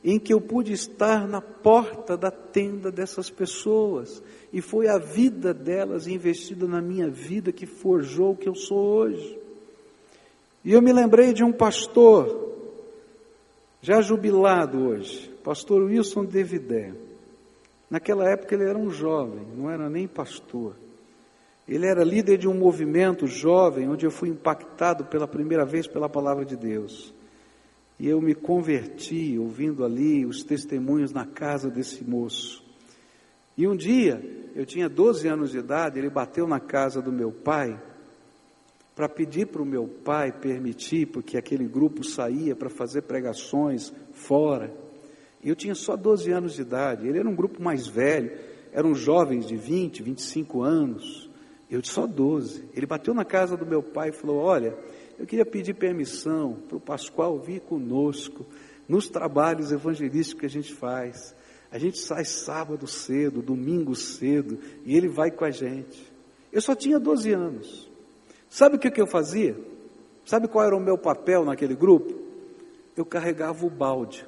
em 0.04 0.20
que 0.20 0.32
eu 0.32 0.40
pude 0.40 0.74
estar 0.74 1.28
na 1.28 1.42
porta 1.42 2.16
da 2.16 2.30
tenda 2.30 2.92
dessas 2.92 3.32
pessoas, 3.32 4.22
e 4.54 4.62
foi 4.62 4.88
a 4.88 5.00
vida 5.00 5.56
delas 5.56 6.06
investida 6.06 6.68
na 6.68 6.82
minha 6.84 7.10
vida 7.10 7.52
que 7.52 7.66
forjou 7.66 8.34
o 8.34 8.38
que 8.38 8.48
eu 8.48 8.54
sou 8.54 8.78
hoje. 8.78 9.41
E 10.64 10.74
eu 10.74 10.82
me 10.82 10.94
lembrei 10.94 11.34
de 11.34 11.44
um 11.44 11.52
pastor, 11.52 12.52
já 13.82 14.00
jubilado 14.02 14.80
hoje, 14.80 15.30
pastor 15.44 15.82
Wilson 15.84 16.26
Devidé. 16.26 16.94
Naquela 17.90 18.30
época 18.30 18.54
ele 18.54 18.70
era 18.70 18.78
um 18.78 18.90
jovem, 18.90 19.46
não 19.58 19.70
era 19.70 19.90
nem 19.90 20.08
pastor. 20.08 20.76
Ele 21.68 21.86
era 21.88 22.04
líder 22.04 22.38
de 22.38 22.48
um 22.48 22.54
movimento 22.54 23.26
jovem, 23.26 23.90
onde 23.90 24.06
eu 24.06 24.12
fui 24.12 24.30
impactado 24.30 25.06
pela 25.06 25.28
primeira 25.28 25.66
vez 25.66 25.88
pela 25.88 26.08
palavra 26.08 26.46
de 26.46 26.56
Deus. 26.56 27.14
E 28.00 28.08
eu 28.08 28.22
me 28.22 28.36
converti 28.36 29.38
ouvindo 29.38 29.84
ali 29.84 30.26
os 30.26 30.44
testemunhos 30.44 31.12
na 31.12 31.26
casa 31.26 31.70
desse 31.70 32.04
moço. 32.04 32.64
E 33.58 33.68
um 33.68 33.76
dia, 33.76 34.22
eu 34.56 34.66
tinha 34.66 34.88
12 34.88 35.28
anos 35.28 35.52
de 35.52 35.60
idade, 35.60 36.00
ele 36.00 36.10
bateu 36.10 36.48
na 36.48 36.60
casa 36.60 37.02
do 37.02 37.12
meu 37.12 37.32
pai 37.32 37.80
para 39.02 39.10
pedir 39.10 39.48
para 39.48 39.64
o 39.64 39.66
meu 39.66 39.88
pai 39.88 40.32
permitir, 40.32 41.08
porque 41.08 41.36
aquele 41.36 41.68
grupo 41.68 42.04
saía 42.04 42.56
para 42.56 42.70
fazer 42.70 43.02
pregações 43.02 43.92
fora. 44.14 44.72
Eu 45.44 45.56
tinha 45.56 45.74
só 45.74 45.98
12 45.98 46.32
anos 46.32 46.54
de 46.54 46.62
idade, 46.62 47.08
ele 47.08 47.18
era 47.18 47.28
um 47.28 47.34
grupo 47.34 47.60
mais 47.60 47.88
velho, 47.88 48.32
eram 48.72 48.94
jovens 48.94 49.48
de 49.48 49.58
20, 49.58 50.04
25 50.04 50.62
anos, 50.62 51.28
eu 51.68 51.84
só 51.84 52.06
12. 52.06 52.70
Ele 52.76 52.86
bateu 52.86 53.12
na 53.12 53.26
casa 53.26 53.58
do 53.58 53.66
meu 53.66 53.82
pai 53.82 54.10
e 54.10 54.12
falou: 54.12 54.38
Olha, 54.38 54.78
eu 55.18 55.26
queria 55.26 55.48
pedir 55.48 55.74
permissão 55.74 56.60
para 56.68 56.78
o 56.78 56.80
Pascoal 56.80 57.40
vir 57.40 57.62
conosco 57.62 58.46
nos 58.88 59.10
trabalhos 59.10 59.72
evangelísticos 59.72 60.42
que 60.42 60.46
a 60.46 60.62
gente 60.62 60.76
faz. 60.76 61.36
A 61.72 61.80
gente 61.80 61.98
sai 61.98 62.24
sábado 62.24 62.86
cedo, 62.86 63.42
domingo 63.42 63.96
cedo, 63.96 64.60
e 64.86 64.96
ele 64.96 65.08
vai 65.08 65.32
com 65.32 65.44
a 65.44 65.50
gente. 65.50 66.14
Eu 66.54 66.62
só 66.62 66.76
tinha 66.76 67.00
12 67.00 67.32
anos. 67.32 67.91
Sabe 68.52 68.76
o 68.76 68.80
que, 68.80 69.02
eu 69.02 69.08
fazia? 69.08 69.56
Sabe 70.26 70.46
qual 70.46 70.66
era 70.66 70.76
o 70.76 70.80
meu 70.80 70.98
papel 70.98 71.46
naquele 71.46 71.74
grupo? 71.74 72.14
Eu 72.98 73.06
carregava 73.06 73.66
o 73.66 73.70
balde. 73.70 74.26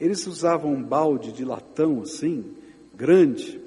Eles 0.00 0.26
usavam 0.26 0.72
um 0.72 0.82
balde 0.82 1.32
de 1.32 1.44
latão 1.44 2.00
assim, 2.00 2.46
grande, 2.94 3.60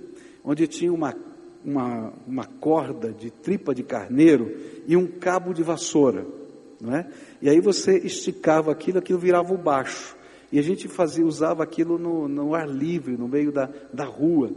onde 0.43 0.65
tinha 0.65 0.91
uma, 0.91 1.15
uma, 1.63 2.13
uma 2.25 2.45
corda 2.45 3.11
de 3.11 3.29
tripa 3.29 3.75
de 3.75 3.83
carneiro 3.83 4.57
e 4.87 4.97
um 4.97 5.05
cabo 5.05 5.53
de 5.53 5.61
vassoura. 5.61 6.25
Não 6.81 6.95
é? 6.95 7.07
E 7.43 7.47
aí 7.47 7.59
você 7.59 7.99
esticava 7.99 8.71
aquilo, 8.71 8.97
aquilo 8.97 9.19
virava 9.19 9.53
o 9.53 9.57
baixo. 9.57 10.15
E 10.51 10.57
a 10.57 10.63
gente 10.63 10.87
fazia, 10.87 11.23
usava 11.23 11.61
aquilo 11.61 11.99
no, 11.99 12.27
no 12.27 12.55
ar 12.55 12.67
livre, 12.67 13.15
no 13.15 13.27
meio 13.27 13.51
da, 13.51 13.69
da 13.93 14.05
rua. 14.05 14.49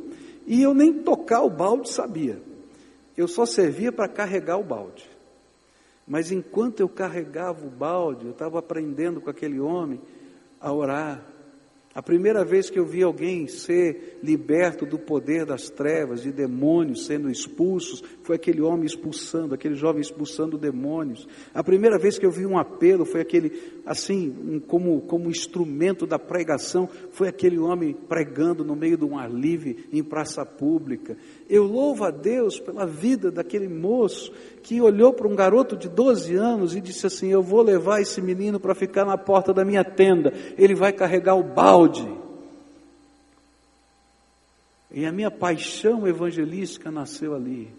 E 0.47 0.63
eu 0.63 0.73
nem 0.73 0.95
tocar 0.95 1.43
o 1.43 1.51
balde 1.51 1.91
sabia. 1.91 2.48
Eu 3.19 3.27
só 3.27 3.45
servia 3.45 3.91
para 3.91 4.07
carregar 4.07 4.59
o 4.59 4.63
balde. 4.63 5.05
Mas 6.07 6.31
enquanto 6.31 6.79
eu 6.79 6.89
carregava 6.89 7.67
o 7.67 7.71
balde, 7.71 8.27
eu 8.27 8.31
estava 8.31 8.61
aprendendo 8.61 9.21
com 9.21 9.29
aquele 9.29 9.59
homem 9.59 10.01
a 10.61 10.73
orar, 10.73 11.27
a 11.99 12.03
primeira 12.03 12.45
vez 12.45 12.71
que 12.71 12.79
eu 12.79 12.87
vi 12.87 13.03
alguém 13.03 13.49
ser 13.49 14.21
liberto 14.23 14.87
do 14.87 15.01
poder 15.01 15.45
das 15.45 15.69
trevas, 15.69 16.23
de 16.23 16.31
demônios 16.31 17.07
sendo 17.07 17.29
expulsos, 17.29 18.05
foi 18.23 18.37
aquele 18.37 18.61
homem 18.61 18.85
expulsando, 18.85 19.53
aquele 19.53 19.75
jovem 19.75 20.01
expulsando 20.01 20.57
demônios. 20.57 21.27
A 21.53 21.65
primeira 21.65 21.99
vez 21.99 22.17
que 22.17 22.25
eu 22.25 22.31
vi 22.31 22.47
um 22.47 22.57
apelo, 22.57 23.05
foi 23.05 23.21
aquele, 23.21 23.51
assim, 23.89 24.63
como, 24.69 25.01
como 25.01 25.31
instrumento 25.31 26.07
da 26.07 26.19
pregação, 26.19 26.87
foi 27.11 27.27
aquele 27.27 27.59
homem 27.59 27.95
pregando 27.95 28.63
no 28.63 28.77
meio 28.77 28.99
de 28.99 29.05
um 29.07 29.19
ar 29.19 29.31
livre, 29.31 29.89
em 29.91 30.05
praça 30.05 30.45
pública. 30.45 31.17
Eu 31.49 31.65
louvo 31.65 32.05
a 32.05 32.11
Deus 32.11 32.61
pela 32.61 32.87
vida 32.87 33.31
daquele 33.31 33.67
moço 33.67 34.31
que 34.63 34.79
olhou 34.79 35.15
para 35.15 35.27
um 35.27 35.35
garoto 35.35 35.75
de 35.75 35.89
12 35.89 36.35
anos 36.35 36.77
e 36.77 36.83
disse 36.83 37.07
assim: 37.07 37.29
Eu 37.33 37.43
vou 37.43 37.63
levar 37.63 38.03
esse 38.03 38.21
menino 38.21 38.61
para 38.61 38.75
ficar 38.75 39.07
na 39.07 39.17
porta 39.17 39.55
da 39.55 39.65
minha 39.65 39.83
tenda, 39.83 40.35
ele 40.59 40.75
vai 40.75 40.93
carregar 40.93 41.35
o 41.35 41.43
balde. 41.43 42.07
E 44.91 45.07
a 45.07 45.13
minha 45.13 45.31
paixão 45.31 46.07
evangelística 46.07 46.91
nasceu 46.91 47.35
ali. 47.35 47.71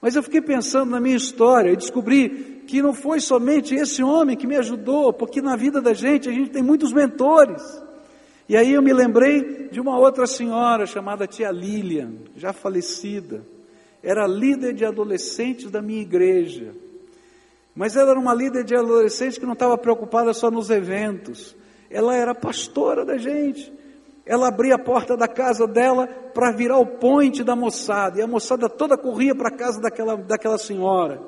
Mas 0.00 0.16
eu 0.16 0.22
fiquei 0.22 0.40
pensando 0.40 0.90
na 0.90 1.00
minha 1.00 1.16
história 1.16 1.70
e 1.70 1.76
descobri 1.76 2.55
que 2.66 2.82
não 2.82 2.92
foi 2.92 3.20
somente 3.20 3.74
esse 3.74 4.02
homem 4.02 4.36
que 4.36 4.46
me 4.46 4.56
ajudou, 4.56 5.12
porque 5.12 5.40
na 5.40 5.56
vida 5.56 5.80
da 5.80 5.94
gente 5.94 6.28
a 6.28 6.32
gente 6.32 6.50
tem 6.50 6.62
muitos 6.62 6.92
mentores. 6.92 7.62
E 8.48 8.56
aí 8.56 8.72
eu 8.72 8.82
me 8.82 8.92
lembrei 8.92 9.68
de 9.70 9.80
uma 9.80 9.98
outra 9.98 10.26
senhora 10.26 10.86
chamada 10.86 11.26
tia 11.26 11.50
Lilian, 11.50 12.12
já 12.36 12.52
falecida 12.52 13.44
era 14.06 14.24
líder 14.24 14.72
de 14.72 14.84
adolescentes 14.84 15.68
da 15.68 15.82
minha 15.82 16.00
igreja. 16.00 16.72
Mas 17.74 17.96
ela 17.96 18.12
era 18.12 18.20
uma 18.20 18.32
líder 18.32 18.62
de 18.62 18.76
adolescentes 18.76 19.36
que 19.36 19.44
não 19.44 19.54
estava 19.54 19.76
preocupada 19.76 20.32
só 20.32 20.48
nos 20.48 20.70
eventos. 20.70 21.56
Ela 21.90 22.14
era 22.14 22.32
pastora 22.32 23.04
da 23.04 23.18
gente. 23.18 23.72
Ela 24.24 24.46
abria 24.46 24.76
a 24.76 24.78
porta 24.78 25.16
da 25.16 25.26
casa 25.26 25.66
dela 25.66 26.06
para 26.06 26.52
virar 26.52 26.78
o 26.78 26.86
ponte 26.86 27.42
da 27.42 27.56
moçada. 27.56 28.20
E 28.20 28.22
a 28.22 28.28
moçada 28.28 28.68
toda 28.68 28.96
corria 28.96 29.34
para 29.34 29.48
a 29.48 29.56
casa 29.56 29.80
daquela, 29.80 30.16
daquela 30.16 30.56
senhora. 30.56 31.20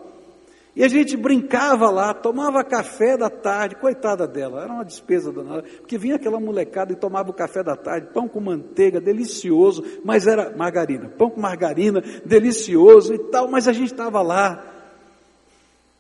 E 0.76 0.84
a 0.84 0.88
gente 0.88 1.16
brincava 1.16 1.90
lá, 1.90 2.14
tomava 2.14 2.62
café 2.62 3.16
da 3.16 3.28
tarde, 3.28 3.74
coitada 3.76 4.26
dela, 4.28 4.62
era 4.62 4.72
uma 4.72 4.84
despesa 4.84 5.32
danada, 5.32 5.62
porque 5.62 5.98
vinha 5.98 6.16
aquela 6.16 6.38
molecada 6.38 6.92
e 6.92 6.96
tomava 6.96 7.30
o 7.30 7.34
café 7.34 7.62
da 7.62 7.74
tarde, 7.74 8.08
pão 8.12 8.28
com 8.28 8.40
manteiga, 8.40 9.00
delicioso, 9.00 9.82
mas 10.04 10.26
era 10.26 10.54
margarina, 10.56 11.08
pão 11.08 11.30
com 11.30 11.40
margarina, 11.40 12.00
delicioso 12.24 13.14
e 13.14 13.18
tal, 13.30 13.48
mas 13.48 13.66
a 13.66 13.72
gente 13.72 13.92
estava 13.92 14.22
lá. 14.22 14.74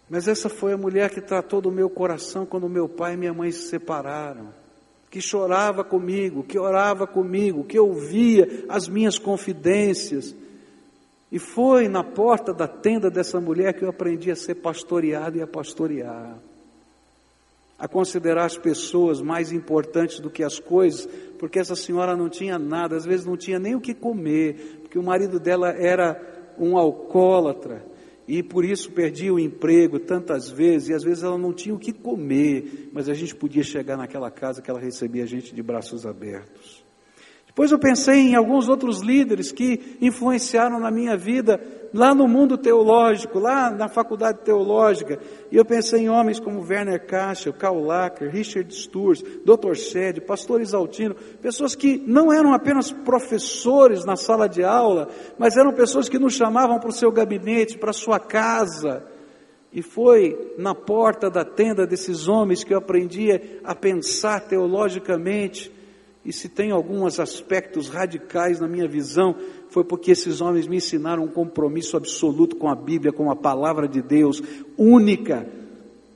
Mas 0.08 0.28
essa 0.28 0.48
foi 0.48 0.72
a 0.72 0.78
mulher 0.78 1.10
que 1.10 1.20
tratou 1.20 1.60
do 1.60 1.70
meu 1.70 1.90
coração 1.90 2.46
quando 2.46 2.68
meu 2.68 2.88
pai 2.88 3.14
e 3.14 3.16
minha 3.16 3.34
mãe 3.34 3.50
se 3.50 3.68
separaram, 3.68 4.54
que 5.10 5.20
chorava 5.20 5.82
comigo, 5.82 6.42
que 6.42 6.58
orava 6.58 7.06
comigo, 7.06 7.64
que 7.64 7.78
ouvia 7.78 8.64
as 8.68 8.88
minhas 8.88 9.18
confidências, 9.18 10.34
e 11.30 11.38
foi 11.38 11.88
na 11.88 12.02
porta 12.02 12.52
da 12.52 12.66
tenda 12.66 13.10
dessa 13.10 13.40
mulher 13.40 13.74
que 13.74 13.84
eu 13.84 13.90
aprendi 13.90 14.30
a 14.30 14.36
ser 14.36 14.56
pastoreado 14.56 15.36
e 15.36 15.42
a 15.42 15.46
pastorear. 15.46 16.38
A 17.78 17.86
considerar 17.86 18.46
as 18.46 18.56
pessoas 18.56 19.20
mais 19.20 19.52
importantes 19.52 20.20
do 20.20 20.30
que 20.30 20.42
as 20.42 20.58
coisas, 20.58 21.06
porque 21.38 21.58
essa 21.58 21.76
senhora 21.76 22.16
não 22.16 22.28
tinha 22.28 22.58
nada, 22.58 22.96
às 22.96 23.04
vezes 23.04 23.26
não 23.26 23.36
tinha 23.36 23.58
nem 23.58 23.74
o 23.74 23.80
que 23.80 23.94
comer, 23.94 24.80
porque 24.82 24.98
o 24.98 25.02
marido 25.02 25.38
dela 25.38 25.70
era 25.70 26.20
um 26.58 26.76
alcoólatra 26.76 27.84
e 28.28 28.42
por 28.42 28.62
isso 28.64 28.90
perdia 28.92 29.32
o 29.32 29.38
emprego 29.38 29.98
tantas 29.98 30.50
vezes, 30.50 30.90
e 30.90 30.94
às 30.94 31.02
vezes 31.02 31.24
ela 31.24 31.38
não 31.38 31.52
tinha 31.52 31.74
o 31.74 31.78
que 31.78 31.94
comer, 31.94 32.90
mas 32.92 33.08
a 33.08 33.14
gente 33.14 33.34
podia 33.34 33.62
chegar 33.62 33.96
naquela 33.96 34.30
casa 34.30 34.60
que 34.60 34.70
ela 34.70 34.78
recebia 34.78 35.24
a 35.24 35.26
gente 35.26 35.54
de 35.54 35.62
braços 35.62 36.04
abertos. 36.04 36.87
Depois 37.58 37.72
eu 37.72 37.78
pensei 37.80 38.20
em 38.20 38.36
alguns 38.36 38.68
outros 38.68 39.02
líderes 39.02 39.50
que 39.50 39.98
influenciaram 40.00 40.78
na 40.78 40.92
minha 40.92 41.16
vida 41.16 41.60
lá 41.92 42.14
no 42.14 42.28
mundo 42.28 42.56
teológico, 42.56 43.40
lá 43.40 43.68
na 43.68 43.88
faculdade 43.88 44.44
teológica. 44.44 45.18
E 45.50 45.56
eu 45.56 45.64
pensei 45.64 46.02
em 46.02 46.08
homens 46.08 46.38
como 46.38 46.64
Werner 46.64 47.04
Kachel, 47.04 47.52
Karl 47.52 47.84
Lacker, 47.84 48.30
Richard 48.30 48.72
Sturz, 48.72 49.24
Dr. 49.44 49.74
Shedd, 49.74 50.20
Pastor 50.20 50.60
Isaltino, 50.60 51.16
pessoas 51.42 51.74
que 51.74 52.00
não 52.06 52.32
eram 52.32 52.54
apenas 52.54 52.92
professores 52.92 54.04
na 54.04 54.14
sala 54.14 54.48
de 54.48 54.62
aula, 54.62 55.08
mas 55.36 55.56
eram 55.56 55.72
pessoas 55.72 56.08
que 56.08 56.16
nos 56.16 56.34
chamavam 56.34 56.78
para 56.78 56.90
o 56.90 56.92
seu 56.92 57.10
gabinete, 57.10 57.76
para 57.76 57.90
a 57.90 57.92
sua 57.92 58.20
casa. 58.20 59.02
E 59.72 59.82
foi 59.82 60.54
na 60.56 60.76
porta 60.76 61.28
da 61.28 61.44
tenda 61.44 61.84
desses 61.84 62.28
homens 62.28 62.62
que 62.62 62.72
eu 62.72 62.78
aprendi 62.78 63.32
a 63.64 63.74
pensar 63.74 64.42
teologicamente 64.42 65.76
e 66.28 66.32
se 66.32 66.46
tem 66.46 66.70
alguns 66.70 67.18
aspectos 67.18 67.88
radicais 67.88 68.60
na 68.60 68.68
minha 68.68 68.86
visão, 68.86 69.34
foi 69.70 69.82
porque 69.82 70.10
esses 70.10 70.42
homens 70.42 70.66
me 70.66 70.76
ensinaram 70.76 71.24
um 71.24 71.28
compromisso 71.28 71.96
absoluto 71.96 72.54
com 72.54 72.68
a 72.68 72.74
Bíblia, 72.74 73.14
com 73.14 73.30
a 73.30 73.34
palavra 73.34 73.88
de 73.88 74.02
Deus, 74.02 74.42
única, 74.76 75.48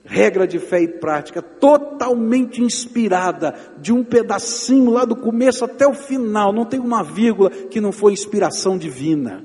regra 0.05 0.47
de 0.47 0.59
fé 0.59 0.83
e 0.83 0.89
prática, 0.89 1.41
totalmente 1.41 2.63
inspirada, 2.63 3.55
de 3.79 3.91
um 3.91 4.05
pedacinho 4.05 4.91
lá 4.91 5.07
do 5.07 5.17
começo 5.17 5.65
até 5.65 5.87
o 5.87 5.95
final, 5.95 6.53
não 6.53 6.67
tem 6.67 6.79
uma 6.79 7.03
vírgula 7.03 7.49
que 7.49 7.81
não 7.81 7.91
foi 7.91 8.13
inspiração 8.13 8.77
divina. 8.77 9.43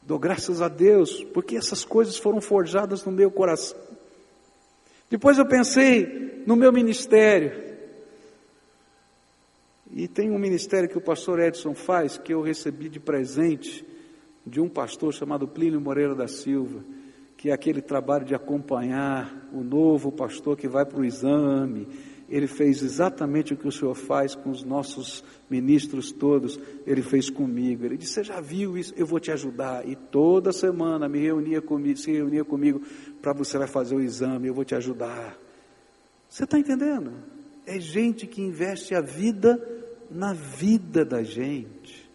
Dou 0.00 0.18
graças 0.18 0.62
a 0.62 0.68
Deus, 0.68 1.22
porque 1.34 1.54
essas 1.54 1.84
coisas 1.84 2.16
foram 2.16 2.40
forjadas 2.40 3.04
no 3.04 3.12
meu 3.12 3.30
coração. 3.30 3.76
Depois 5.10 5.36
eu 5.36 5.44
pensei 5.44 6.42
no 6.46 6.56
meu 6.56 6.72
ministério, 6.72 7.63
e 9.96 10.08
tem 10.08 10.28
um 10.28 10.38
ministério 10.40 10.88
que 10.88 10.98
o 10.98 11.00
pastor 11.00 11.38
Edson 11.38 11.72
faz, 11.72 12.18
que 12.18 12.34
eu 12.34 12.42
recebi 12.42 12.88
de 12.88 12.98
presente 12.98 13.86
de 14.44 14.60
um 14.60 14.68
pastor 14.68 15.14
chamado 15.14 15.46
Plínio 15.46 15.80
Moreira 15.80 16.16
da 16.16 16.26
Silva, 16.26 16.84
que 17.36 17.48
é 17.48 17.52
aquele 17.52 17.80
trabalho 17.80 18.24
de 18.24 18.34
acompanhar 18.34 19.48
o 19.52 19.62
novo 19.62 20.10
pastor 20.10 20.56
que 20.56 20.66
vai 20.66 20.84
para 20.84 20.98
o 20.98 21.04
exame. 21.04 21.86
Ele 22.28 22.48
fez 22.48 22.82
exatamente 22.82 23.54
o 23.54 23.56
que 23.56 23.68
o 23.68 23.70
senhor 23.70 23.94
faz 23.94 24.34
com 24.34 24.50
os 24.50 24.64
nossos 24.64 25.22
ministros 25.48 26.10
todos, 26.10 26.58
ele 26.84 27.02
fez 27.02 27.30
comigo. 27.30 27.84
Ele 27.84 27.96
disse: 27.96 28.14
Você 28.14 28.24
já 28.24 28.40
viu 28.40 28.76
isso? 28.76 28.92
Eu 28.96 29.06
vou 29.06 29.20
te 29.20 29.30
ajudar. 29.30 29.88
E 29.88 29.94
toda 29.94 30.52
semana 30.52 31.08
me 31.08 31.20
reunia 31.20 31.62
comigo, 31.62 31.98
se 31.98 32.10
reunia 32.10 32.44
comigo 32.44 32.82
para 33.22 33.32
você 33.32 33.56
vai 33.58 33.68
fazer 33.68 33.94
o 33.94 34.00
exame, 34.00 34.48
eu 34.48 34.54
vou 34.54 34.64
te 34.64 34.74
ajudar. 34.74 35.38
Você 36.28 36.42
está 36.42 36.58
entendendo? 36.58 37.12
É 37.64 37.78
gente 37.78 38.26
que 38.26 38.42
investe 38.42 38.94
a 38.94 39.00
vida 39.00 39.83
na 40.14 40.32
vida 40.32 41.04
da 41.04 41.22
gente. 41.22 42.08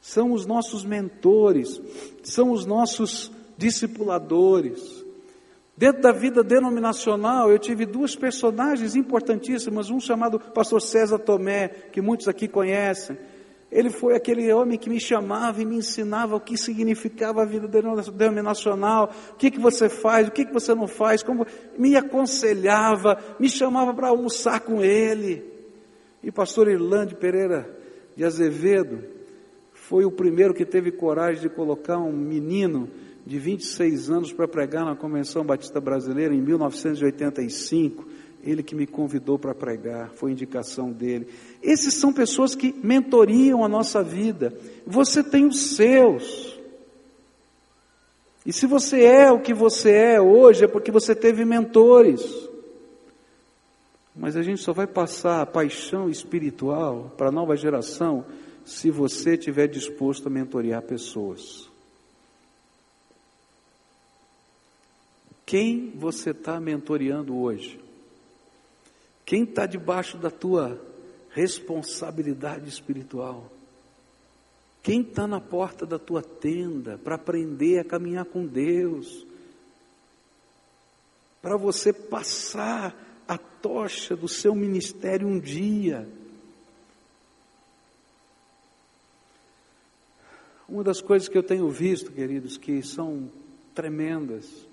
São 0.00 0.32
os 0.32 0.44
nossos 0.44 0.84
mentores, 0.84 1.80
são 2.22 2.50
os 2.50 2.66
nossos 2.66 3.30
discipuladores. 3.56 5.04
Dentro 5.76 6.02
da 6.02 6.12
vida 6.12 6.42
denominacional, 6.42 7.50
eu 7.50 7.58
tive 7.58 7.86
duas 7.86 8.16
personagens 8.16 8.96
importantíssimas, 8.96 9.90
um 9.90 10.00
chamado 10.00 10.40
pastor 10.40 10.82
César 10.82 11.18
Tomé, 11.18 11.68
que 11.92 12.00
muitos 12.00 12.26
aqui 12.26 12.48
conhecem. 12.48 13.16
Ele 13.70 13.90
foi 13.90 14.16
aquele 14.16 14.50
homem 14.52 14.78
que 14.78 14.88
me 14.88 14.98
chamava 14.98 15.60
e 15.60 15.64
me 15.64 15.76
ensinava 15.76 16.34
o 16.34 16.40
que 16.40 16.56
significava 16.56 17.42
a 17.42 17.44
vida 17.44 17.68
denominacional, 17.68 19.12
o 19.32 19.34
que, 19.36 19.50
que 19.50 19.60
você 19.60 19.88
faz, 19.88 20.26
o 20.26 20.32
que, 20.32 20.46
que 20.46 20.52
você 20.52 20.74
não 20.74 20.88
faz, 20.88 21.22
como 21.22 21.46
me 21.76 21.94
aconselhava, 21.94 23.18
me 23.38 23.48
chamava 23.48 23.92
para 23.92 24.08
almoçar 24.08 24.60
com 24.60 24.82
ele. 24.82 25.57
E 26.28 26.30
pastor 26.30 26.68
Irlande 26.68 27.14
Pereira 27.14 27.74
de 28.14 28.22
Azevedo 28.22 29.02
foi 29.72 30.04
o 30.04 30.10
primeiro 30.10 30.52
que 30.52 30.66
teve 30.66 30.92
coragem 30.92 31.40
de 31.40 31.48
colocar 31.48 31.96
um 31.96 32.12
menino 32.12 32.86
de 33.24 33.38
26 33.38 34.10
anos 34.10 34.30
para 34.30 34.46
pregar 34.46 34.84
na 34.84 34.94
Convenção 34.94 35.42
Batista 35.42 35.80
Brasileira 35.80 36.34
em 36.34 36.42
1985. 36.42 38.06
Ele 38.44 38.62
que 38.62 38.74
me 38.74 38.86
convidou 38.86 39.38
para 39.38 39.54
pregar, 39.54 40.10
foi 40.10 40.30
indicação 40.30 40.92
dele. 40.92 41.28
Esses 41.62 41.94
são 41.94 42.12
pessoas 42.12 42.54
que 42.54 42.74
mentoriam 42.82 43.64
a 43.64 43.68
nossa 43.68 44.02
vida. 44.02 44.52
Você 44.86 45.24
tem 45.24 45.46
os 45.46 45.76
seus. 45.76 46.60
E 48.44 48.52
se 48.52 48.66
você 48.66 49.02
é 49.02 49.32
o 49.32 49.40
que 49.40 49.54
você 49.54 49.92
é 49.92 50.20
hoje, 50.20 50.66
é 50.66 50.68
porque 50.68 50.90
você 50.90 51.14
teve 51.14 51.46
mentores. 51.46 52.47
Mas 54.18 54.36
a 54.36 54.42
gente 54.42 54.60
só 54.60 54.72
vai 54.72 54.86
passar 54.86 55.40
a 55.40 55.46
paixão 55.46 56.10
espiritual 56.10 57.14
para 57.16 57.28
a 57.28 57.32
nova 57.32 57.56
geração 57.56 58.26
se 58.64 58.90
você 58.90 59.34
estiver 59.34 59.68
disposto 59.68 60.26
a 60.26 60.30
mentorear 60.30 60.82
pessoas. 60.82 61.70
Quem 65.46 65.92
você 65.94 66.30
está 66.30 66.60
mentoreando 66.60 67.38
hoje? 67.38 67.80
Quem 69.24 69.44
está 69.44 69.66
debaixo 69.66 70.18
da 70.18 70.30
tua 70.30 70.84
responsabilidade 71.30 72.68
espiritual? 72.68 73.50
Quem 74.82 75.02
está 75.02 75.28
na 75.28 75.40
porta 75.40 75.86
da 75.86 75.98
tua 75.98 76.22
tenda 76.22 76.98
para 76.98 77.14
aprender 77.14 77.78
a 77.78 77.84
caminhar 77.84 78.24
com 78.24 78.44
Deus? 78.44 79.24
Para 81.40 81.56
você 81.56 81.92
passar 81.92 83.07
a 83.28 83.36
tocha 83.36 84.16
do 84.16 84.26
seu 84.26 84.54
ministério 84.54 85.28
um 85.28 85.38
dia. 85.38 86.08
Uma 90.66 90.82
das 90.82 91.00
coisas 91.00 91.28
que 91.28 91.36
eu 91.36 91.42
tenho 91.42 91.68
visto, 91.68 92.10
queridos, 92.10 92.56
que 92.56 92.82
são 92.82 93.30
tremendas, 93.74 94.66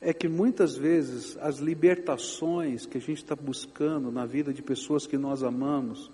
é 0.00 0.12
que 0.12 0.28
muitas 0.28 0.76
vezes 0.76 1.36
as 1.38 1.58
libertações 1.58 2.84
que 2.84 2.98
a 2.98 3.00
gente 3.00 3.22
está 3.22 3.36
buscando 3.36 4.10
na 4.10 4.26
vida 4.26 4.52
de 4.52 4.62
pessoas 4.62 5.06
que 5.06 5.16
nós 5.16 5.42
amamos 5.42 6.10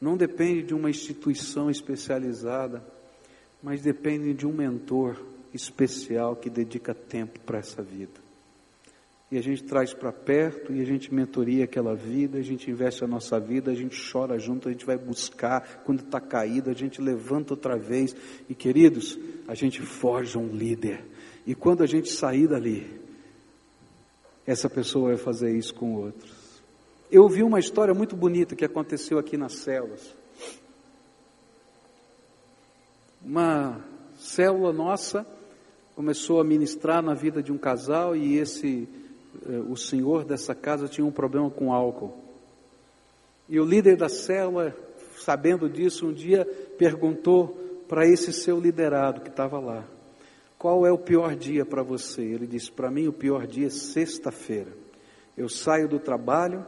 não 0.00 0.16
depende 0.16 0.62
de 0.62 0.74
uma 0.74 0.90
instituição 0.90 1.70
especializada, 1.70 2.84
mas 3.62 3.80
depende 3.80 4.34
de 4.34 4.46
um 4.46 4.52
mentor 4.52 5.18
especial 5.54 6.36
que 6.36 6.50
dedica 6.50 6.94
tempo 6.94 7.40
para 7.40 7.58
essa 7.58 7.82
vida. 7.82 8.23
E 9.30 9.38
a 9.38 9.42
gente 9.42 9.64
traz 9.64 9.92
para 9.92 10.12
perto 10.12 10.72
e 10.72 10.80
a 10.80 10.84
gente 10.84 11.12
mentoria 11.12 11.64
aquela 11.64 11.94
vida, 11.94 12.38
a 12.38 12.42
gente 12.42 12.70
investe 12.70 13.02
a 13.02 13.06
nossa 13.06 13.40
vida, 13.40 13.70
a 13.70 13.74
gente 13.74 13.98
chora 14.12 14.38
junto, 14.38 14.68
a 14.68 14.72
gente 14.72 14.84
vai 14.84 14.96
buscar 14.96 15.82
quando 15.84 16.00
está 16.00 16.20
caído, 16.20 16.70
a 16.70 16.74
gente 16.74 17.00
levanta 17.00 17.54
outra 17.54 17.76
vez. 17.76 18.14
E 18.48 18.54
queridos, 18.54 19.18
a 19.48 19.54
gente 19.54 19.80
forja 19.80 20.38
um 20.38 20.48
líder. 20.48 21.04
E 21.46 21.54
quando 21.54 21.82
a 21.82 21.86
gente 21.86 22.10
sair 22.10 22.46
dali, 22.46 23.00
essa 24.46 24.68
pessoa 24.68 25.08
vai 25.08 25.16
fazer 25.16 25.56
isso 25.56 25.74
com 25.74 25.94
outros. 25.94 26.62
Eu 27.10 27.22
ouvi 27.22 27.42
uma 27.42 27.58
história 27.58 27.94
muito 27.94 28.14
bonita 28.14 28.54
que 28.54 28.64
aconteceu 28.64 29.18
aqui 29.18 29.36
nas 29.36 29.54
células. 29.54 30.14
Uma 33.24 33.80
célula 34.16 34.72
nossa 34.72 35.26
começou 35.94 36.40
a 36.40 36.44
ministrar 36.44 37.02
na 37.02 37.14
vida 37.14 37.42
de 37.42 37.52
um 37.52 37.58
casal 37.58 38.14
e 38.14 38.36
esse 38.36 38.88
o 39.68 39.76
senhor 39.76 40.24
dessa 40.24 40.54
casa 40.54 40.88
tinha 40.88 41.06
um 41.06 41.12
problema 41.12 41.50
com 41.50 41.72
álcool. 41.72 42.16
E 43.48 43.60
o 43.60 43.64
líder 43.64 43.96
da 43.96 44.08
célula, 44.08 44.74
sabendo 45.16 45.68
disso, 45.68 46.06
um 46.08 46.12
dia 46.12 46.44
perguntou 46.78 47.48
para 47.88 48.06
esse 48.06 48.32
seu 48.32 48.58
liderado 48.58 49.20
que 49.20 49.28
estava 49.28 49.58
lá: 49.58 49.86
qual 50.58 50.86
é 50.86 50.90
o 50.90 50.98
pior 50.98 51.36
dia 51.36 51.64
para 51.66 51.82
você? 51.82 52.22
Ele 52.22 52.46
disse: 52.46 52.72
Para 52.72 52.90
mim, 52.90 53.06
o 53.06 53.12
pior 53.12 53.46
dia 53.46 53.66
é 53.66 53.70
sexta-feira. 53.70 54.72
Eu 55.36 55.48
saio 55.48 55.88
do 55.88 55.98
trabalho, 55.98 56.64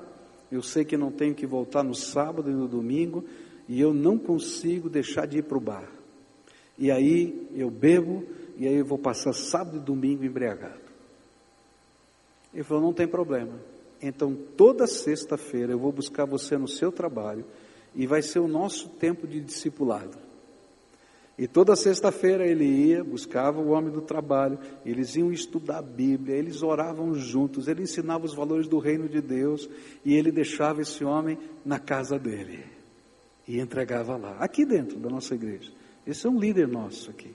eu 0.53 0.61
sei 0.61 0.85
que 0.85 0.97
não 0.97 1.11
tenho 1.11 1.35
que 1.35 1.47
voltar 1.47 1.83
no 1.83 1.95
sábado 1.95 2.51
e 2.51 2.55
no 2.55 2.69
domingo, 2.69 3.25
e 3.69 3.81
eu 3.81 3.95
não 3.95 4.19
consigo 4.19 4.91
deixar 4.91 5.27
de 5.27 5.39
ir 5.39 5.45
para 5.45 5.57
o 5.57 5.61
bar. 5.61 5.89
E 6.79 6.91
aí 6.91 7.49
eu 7.55 7.71
bebo, 7.71 8.23
e 8.59 8.67
aí 8.67 8.77
eu 8.77 8.85
vou 8.85 8.99
passar 8.99 9.33
sábado 9.33 9.79
e 9.79 9.81
domingo 9.81 10.25
embriagado. 10.25 10.86
Ele 12.57 12.65
falou: 12.65 12.83
Não 12.83 12.93
tem 12.95 13.07
problema. 13.07 13.53
Então, 14.01 14.35
toda 14.57 14.87
sexta-feira 14.87 15.73
eu 15.73 15.79
vou 15.79 15.93
buscar 15.93 16.25
você 16.25 16.57
no 16.57 16.67
seu 16.67 16.91
trabalho, 16.91 17.45
e 17.95 18.07
vai 18.07 18.23
ser 18.23 18.39
o 18.39 18.49
nosso 18.49 18.89
tempo 18.89 19.27
de 19.27 19.41
discipulado. 19.41 20.17
E 21.39 21.47
toda 21.47 21.77
sexta-feira 21.77 22.47
ele 22.47 22.65
ia, 22.65 23.05
buscava 23.05 23.61
o 23.61 23.69
homem 23.69 23.93
do 23.93 24.01
trabalho, 24.01 24.59
eles 24.87 25.17
iam 25.17 25.31
estudar 25.31 25.79
a 25.79 25.83
Bíblia, 25.83 26.35
eles 26.35 26.63
oravam 26.63 27.15
juntos, 27.15 27.69
ele 27.69 27.83
ensinava 27.83 28.25
os 28.25 28.35
valores 28.35 28.67
do 28.67 28.79
reino 28.79 29.07
de 29.07 29.21
Deus 29.21 29.69
e 30.03 30.15
ele 30.15 30.33
deixava 30.33 30.81
esse 30.81 31.05
homem 31.05 31.39
na 31.63 31.79
casa 31.79 32.19
dele 32.19 32.65
e 33.47 33.61
entregava 33.61 34.17
lá, 34.17 34.39
aqui 34.39 34.65
dentro 34.65 34.99
da 34.99 35.11
nossa 35.11 35.35
igreja. 35.35 35.71
Esse 36.07 36.27
é 36.27 36.31
um 36.31 36.39
líder 36.39 36.69
nosso 36.69 37.11
aqui. 37.11 37.35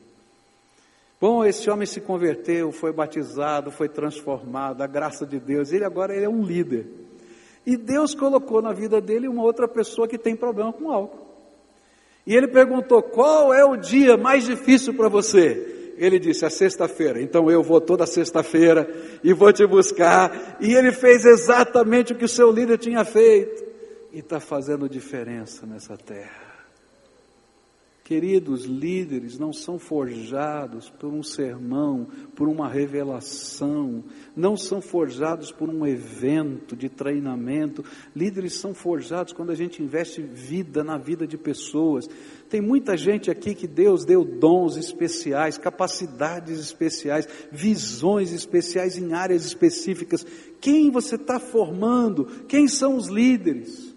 Bom, 1.21 1.45
esse 1.45 1.69
homem 1.69 1.85
se 1.85 2.01
converteu, 2.01 2.71
foi 2.71 2.91
batizado, 2.91 3.69
foi 3.69 3.87
transformado, 3.87 4.81
a 4.81 4.87
graça 4.87 5.23
de 5.23 5.39
Deus, 5.39 5.71
ele 5.71 5.85
agora 5.85 6.15
ele 6.15 6.25
é 6.25 6.29
um 6.29 6.41
líder. 6.41 6.87
E 7.63 7.77
Deus 7.77 8.15
colocou 8.15 8.59
na 8.59 8.73
vida 8.73 8.99
dele 8.99 9.27
uma 9.27 9.43
outra 9.43 9.67
pessoa 9.67 10.07
que 10.07 10.17
tem 10.17 10.35
problema 10.35 10.73
com 10.73 10.91
álcool. 10.91 11.27
E 12.25 12.35
ele 12.35 12.47
perguntou: 12.47 13.03
qual 13.03 13.53
é 13.53 13.63
o 13.63 13.75
dia 13.75 14.17
mais 14.17 14.45
difícil 14.45 14.95
para 14.95 15.09
você? 15.09 15.93
Ele 15.95 16.17
disse: 16.17 16.43
a 16.43 16.49
sexta-feira. 16.49 17.21
Então 17.21 17.51
eu 17.51 17.61
vou 17.61 17.79
toda 17.79 18.07
sexta-feira 18.07 18.89
e 19.23 19.31
vou 19.31 19.53
te 19.53 19.65
buscar. 19.67 20.57
E 20.59 20.73
ele 20.73 20.91
fez 20.91 21.23
exatamente 21.23 22.13
o 22.13 22.15
que 22.15 22.25
o 22.25 22.29
seu 22.29 22.51
líder 22.51 22.79
tinha 22.79 23.05
feito. 23.05 23.63
E 24.11 24.19
está 24.19 24.39
fazendo 24.39 24.89
diferença 24.89 25.67
nessa 25.67 25.95
terra. 25.95 26.40
Queridos 28.03 28.65
líderes 28.65 29.37
não 29.37 29.53
são 29.53 29.77
forjados 29.77 30.89
por 30.89 31.13
um 31.13 31.21
sermão, 31.21 32.07
por 32.35 32.49
uma 32.49 32.67
revelação, 32.67 34.03
não 34.35 34.57
são 34.57 34.81
forjados 34.81 35.51
por 35.51 35.69
um 35.69 35.85
evento 35.85 36.75
de 36.75 36.89
treinamento. 36.89 37.85
Líderes 38.15 38.55
são 38.55 38.73
forjados 38.73 39.33
quando 39.33 39.51
a 39.51 39.55
gente 39.55 39.83
investe 39.83 40.21
vida 40.21 40.83
na 40.83 40.97
vida 40.97 41.27
de 41.27 41.37
pessoas. 41.37 42.09
Tem 42.49 42.59
muita 42.59 42.97
gente 42.97 43.29
aqui 43.29 43.53
que 43.53 43.67
Deus 43.67 44.03
deu 44.03 44.25
dons 44.25 44.75
especiais, 44.77 45.57
capacidades 45.57 46.59
especiais, 46.59 47.27
visões 47.51 48.33
especiais 48.33 48.97
em 48.97 49.13
áreas 49.13 49.45
específicas. 49.45 50.25
Quem 50.59 50.89
você 50.89 51.15
está 51.15 51.39
formando? 51.39 52.25
Quem 52.47 52.67
são 52.67 52.97
os 52.97 53.07
líderes? 53.07 53.90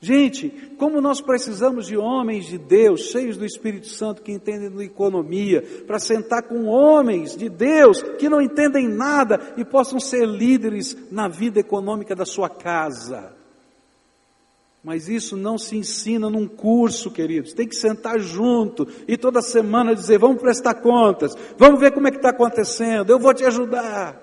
Gente, 0.00 0.50
como 0.78 1.00
nós 1.00 1.20
precisamos 1.20 1.86
de 1.86 1.96
homens 1.96 2.46
de 2.46 2.58
Deus, 2.58 3.06
cheios 3.06 3.36
do 3.36 3.46
Espírito 3.46 3.88
Santo, 3.88 4.22
que 4.22 4.30
entendem 4.30 4.70
de 4.70 4.84
economia, 4.84 5.62
para 5.86 5.98
sentar 5.98 6.42
com 6.42 6.66
homens 6.66 7.34
de 7.34 7.48
Deus 7.48 8.02
que 8.18 8.28
não 8.28 8.40
entendem 8.40 8.86
nada 8.86 9.54
e 9.56 9.64
possam 9.64 9.98
ser 9.98 10.26
líderes 10.26 10.96
na 11.10 11.28
vida 11.28 11.58
econômica 11.58 12.14
da 12.14 12.26
sua 12.26 12.48
casa. 12.48 13.34
Mas 14.84 15.08
isso 15.08 15.36
não 15.36 15.58
se 15.58 15.76
ensina 15.76 16.30
num 16.30 16.46
curso, 16.46 17.10
queridos. 17.10 17.52
Tem 17.52 17.66
que 17.66 17.74
sentar 17.74 18.20
junto 18.20 18.86
e 19.08 19.16
toda 19.16 19.42
semana 19.42 19.96
dizer: 19.96 20.18
vamos 20.18 20.40
prestar 20.40 20.74
contas, 20.74 21.34
vamos 21.58 21.80
ver 21.80 21.92
como 21.92 22.06
é 22.06 22.10
que 22.10 22.18
está 22.18 22.30
acontecendo, 22.30 23.10
eu 23.10 23.18
vou 23.18 23.34
te 23.34 23.44
ajudar. 23.44 24.22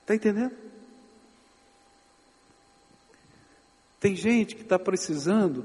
Está 0.00 0.14
entendendo? 0.14 0.63
Tem 4.04 4.14
gente 4.14 4.54
que 4.54 4.60
está 4.60 4.78
precisando 4.78 5.64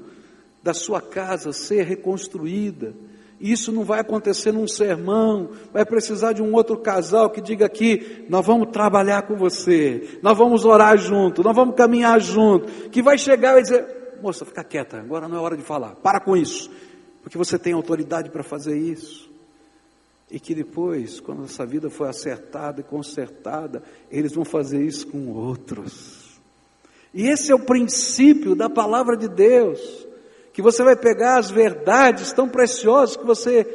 da 0.62 0.72
sua 0.72 1.02
casa 1.02 1.52
ser 1.52 1.82
reconstruída. 1.82 2.94
E 3.38 3.52
isso 3.52 3.70
não 3.70 3.84
vai 3.84 4.00
acontecer 4.00 4.50
num 4.50 4.66
sermão, 4.66 5.50
vai 5.70 5.84
precisar 5.84 6.32
de 6.32 6.40
um 6.40 6.54
outro 6.54 6.78
casal 6.78 7.28
que 7.28 7.42
diga 7.42 7.66
aqui: 7.66 8.24
nós 8.30 8.46
vamos 8.46 8.70
trabalhar 8.70 9.26
com 9.26 9.36
você, 9.36 10.18
nós 10.22 10.38
vamos 10.38 10.64
orar 10.64 10.96
junto, 10.96 11.42
nós 11.42 11.54
vamos 11.54 11.74
caminhar 11.74 12.18
junto. 12.18 12.88
Que 12.88 13.02
vai 13.02 13.18
chegar 13.18 13.58
e 13.58 13.62
dizer: 13.62 14.16
moça, 14.22 14.46
fica 14.46 14.64
quieta, 14.64 14.98
agora 14.98 15.28
não 15.28 15.36
é 15.36 15.40
hora 15.40 15.54
de 15.54 15.62
falar, 15.62 15.96
para 15.96 16.18
com 16.18 16.34
isso, 16.34 16.70
porque 17.22 17.36
você 17.36 17.58
tem 17.58 17.74
autoridade 17.74 18.30
para 18.30 18.42
fazer 18.42 18.74
isso. 18.74 19.30
E 20.30 20.40
que 20.40 20.54
depois, 20.54 21.20
quando 21.20 21.44
essa 21.44 21.66
vida 21.66 21.90
for 21.90 22.08
acertada 22.08 22.80
e 22.80 22.84
consertada, 22.84 23.82
eles 24.10 24.32
vão 24.32 24.46
fazer 24.46 24.82
isso 24.82 25.08
com 25.08 25.28
outros. 25.28 26.19
E 27.12 27.28
esse 27.28 27.50
é 27.50 27.54
o 27.54 27.64
princípio 27.64 28.54
da 28.54 28.70
palavra 28.70 29.16
de 29.16 29.28
Deus, 29.28 29.80
que 30.52 30.62
você 30.62 30.82
vai 30.82 30.96
pegar 30.96 31.38
as 31.38 31.50
verdades 31.50 32.32
tão 32.32 32.48
preciosas 32.48 33.16
que 33.16 33.24
você 33.24 33.66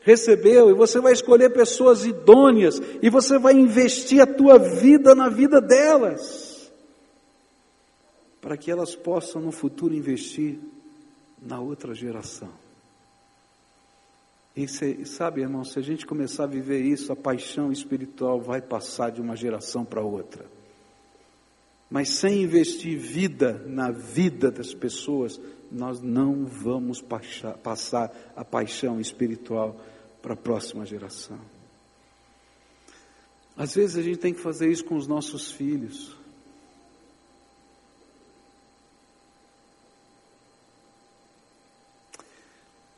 recebeu 0.00 0.70
e 0.70 0.74
você 0.74 1.00
vai 1.00 1.12
escolher 1.12 1.50
pessoas 1.52 2.06
idôneas 2.06 2.80
e 3.02 3.10
você 3.10 3.38
vai 3.38 3.54
investir 3.54 4.22
a 4.22 4.26
tua 4.26 4.58
vida 4.58 5.14
na 5.14 5.28
vida 5.28 5.60
delas. 5.60 6.46
para 8.40 8.56
que 8.56 8.70
elas 8.70 8.94
possam 8.94 9.42
no 9.42 9.50
futuro 9.50 9.92
investir 9.94 10.58
na 11.42 11.60
outra 11.60 11.94
geração. 11.94 12.48
E 14.56 14.66
sabe, 15.04 15.42
irmão, 15.42 15.64
se 15.64 15.78
a 15.78 15.82
gente 15.82 16.06
começar 16.06 16.44
a 16.44 16.46
viver 16.46 16.80
isso, 16.80 17.12
a 17.12 17.16
paixão 17.16 17.70
espiritual 17.70 18.40
vai 18.40 18.60
passar 18.60 19.10
de 19.10 19.20
uma 19.20 19.36
geração 19.36 19.84
para 19.84 20.00
outra. 20.02 20.44
Mas 21.90 22.10
sem 22.10 22.42
investir 22.42 22.98
vida 22.98 23.64
na 23.66 23.90
vida 23.90 24.50
das 24.50 24.74
pessoas, 24.74 25.40
nós 25.72 26.00
não 26.02 26.44
vamos 26.44 27.00
passar 27.00 28.32
a 28.36 28.44
paixão 28.44 29.00
espiritual 29.00 29.80
para 30.20 30.34
a 30.34 30.36
próxima 30.36 30.84
geração. 30.84 31.40
Às 33.56 33.74
vezes 33.74 33.96
a 33.96 34.02
gente 34.02 34.18
tem 34.18 34.34
que 34.34 34.40
fazer 34.40 34.70
isso 34.70 34.84
com 34.84 34.96
os 34.96 35.06
nossos 35.06 35.50
filhos. 35.50 36.16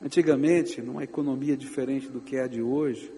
Antigamente, 0.03 0.83
numa 0.83 1.05
economia 1.05 1.57
diferente 1.57 2.09
do 2.09 2.21
que 2.21 2.37
é 2.37 2.43
a 2.43 2.49
de 2.49 2.61
hoje, 2.61 3.13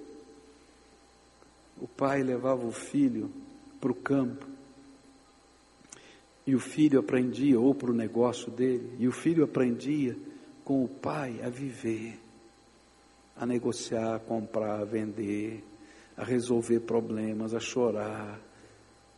o 1.81 1.89
pai 1.89 2.23
levava 2.23 2.67
o 2.67 2.73
filho 2.73 3.31
para 3.81 3.91
o 3.91 3.95
campo 3.95 4.52
e 6.47 6.55
o 6.55 6.61
filho 6.61 6.99
aprendia, 6.99 7.59
ou 7.59 7.75
para 7.75 7.91
o 7.91 7.95
negócio 7.95 8.51
dele, 8.51 8.97
e 8.99 9.07
o 9.07 9.13
filho 9.13 9.45
aprendia 9.45 10.17
com 10.65 10.85
o 10.85 10.89
pai 10.89 11.41
a 11.43 11.49
viver, 11.49 12.19
a 13.37 13.47
negociar, 13.47 14.17
a 14.17 14.19
comprar, 14.19 14.81
a 14.81 14.85
vender, 14.85 15.63
a 16.17 16.25
resolver 16.25 16.81
problemas, 16.81 17.55
a 17.55 17.61
chorar. 17.61 18.41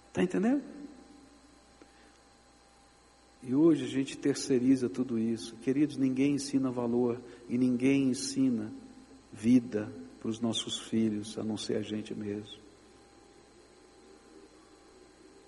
Está 0.09 0.23
entendendo? 0.23 0.63
E 3.43 3.55
hoje 3.55 3.85
a 3.85 3.89
gente 3.89 4.17
terceiriza 4.17 4.89
tudo 4.89 5.19
isso. 5.19 5.57
Queridos, 5.57 5.97
ninguém 5.97 6.35
ensina 6.35 6.71
valor 6.71 7.21
e 7.49 7.59
ninguém 7.59 8.09
ensina 8.09 8.73
vida 9.33 9.93
para 10.21 10.31
os 10.31 10.41
nossos 10.41 10.79
filhos, 10.79 11.37
a 11.37 11.45
não 11.45 11.59
ser 11.59 11.77
a 11.77 11.83
gente 11.83 12.15
mesmo. 12.15 12.64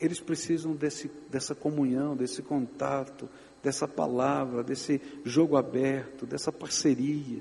Eles 0.01 0.21
precisam 0.21 0.75
desse, 0.75 1.11
dessa 1.31 1.55
comunhão, 1.55 2.15
desse 2.15 2.43
contato, 2.43 3.29
dessa 3.63 3.89
palavra, 3.89 4.63
desse 4.63 5.01
jogo 5.25 5.57
aberto, 5.57 6.27
dessa 6.27 6.53
parceria. 6.53 7.41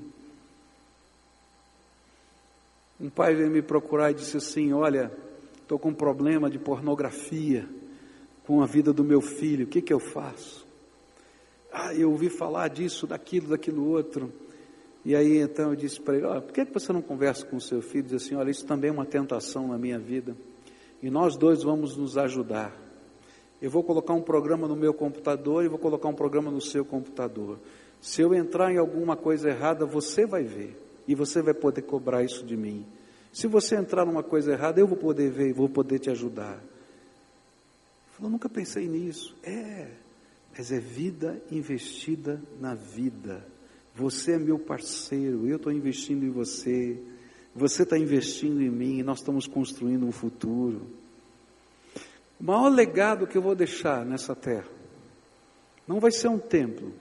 Um 2.98 3.10
pai 3.10 3.34
veio 3.34 3.50
me 3.50 3.62
procurar 3.62 4.10
e 4.10 4.14
disse 4.14 4.36
assim: 4.38 4.72
Olha, 4.72 5.12
estou 5.60 5.78
com 5.78 5.90
um 5.90 5.94
problema 5.94 6.48
de 6.48 6.58
pornografia 6.58 7.68
com 8.46 8.62
a 8.62 8.66
vida 8.66 8.92
do 8.92 9.04
meu 9.04 9.20
filho, 9.20 9.66
o 9.66 9.68
que, 9.68 9.82
que 9.82 9.92
eu 9.92 10.00
faço? 10.00 10.66
Ah, 11.70 11.94
eu 11.94 12.10
ouvi 12.10 12.30
falar 12.30 12.68
disso, 12.68 13.06
daquilo, 13.06 13.48
daquilo 13.48 13.86
outro. 13.86 14.32
E 15.04 15.14
aí 15.14 15.38
então 15.38 15.70
eu 15.70 15.76
disse 15.76 16.00
para 16.00 16.16
ele: 16.16 16.24
Olha, 16.24 16.40
por 16.40 16.52
que, 16.52 16.64
que 16.64 16.72
você 16.72 16.92
não 16.92 17.02
conversa 17.02 17.44
com 17.44 17.56
o 17.56 17.60
seu 17.60 17.82
filho? 17.82 18.04
Diz 18.04 18.14
assim: 18.14 18.34
Olha, 18.34 18.50
isso 18.50 18.64
também 18.64 18.88
é 18.88 18.92
uma 18.92 19.04
tentação 19.04 19.68
na 19.68 19.76
minha 19.76 19.98
vida. 19.98 20.34
E 21.06 21.10
nós 21.10 21.36
dois 21.36 21.62
vamos 21.62 21.96
nos 21.96 22.18
ajudar. 22.18 22.76
Eu 23.62 23.70
vou 23.70 23.84
colocar 23.84 24.12
um 24.12 24.20
programa 24.20 24.66
no 24.66 24.74
meu 24.74 24.92
computador 24.92 25.64
e 25.64 25.68
vou 25.68 25.78
colocar 25.78 26.08
um 26.08 26.14
programa 26.14 26.50
no 26.50 26.60
seu 26.60 26.84
computador. 26.84 27.60
Se 28.00 28.22
eu 28.22 28.34
entrar 28.34 28.72
em 28.72 28.76
alguma 28.76 29.16
coisa 29.16 29.48
errada, 29.48 29.86
você 29.86 30.26
vai 30.26 30.42
ver. 30.42 30.76
E 31.06 31.14
você 31.14 31.40
vai 31.40 31.54
poder 31.54 31.82
cobrar 31.82 32.24
isso 32.24 32.44
de 32.44 32.56
mim. 32.56 32.84
Se 33.32 33.46
você 33.46 33.76
entrar 33.76 34.04
numa 34.04 34.24
coisa 34.24 34.50
errada, 34.50 34.80
eu 34.80 34.86
vou 34.88 34.96
poder 34.96 35.30
ver 35.30 35.50
e 35.50 35.52
vou 35.52 35.68
poder 35.68 36.00
te 36.00 36.10
ajudar. 36.10 36.60
Falou, 38.10 38.28
nunca 38.28 38.48
pensei 38.48 38.88
nisso. 38.88 39.32
É, 39.44 39.86
mas 40.58 40.72
é 40.72 40.80
vida 40.80 41.40
investida 41.52 42.42
na 42.60 42.74
vida. 42.74 43.46
Você 43.94 44.32
é 44.32 44.38
meu 44.40 44.58
parceiro, 44.58 45.46
eu 45.46 45.54
estou 45.54 45.70
investindo 45.70 46.26
em 46.26 46.30
você, 46.30 47.00
você 47.56 47.82
está 47.82 47.98
investindo 47.98 48.62
em 48.62 48.70
mim, 48.70 49.02
nós 49.02 49.18
estamos 49.18 49.46
construindo 49.46 50.06
um 50.06 50.12
futuro. 50.12 50.86
O 52.38 52.44
maior 52.44 52.68
legado 52.68 53.26
que 53.26 53.36
eu 53.36 53.42
vou 53.42 53.54
deixar 53.54 54.04
nessa 54.04 54.34
terra 54.34 54.68
não 55.88 55.98
vai 55.98 56.10
ser 56.10 56.28
um 56.28 56.38
templo. 56.38 56.92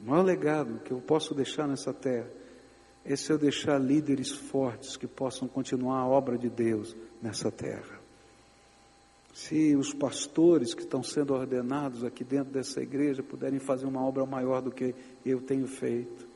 O 0.00 0.08
maior 0.08 0.22
legado 0.22 0.80
que 0.84 0.92
eu 0.92 1.00
posso 1.00 1.34
deixar 1.34 1.66
nessa 1.66 1.92
terra 1.92 2.30
é 3.04 3.16
se 3.16 3.32
eu 3.32 3.38
deixar 3.38 3.78
líderes 3.78 4.30
fortes 4.30 4.96
que 4.96 5.06
possam 5.06 5.48
continuar 5.48 5.98
a 5.98 6.06
obra 6.06 6.38
de 6.38 6.48
Deus 6.48 6.94
nessa 7.20 7.50
terra 7.50 8.00
se 9.32 9.76
os 9.76 9.94
pastores 9.94 10.74
que 10.74 10.82
estão 10.82 11.02
sendo 11.02 11.34
ordenados 11.34 12.04
aqui 12.04 12.24
dentro 12.24 12.52
dessa 12.52 12.82
igreja 12.82 13.22
puderem 13.22 13.58
fazer 13.58 13.86
uma 13.86 14.04
obra 14.04 14.26
maior 14.26 14.60
do 14.60 14.70
que 14.70 14.94
eu 15.24 15.40
tenho 15.40 15.66
feito, 15.66 16.28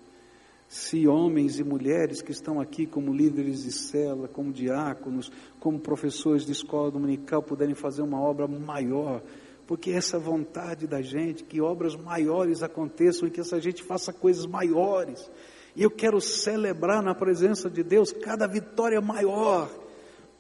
se 0.75 1.07
homens 1.07 1.61
e 1.61 1.62
mulheres 1.62 2.20
que 2.20 2.33
estão 2.33 2.61
aqui 2.61 2.85
como 2.85 3.14
líderes 3.14 3.62
de 3.62 3.70
cela, 3.70 4.27
como 4.27 4.53
diáconos, 4.53 5.31
como 5.61 5.79
professores 5.79 6.45
de 6.45 6.51
escola 6.51 6.91
dominical 6.91 7.41
puderem 7.41 7.77
fazer 7.77 8.03
uma 8.03 8.20
obra 8.20 8.49
maior, 8.49 9.22
porque 9.68 9.93
essa 9.93 10.18
vontade 10.18 10.89
da 10.89 11.01
gente, 11.01 11.45
que 11.45 11.61
obras 11.61 11.95
maiores 11.95 12.61
aconteçam 12.61 13.29
e 13.29 13.31
que 13.31 13.41
essa 13.41 13.61
gente 13.61 13.85
faça 13.85 14.12
coisas 14.12 14.47
maiores. 14.47 15.31
E 15.77 15.83
eu 15.85 15.91
quero 15.93 16.20
celebrar 16.20 17.05
na 17.05 17.14
presença 17.14 17.70
de 17.70 17.85
Deus 17.85 18.11
cada 18.11 18.49
vitória 18.49 19.01
maior 19.01 19.70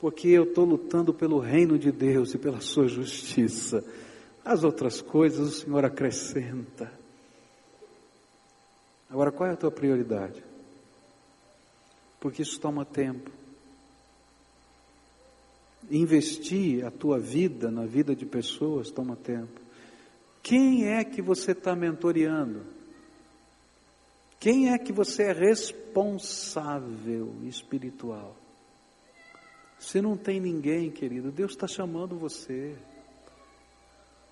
porque 0.00 0.26
eu 0.28 0.42
estou 0.42 0.64
lutando 0.64 1.14
pelo 1.14 1.38
reino 1.38 1.78
de 1.78 1.92
Deus 1.92 2.34
e 2.34 2.38
pela 2.38 2.60
sua 2.60 2.88
justiça. 2.88 3.84
As 4.44 4.64
outras 4.64 5.00
coisas 5.00 5.48
o 5.48 5.60
Senhor 5.60 5.84
acrescenta. 5.84 7.03
Agora, 9.14 9.30
qual 9.30 9.48
é 9.48 9.52
a 9.52 9.56
tua 9.56 9.70
prioridade? 9.70 10.42
Porque 12.18 12.42
isso 12.42 12.58
toma 12.58 12.84
tempo. 12.84 13.30
Investir 15.88 16.84
a 16.84 16.90
tua 16.90 17.20
vida 17.20 17.70
na 17.70 17.86
vida 17.86 18.16
de 18.16 18.26
pessoas 18.26 18.90
toma 18.90 19.14
tempo. 19.14 19.60
Quem 20.42 20.88
é 20.88 21.04
que 21.04 21.22
você 21.22 21.52
está 21.52 21.76
mentoreando? 21.76 22.66
Quem 24.40 24.72
é 24.72 24.78
que 24.78 24.92
você 24.92 25.26
é 25.26 25.32
responsável 25.32 27.36
espiritual? 27.44 28.36
Se 29.78 30.02
não 30.02 30.16
tem 30.16 30.40
ninguém, 30.40 30.90
querido, 30.90 31.30
Deus 31.30 31.52
está 31.52 31.68
chamando 31.68 32.18
você. 32.18 32.76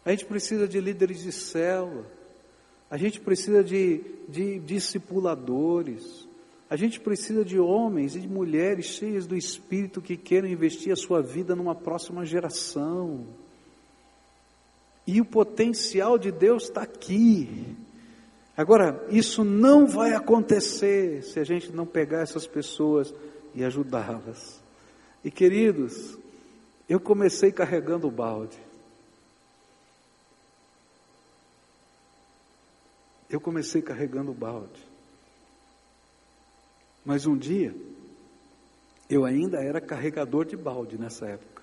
A 0.05 0.11
gente 0.11 0.27
precisa 0.27 0.67
de 0.67 0.81
líderes 0.81 1.23
de 1.23 1.31
célula. 1.31 2.21
A 2.93 2.99
gente 2.99 3.19
precisa 3.19 3.65
de, 3.65 4.03
de 4.29 4.59
discipuladores. 4.59 6.29
A 6.69 6.77
gente 6.77 7.01
precisa 7.01 7.43
de 7.43 7.59
homens 7.59 8.15
e 8.15 8.21
de 8.21 8.29
mulheres 8.29 8.85
cheias 8.85 9.27
do 9.27 9.35
Espírito 9.35 10.03
que 10.03 10.15
queiram 10.15 10.47
investir 10.47 10.93
a 10.93 10.97
sua 10.97 11.23
vida 11.23 11.57
numa 11.57 11.75
próxima 11.75 12.23
geração. 12.27 13.27
E 15.07 15.23
o 15.23 15.25
potencial 15.25 16.19
de 16.19 16.31
Deus 16.31 16.65
está 16.65 16.83
aqui. 16.83 17.75
Agora, 18.55 19.03
isso 19.09 19.43
não 19.43 19.87
vai 19.87 20.13
acontecer 20.13 21.23
se 21.23 21.41
a 21.41 21.45
gente 21.45 21.73
não 21.73 21.87
pegar 21.87 22.21
essas 22.21 22.47
pessoas 22.47 23.15
e 23.55 23.65
ajudá-las. 23.65 24.63
E 25.25 25.31
queridos, 25.31 26.19
eu 26.87 27.01
comecei 27.01 27.51
carregando 27.51 28.07
o 28.07 28.11
balde. 28.11 28.59
Eu 33.33 33.41
comecei 33.41 33.81
carregando 33.81 34.31
o 34.31 34.35
balde. 34.35 34.87
Mas 37.05 37.27
um 37.27 37.37
dia, 37.37 37.75
eu 39.09 39.25
ainda 39.25 39.59
era 39.59 39.81
carregador 39.81 40.45
de 40.45 40.57
balde 40.57 40.99
nessa 40.99 41.27
época. 41.27 41.63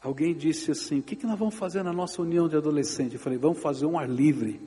Alguém 0.00 0.32
disse 0.32 0.70
assim: 0.70 1.00
O 1.00 1.02
que, 1.02 1.16
que 1.16 1.26
nós 1.26 1.38
vamos 1.38 1.56
fazer 1.56 1.82
na 1.82 1.92
nossa 1.92 2.22
união 2.22 2.48
de 2.48 2.56
adolescente? 2.56 3.14
Eu 3.14 3.20
falei: 3.20 3.38
Vamos 3.38 3.60
fazer 3.60 3.84
um 3.84 3.98
ar 3.98 4.08
livre. 4.08 4.60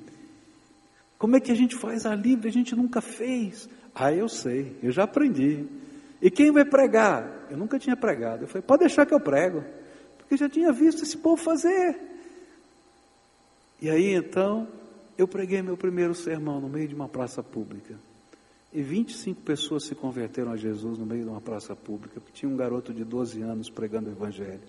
Como 1.17 1.37
é 1.37 1.39
que 1.39 1.51
a 1.51 1.55
gente 1.55 1.77
faz 1.77 2.05
ar 2.05 2.17
livre? 2.17 2.49
A 2.49 2.51
gente 2.51 2.75
nunca 2.75 2.99
fez. 2.99 3.69
Ah, 3.95 4.11
eu 4.11 4.27
sei, 4.27 4.77
eu 4.83 4.91
já 4.91 5.03
aprendi. 5.03 5.65
E 6.21 6.29
quem 6.29 6.51
vai 6.51 6.65
pregar? 6.65 7.47
Eu 7.49 7.57
nunca 7.57 7.79
tinha 7.79 7.95
pregado. 7.95 8.43
Eu 8.43 8.47
falei, 8.47 8.61
pode 8.61 8.81
deixar 8.81 9.05
que 9.05 9.13
eu 9.13 9.19
prego. 9.19 9.63
Porque 10.17 10.35
já 10.35 10.49
tinha 10.49 10.71
visto 10.71 11.03
esse 11.03 11.17
povo 11.17 11.41
fazer. 11.41 11.99
E 13.81 13.89
aí 13.89 14.13
então, 14.13 14.67
eu 15.17 15.27
preguei 15.27 15.61
meu 15.61 15.77
primeiro 15.77 16.13
sermão 16.13 16.59
no 16.59 16.69
meio 16.69 16.87
de 16.87 16.95
uma 16.95 17.07
praça 17.07 17.43
pública. 17.43 17.95
E 18.71 18.81
25 18.81 19.41
pessoas 19.41 19.85
se 19.85 19.93
converteram 19.93 20.51
a 20.51 20.57
Jesus 20.57 20.97
no 20.97 21.05
meio 21.05 21.23
de 21.23 21.29
uma 21.29 21.41
praça 21.41 21.75
pública, 21.75 22.19
porque 22.19 22.33
tinha 22.33 22.51
um 22.51 22.57
garoto 22.57 22.93
de 22.93 23.03
12 23.03 23.41
anos 23.41 23.69
pregando 23.69 24.09
o 24.09 24.13
Evangelho. 24.13 24.61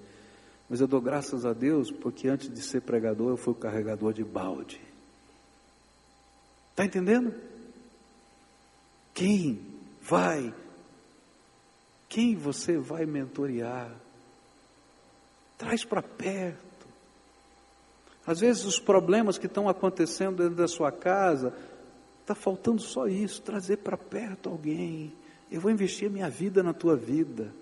Mas 0.68 0.80
eu 0.80 0.86
dou 0.86 1.00
graças 1.00 1.46
a 1.46 1.52
Deus, 1.52 1.90
porque 1.90 2.28
antes 2.28 2.50
de 2.50 2.60
ser 2.60 2.82
pregador, 2.82 3.30
eu 3.30 3.36
fui 3.36 3.54
carregador 3.54 4.12
de 4.12 4.22
balde. 4.22 4.80
Está 6.70 6.84
entendendo? 6.84 7.34
Quem 9.14 9.60
vai 10.02 10.52
quem 12.14 12.36
você 12.36 12.78
vai 12.78 13.04
mentorear? 13.04 13.90
Traz 15.58 15.84
para 15.84 16.00
perto. 16.00 16.63
Às 18.26 18.40
vezes 18.40 18.64
os 18.64 18.78
problemas 18.78 19.36
que 19.38 19.46
estão 19.46 19.68
acontecendo 19.68 20.42
dentro 20.42 20.56
da 20.56 20.68
sua 20.68 20.90
casa, 20.90 21.52
está 22.20 22.34
faltando 22.34 22.80
só 22.80 23.06
isso, 23.06 23.42
trazer 23.42 23.78
para 23.78 23.98
perto 23.98 24.48
alguém. 24.48 25.12
Eu 25.50 25.60
vou 25.60 25.70
investir 25.70 26.10
minha 26.10 26.30
vida 26.30 26.62
na 26.62 26.72
tua 26.72 26.96
vida. 26.96 27.54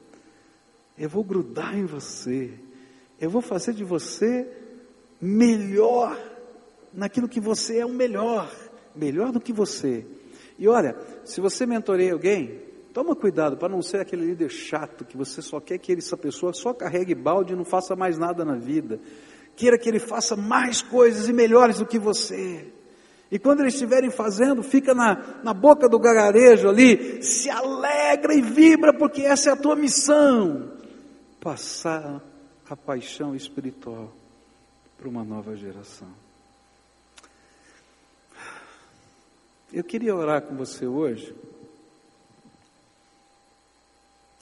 Eu 0.96 1.08
vou 1.08 1.24
grudar 1.24 1.76
em 1.76 1.84
você. 1.84 2.52
Eu 3.20 3.28
vou 3.28 3.42
fazer 3.42 3.74
de 3.74 3.82
você 3.82 4.48
melhor 5.20 6.16
naquilo 6.92 7.28
que 7.28 7.40
você 7.40 7.78
é 7.78 7.86
o 7.86 7.88
melhor, 7.88 8.50
melhor 8.94 9.32
do 9.32 9.40
que 9.40 9.52
você. 9.52 10.06
E 10.58 10.68
olha, 10.68 10.96
se 11.24 11.40
você 11.40 11.66
mentoreia 11.66 12.12
alguém, 12.12 12.60
toma 12.92 13.16
cuidado 13.16 13.56
para 13.56 13.68
não 13.68 13.82
ser 13.82 14.00
aquele 14.00 14.26
líder 14.26 14.50
chato 14.50 15.04
que 15.04 15.16
você 15.16 15.42
só 15.42 15.58
quer 15.58 15.78
que 15.78 15.92
essa 15.92 16.16
pessoa 16.16 16.52
só 16.52 16.72
carregue 16.72 17.14
balde 17.14 17.52
e 17.52 17.56
não 17.56 17.64
faça 17.64 17.96
mais 17.96 18.18
nada 18.18 18.44
na 18.44 18.56
vida. 18.56 19.00
Queira 19.57 19.78
que 19.78 19.88
ele 19.88 19.98
faça 19.98 20.36
mais 20.36 20.82
coisas 20.82 21.28
e 21.28 21.32
melhores 21.32 21.78
do 21.78 21.86
que 21.86 21.98
você. 21.98 22.72
E 23.30 23.38
quando 23.38 23.61
eles 23.61 23.72
estiverem 23.72 24.11
fazendo, 24.11 24.62
fica 24.62 24.92
na, 24.94 25.40
na 25.42 25.55
boca 25.55 25.88
do 25.88 25.98
gagarejo 25.98 26.68
ali, 26.68 27.22
se 27.22 27.48
alegra 27.48 28.34
e 28.34 28.42
vibra, 28.42 28.92
porque 28.92 29.22
essa 29.22 29.48
é 29.48 29.53
a 29.55 29.57
tua 29.57 29.74
missão. 29.74 30.70
Passar 31.40 32.22
a 32.68 32.76
paixão 32.76 33.34
espiritual 33.34 34.12
para 34.98 35.09
uma 35.09 35.24
nova 35.24 35.57
geração. 35.57 36.09
Eu 39.72 39.82
queria 39.82 40.14
orar 40.14 40.42
com 40.42 40.55
você 40.55 40.86
hoje. 40.86 41.34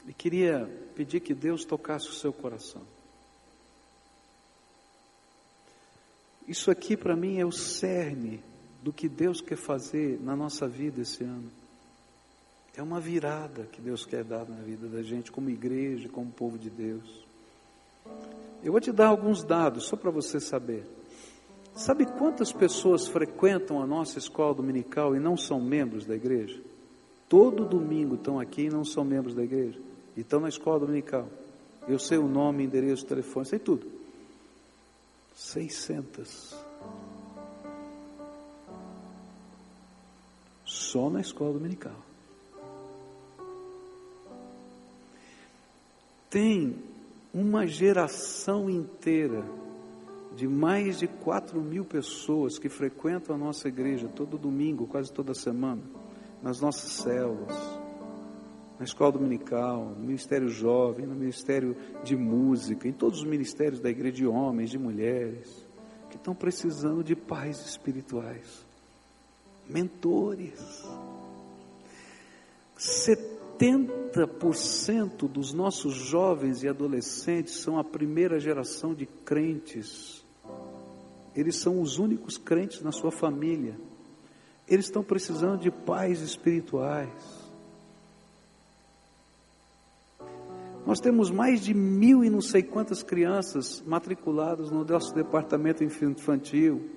E 0.05 0.13
queria 0.13 0.69
pedir 0.93 1.21
que 1.21 1.33
Deus 1.33 1.63
tocasse 1.63 2.09
o 2.09 2.13
seu 2.13 2.33
coração. 2.33 2.81
Isso 6.51 6.69
aqui 6.69 6.97
para 6.97 7.15
mim 7.15 7.39
é 7.39 7.45
o 7.45 7.51
cerne 7.51 8.43
do 8.83 8.91
que 8.91 9.07
Deus 9.07 9.39
quer 9.39 9.55
fazer 9.55 10.19
na 10.21 10.35
nossa 10.35 10.67
vida 10.67 10.99
esse 10.99 11.23
ano. 11.23 11.49
É 12.75 12.83
uma 12.83 12.99
virada 12.99 13.63
que 13.71 13.79
Deus 13.79 14.05
quer 14.05 14.25
dar 14.25 14.45
na 14.45 14.57
vida 14.57 14.89
da 14.89 15.01
gente, 15.01 15.31
como 15.31 15.49
igreja, 15.49 16.09
como 16.09 16.29
povo 16.29 16.57
de 16.57 16.69
Deus. 16.69 17.25
Eu 18.61 18.73
vou 18.73 18.81
te 18.81 18.91
dar 18.91 19.07
alguns 19.07 19.45
dados, 19.45 19.85
só 19.85 19.95
para 19.95 20.11
você 20.11 20.41
saber. 20.41 20.85
Sabe 21.73 22.05
quantas 22.05 22.51
pessoas 22.51 23.07
frequentam 23.07 23.81
a 23.81 23.87
nossa 23.87 24.19
escola 24.19 24.53
dominical 24.53 25.15
e 25.15 25.21
não 25.21 25.37
são 25.37 25.61
membros 25.61 26.05
da 26.05 26.17
igreja? 26.17 26.61
Todo 27.29 27.63
domingo 27.63 28.15
estão 28.15 28.41
aqui 28.41 28.63
e 28.63 28.69
não 28.69 28.83
são 28.83 29.05
membros 29.05 29.33
da 29.33 29.41
igreja. 29.41 29.79
E 30.17 30.19
estão 30.19 30.41
na 30.41 30.49
escola 30.49 30.81
dominical. 30.81 31.29
Eu 31.87 31.97
sei 31.97 32.17
o 32.17 32.27
nome, 32.27 32.65
endereço, 32.65 33.05
telefone, 33.05 33.45
sei 33.45 33.57
tudo. 33.57 34.00
600. 35.41 36.55
Só 40.63 41.09
na 41.09 41.19
escola 41.19 41.53
dominical. 41.53 41.95
Tem 46.29 46.75
uma 47.33 47.65
geração 47.65 48.69
inteira 48.69 49.43
de 50.35 50.47
mais 50.47 50.99
de 50.99 51.07
4 51.07 51.59
mil 51.59 51.83
pessoas 51.83 52.57
que 52.57 52.69
frequentam 52.69 53.35
a 53.35 53.37
nossa 53.37 53.67
igreja 53.67 54.07
todo 54.07 54.37
domingo, 54.37 54.87
quase 54.87 55.11
toda 55.11 55.33
semana, 55.33 55.81
nas 56.41 56.61
nossas 56.61 56.91
células, 56.91 57.80
na 58.81 58.85
escola 58.85 59.11
dominical, 59.11 59.93
no 59.95 60.07
ministério 60.07 60.49
jovem, 60.49 61.05
no 61.05 61.13
ministério 61.13 61.77
de 62.03 62.17
música, 62.17 62.87
em 62.87 62.91
todos 62.91 63.19
os 63.19 63.25
ministérios 63.25 63.79
da 63.79 63.91
igreja 63.91 64.15
de 64.15 64.25
homens, 64.25 64.71
de 64.71 64.79
mulheres, 64.79 65.63
que 66.09 66.17
estão 66.17 66.33
precisando 66.33 67.03
de 67.03 67.15
pais 67.15 67.63
espirituais, 67.63 68.65
mentores. 69.69 70.83
70% 72.75 75.29
dos 75.29 75.53
nossos 75.53 75.93
jovens 75.93 76.63
e 76.63 76.67
adolescentes 76.67 77.61
são 77.61 77.77
a 77.77 77.83
primeira 77.83 78.39
geração 78.39 78.95
de 78.95 79.05
crentes 79.05 80.21
eles 81.35 81.57
são 81.57 81.81
os 81.81 81.97
únicos 81.97 82.37
crentes 82.37 82.81
na 82.81 82.91
sua 82.91 83.11
família. 83.11 83.77
Eles 84.67 84.85
estão 84.85 85.03
precisando 85.03 85.59
de 85.59 85.71
pais 85.71 86.21
espirituais. 86.21 87.40
Nós 90.85 90.99
temos 90.99 91.29
mais 91.29 91.61
de 91.61 91.73
mil 91.73 92.23
e 92.23 92.29
não 92.29 92.41
sei 92.41 92.63
quantas 92.63 93.03
crianças 93.03 93.81
matriculadas 93.85 94.71
no 94.71 94.83
nosso 94.83 95.13
departamento 95.13 95.83
infantil, 95.83 96.89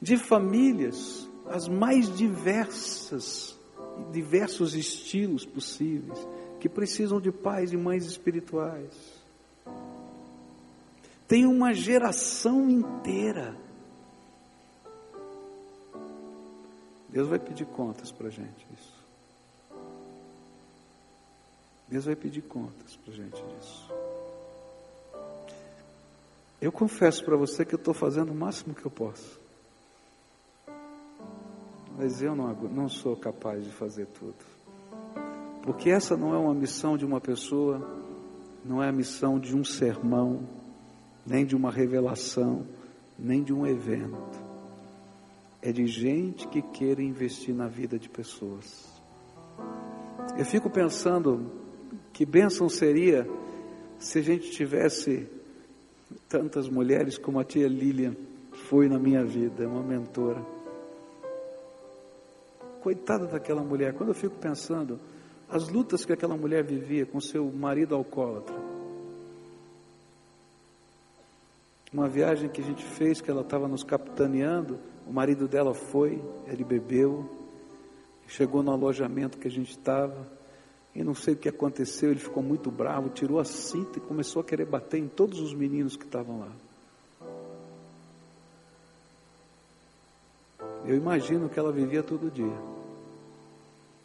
de 0.00 0.16
famílias 0.16 1.28
as 1.48 1.68
mais 1.68 2.14
diversas, 2.16 3.58
diversos 4.12 4.74
estilos 4.74 5.44
possíveis, 5.44 6.18
que 6.60 6.68
precisam 6.68 7.20
de 7.20 7.30
pais 7.30 7.72
e 7.72 7.76
mães 7.76 8.04
espirituais. 8.04 8.90
Tem 11.28 11.44
uma 11.44 11.72
geração 11.72 12.68
inteira. 12.68 13.56
Deus 17.08 17.28
vai 17.28 17.38
pedir 17.38 17.66
contas 17.66 18.12
para 18.12 18.30
gente 18.30 18.66
disso. 18.70 18.95
Deus 21.88 22.04
vai 22.04 22.16
pedir 22.16 22.42
contas 22.42 22.96
para 22.96 23.12
gente 23.12 23.42
disso. 23.42 23.92
Eu 26.60 26.72
confesso 26.72 27.24
para 27.24 27.36
você 27.36 27.64
que 27.64 27.74
eu 27.74 27.78
estou 27.78 27.94
fazendo 27.94 28.32
o 28.32 28.34
máximo 28.34 28.74
que 28.74 28.84
eu 28.84 28.90
posso. 28.90 29.38
Mas 31.96 32.20
eu 32.20 32.34
não, 32.34 32.52
não 32.54 32.88
sou 32.88 33.16
capaz 33.16 33.64
de 33.64 33.70
fazer 33.70 34.06
tudo. 34.06 34.36
Porque 35.62 35.90
essa 35.90 36.16
não 36.16 36.34
é 36.34 36.38
uma 36.38 36.54
missão 36.54 36.96
de 36.96 37.04
uma 37.04 37.20
pessoa, 37.20 37.86
não 38.64 38.82
é 38.82 38.88
a 38.88 38.92
missão 38.92 39.38
de 39.38 39.56
um 39.56 39.64
sermão, 39.64 40.46
nem 41.26 41.44
de 41.44 41.54
uma 41.54 41.70
revelação, 41.70 42.66
nem 43.18 43.42
de 43.42 43.52
um 43.52 43.66
evento. 43.66 44.44
É 45.62 45.72
de 45.72 45.86
gente 45.86 46.46
que 46.48 46.62
queira 46.62 47.02
investir 47.02 47.54
na 47.54 47.66
vida 47.66 47.98
de 47.98 48.08
pessoas. 48.08 48.86
Eu 50.36 50.44
fico 50.44 50.70
pensando 50.70 51.65
que 52.16 52.24
bênção 52.24 52.66
seria 52.66 53.28
se 53.98 54.20
a 54.20 54.22
gente 54.22 54.50
tivesse 54.50 55.28
tantas 56.26 56.66
mulheres 56.66 57.18
como 57.18 57.38
a 57.38 57.44
tia 57.44 57.68
Lilian 57.68 58.16
foi 58.70 58.88
na 58.88 58.98
minha 58.98 59.22
vida, 59.22 59.68
uma 59.68 59.82
mentora. 59.82 60.42
Coitada 62.80 63.26
daquela 63.26 63.62
mulher, 63.62 63.92
quando 63.92 64.08
eu 64.08 64.14
fico 64.14 64.34
pensando 64.36 64.98
as 65.46 65.68
lutas 65.68 66.06
que 66.06 66.12
aquela 66.14 66.34
mulher 66.34 66.64
vivia 66.64 67.04
com 67.04 67.20
seu 67.20 67.52
marido 67.52 67.94
alcoólatra, 67.94 68.56
Uma 71.92 72.08
viagem 72.08 72.48
que 72.48 72.60
a 72.60 72.64
gente 72.64 72.84
fez, 72.84 73.20
que 73.20 73.30
ela 73.30 73.42
estava 73.42 73.68
nos 73.68 73.84
capitaneando, 73.84 74.78
o 75.06 75.12
marido 75.12 75.46
dela 75.46 75.72
foi, 75.72 76.20
ele 76.46 76.64
bebeu, 76.64 77.24
chegou 78.26 78.62
no 78.62 78.72
alojamento 78.72 79.38
que 79.38 79.46
a 79.46 79.50
gente 79.50 79.70
estava, 79.70 80.26
e 80.96 81.04
não 81.04 81.14
sei 81.14 81.34
o 81.34 81.36
que 81.36 81.46
aconteceu, 81.46 82.10
ele 82.10 82.18
ficou 82.18 82.42
muito 82.42 82.70
bravo, 82.70 83.10
tirou 83.10 83.38
a 83.38 83.44
cinta 83.44 83.98
e 83.98 84.00
começou 84.00 84.40
a 84.40 84.44
querer 84.44 84.64
bater 84.64 84.98
em 84.98 85.06
todos 85.06 85.40
os 85.40 85.52
meninos 85.52 85.94
que 85.94 86.04
estavam 86.04 86.40
lá. 86.40 86.52
Eu 90.86 90.96
imagino 90.96 91.50
que 91.50 91.58
ela 91.58 91.70
vivia 91.70 92.02
todo 92.02 92.30
dia, 92.30 92.58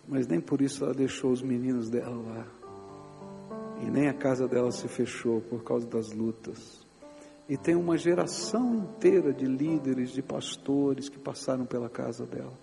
mas 0.05 0.27
nem 0.27 0.41
por 0.41 0.61
isso 0.61 0.83
ela 0.83 0.93
deixou 0.93 1.31
os 1.31 1.41
meninos 1.41 1.89
dela 1.89 2.09
lá, 2.09 2.45
e 3.81 3.89
nem 3.89 4.09
a 4.09 4.13
casa 4.13 4.45
dela 4.45 4.71
se 4.71 4.89
fechou 4.89 5.39
por 5.39 5.63
causa 5.63 5.87
das 5.87 6.11
lutas. 6.11 6.85
E 7.47 7.55
tem 7.55 7.75
uma 7.75 7.97
geração 7.97 8.75
inteira 8.75 9.31
de 9.31 9.45
líderes, 9.45 10.11
de 10.11 10.21
pastores 10.21 11.07
que 11.07 11.17
passaram 11.17 11.65
pela 11.65 11.89
casa 11.89 12.25
dela. 12.25 12.53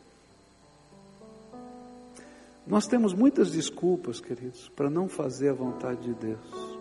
Nós 2.69 2.87
temos 2.87 3.15
muitas 3.15 3.51
desculpas, 3.51 4.21
queridos, 4.21 4.69
para 4.77 4.91
não 4.91 5.09
fazer 5.09 5.49
a 5.49 5.55
vontade 5.55 6.03
de 6.03 6.15
Deus, 6.15 6.79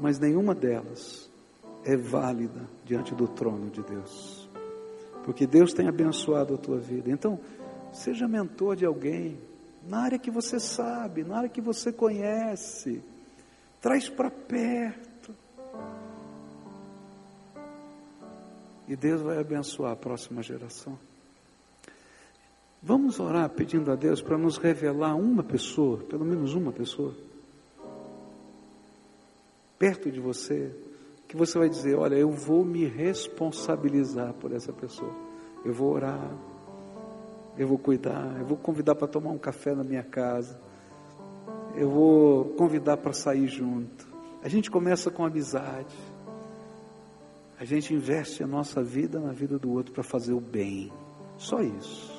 mas 0.00 0.18
nenhuma 0.18 0.54
delas 0.54 1.30
é 1.84 1.96
válida 1.96 2.68
diante 2.84 3.14
do 3.14 3.26
trono 3.26 3.68
de 3.70 3.82
Deus, 3.82 4.48
porque 5.24 5.46
Deus 5.46 5.72
tem 5.72 5.88
abençoado 5.88 6.54
a 6.54 6.58
tua 6.58 6.78
vida. 6.78 7.10
Então, 7.10 7.40
seja 7.92 8.28
mentor 8.28 8.76
de 8.76 8.86
alguém, 8.86 9.36
na 9.86 9.98
área 9.98 10.18
que 10.18 10.30
você 10.30 10.60
sabe, 10.60 11.24
na 11.24 11.38
área 11.38 11.48
que 11.48 11.60
você 11.60 11.92
conhece, 11.92 13.02
traz 13.80 14.08
para 14.08 14.30
perto 14.30 15.04
E 18.86 18.94
Deus 18.94 19.22
vai 19.22 19.38
abençoar 19.38 19.92
a 19.92 19.96
próxima 19.96 20.42
geração. 20.42 20.98
Vamos 22.86 23.18
orar 23.18 23.48
pedindo 23.48 23.90
a 23.90 23.96
Deus 23.96 24.20
para 24.20 24.36
nos 24.36 24.58
revelar 24.58 25.16
uma 25.16 25.42
pessoa, 25.42 25.96
pelo 26.00 26.22
menos 26.22 26.54
uma 26.54 26.70
pessoa, 26.70 27.14
perto 29.78 30.10
de 30.10 30.20
você, 30.20 30.70
que 31.26 31.34
você 31.34 31.58
vai 31.58 31.70
dizer: 31.70 31.96
Olha, 31.96 32.14
eu 32.14 32.30
vou 32.30 32.62
me 32.62 32.84
responsabilizar 32.84 34.34
por 34.34 34.52
essa 34.52 34.70
pessoa, 34.70 35.10
eu 35.64 35.72
vou 35.72 35.94
orar, 35.94 36.30
eu 37.56 37.66
vou 37.66 37.78
cuidar, 37.78 38.38
eu 38.38 38.44
vou 38.44 38.58
convidar 38.58 38.94
para 38.94 39.08
tomar 39.08 39.30
um 39.30 39.38
café 39.38 39.74
na 39.74 39.82
minha 39.82 40.04
casa, 40.04 40.60
eu 41.74 41.88
vou 41.88 42.50
convidar 42.50 42.98
para 42.98 43.14
sair 43.14 43.48
junto. 43.48 44.06
A 44.42 44.48
gente 44.50 44.70
começa 44.70 45.10
com 45.10 45.24
amizade, 45.24 45.96
a 47.58 47.64
gente 47.64 47.94
investe 47.94 48.42
a 48.42 48.46
nossa 48.46 48.82
vida 48.82 49.18
na 49.18 49.32
vida 49.32 49.58
do 49.58 49.72
outro 49.72 49.90
para 49.90 50.02
fazer 50.02 50.34
o 50.34 50.40
bem, 50.40 50.92
só 51.38 51.62
isso. 51.62 52.13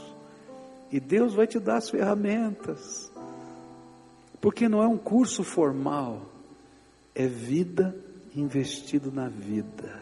E 0.91 0.99
Deus 0.99 1.33
vai 1.33 1.47
te 1.47 1.59
dar 1.59 1.77
as 1.77 1.89
ferramentas, 1.89 3.11
porque 4.39 4.69
não 4.69 4.81
é 4.81 4.87
um 4.87 4.97
curso 4.97 5.43
formal, 5.43 6.21
é 7.13 7.27
vida 7.27 7.95
investido 8.35 9.11
na 9.11 9.27
vida. 9.27 10.01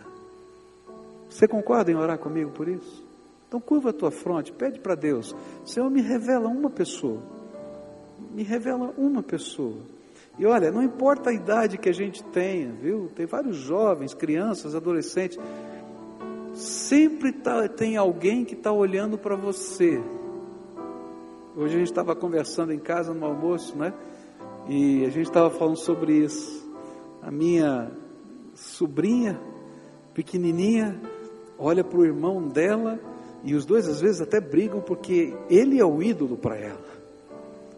Você 1.29 1.47
concorda 1.47 1.91
em 1.91 1.95
orar 1.95 2.17
comigo 2.19 2.51
por 2.51 2.67
isso? 2.67 3.03
Então 3.47 3.59
curva 3.59 3.91
a 3.91 3.93
tua 3.93 4.11
fronte, 4.11 4.51
pede 4.51 4.79
para 4.79 4.95
Deus, 4.95 5.35
Senhor, 5.65 5.89
me 5.89 6.01
revela 6.01 6.47
uma 6.49 6.69
pessoa. 6.69 7.21
Me 8.33 8.43
revela 8.43 8.93
uma 8.97 9.21
pessoa. 9.21 9.77
E 10.37 10.45
olha, 10.45 10.71
não 10.71 10.81
importa 10.81 11.29
a 11.29 11.33
idade 11.33 11.77
que 11.77 11.87
a 11.87 11.93
gente 11.93 12.23
tenha, 12.23 12.71
viu? 12.71 13.11
Tem 13.15 13.25
vários 13.25 13.55
jovens, 13.57 14.13
crianças, 14.13 14.73
adolescentes. 14.73 15.37
Sempre 16.53 17.31
tá, 17.31 17.67
tem 17.67 17.95
alguém 17.97 18.43
que 18.43 18.55
está 18.55 18.71
olhando 18.71 19.17
para 19.17 19.35
você. 19.35 20.01
Hoje 21.55 21.75
a 21.75 21.77
gente 21.77 21.89
estava 21.89 22.15
conversando 22.15 22.73
em 22.73 22.79
casa 22.79 23.13
no 23.13 23.27
almoço, 23.27 23.77
né? 23.77 23.93
E 24.67 25.05
a 25.05 25.09
gente 25.09 25.27
estava 25.27 25.51
falando 25.51 25.77
sobre 25.77 26.13
isso. 26.13 26.67
A 27.21 27.29
minha 27.29 27.91
sobrinha, 28.55 29.39
pequenininha, 30.15 30.99
olha 31.59 31.83
para 31.83 31.99
o 31.99 32.05
irmão 32.05 32.47
dela 32.47 32.99
e 33.43 33.53
os 33.53 33.65
dois 33.65 33.87
às 33.87 34.01
vezes 34.01 34.19
até 34.19 34.41
brigam 34.41 34.81
porque 34.81 35.31
ele 35.47 35.79
é 35.79 35.85
o 35.85 36.01
ídolo 36.01 36.37
para 36.37 36.57
ela. 36.57 36.93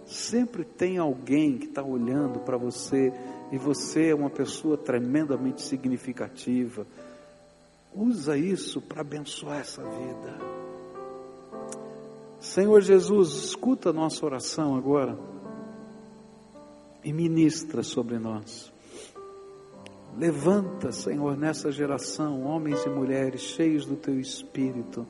Sempre 0.06 0.64
tem 0.64 0.98
alguém 0.98 1.58
que 1.58 1.66
está 1.66 1.84
olhando 1.84 2.40
para 2.40 2.56
você 2.56 3.12
e 3.52 3.58
você 3.58 4.12
é 4.12 4.16
uma 4.16 4.30
pessoa 4.30 4.78
tremendamente 4.78 5.62
significativa. 5.62 6.88
Usa 7.94 8.38
isso 8.38 8.80
para 8.80 9.02
abençoar 9.02 9.60
essa 9.60 9.84
vida. 9.84 10.55
Senhor 12.46 12.80
Jesus, 12.80 13.34
escuta 13.34 13.90
a 13.90 13.94
nossa 13.94 14.24
oração 14.24 14.78
agora 14.78 15.18
e 17.04 17.12
ministra 17.12 17.82
sobre 17.82 18.20
nós. 18.20 18.72
Levanta, 20.16 20.92
Senhor, 20.92 21.36
nessa 21.36 21.72
geração, 21.72 22.44
homens 22.44 22.86
e 22.86 22.90
mulheres 22.90 23.42
cheios 23.42 23.86
do 23.86 23.96
teu 23.96 24.20
espírito 24.20 25.08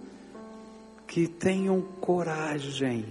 que 1.05 1.27
tenham 1.27 1.81
coragem 1.99 3.05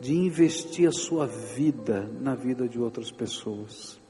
de 0.00 0.14
investir 0.14 0.88
a 0.88 0.92
sua 0.92 1.26
vida 1.26 2.08
na 2.20 2.36
vida 2.36 2.68
de 2.68 2.80
outras 2.80 3.10
pessoas, 3.10 4.00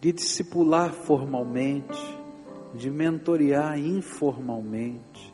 de 0.00 0.12
discipular 0.12 0.92
formalmente, 0.92 2.02
de 2.74 2.90
mentorear 2.90 3.78
informalmente, 3.78 5.33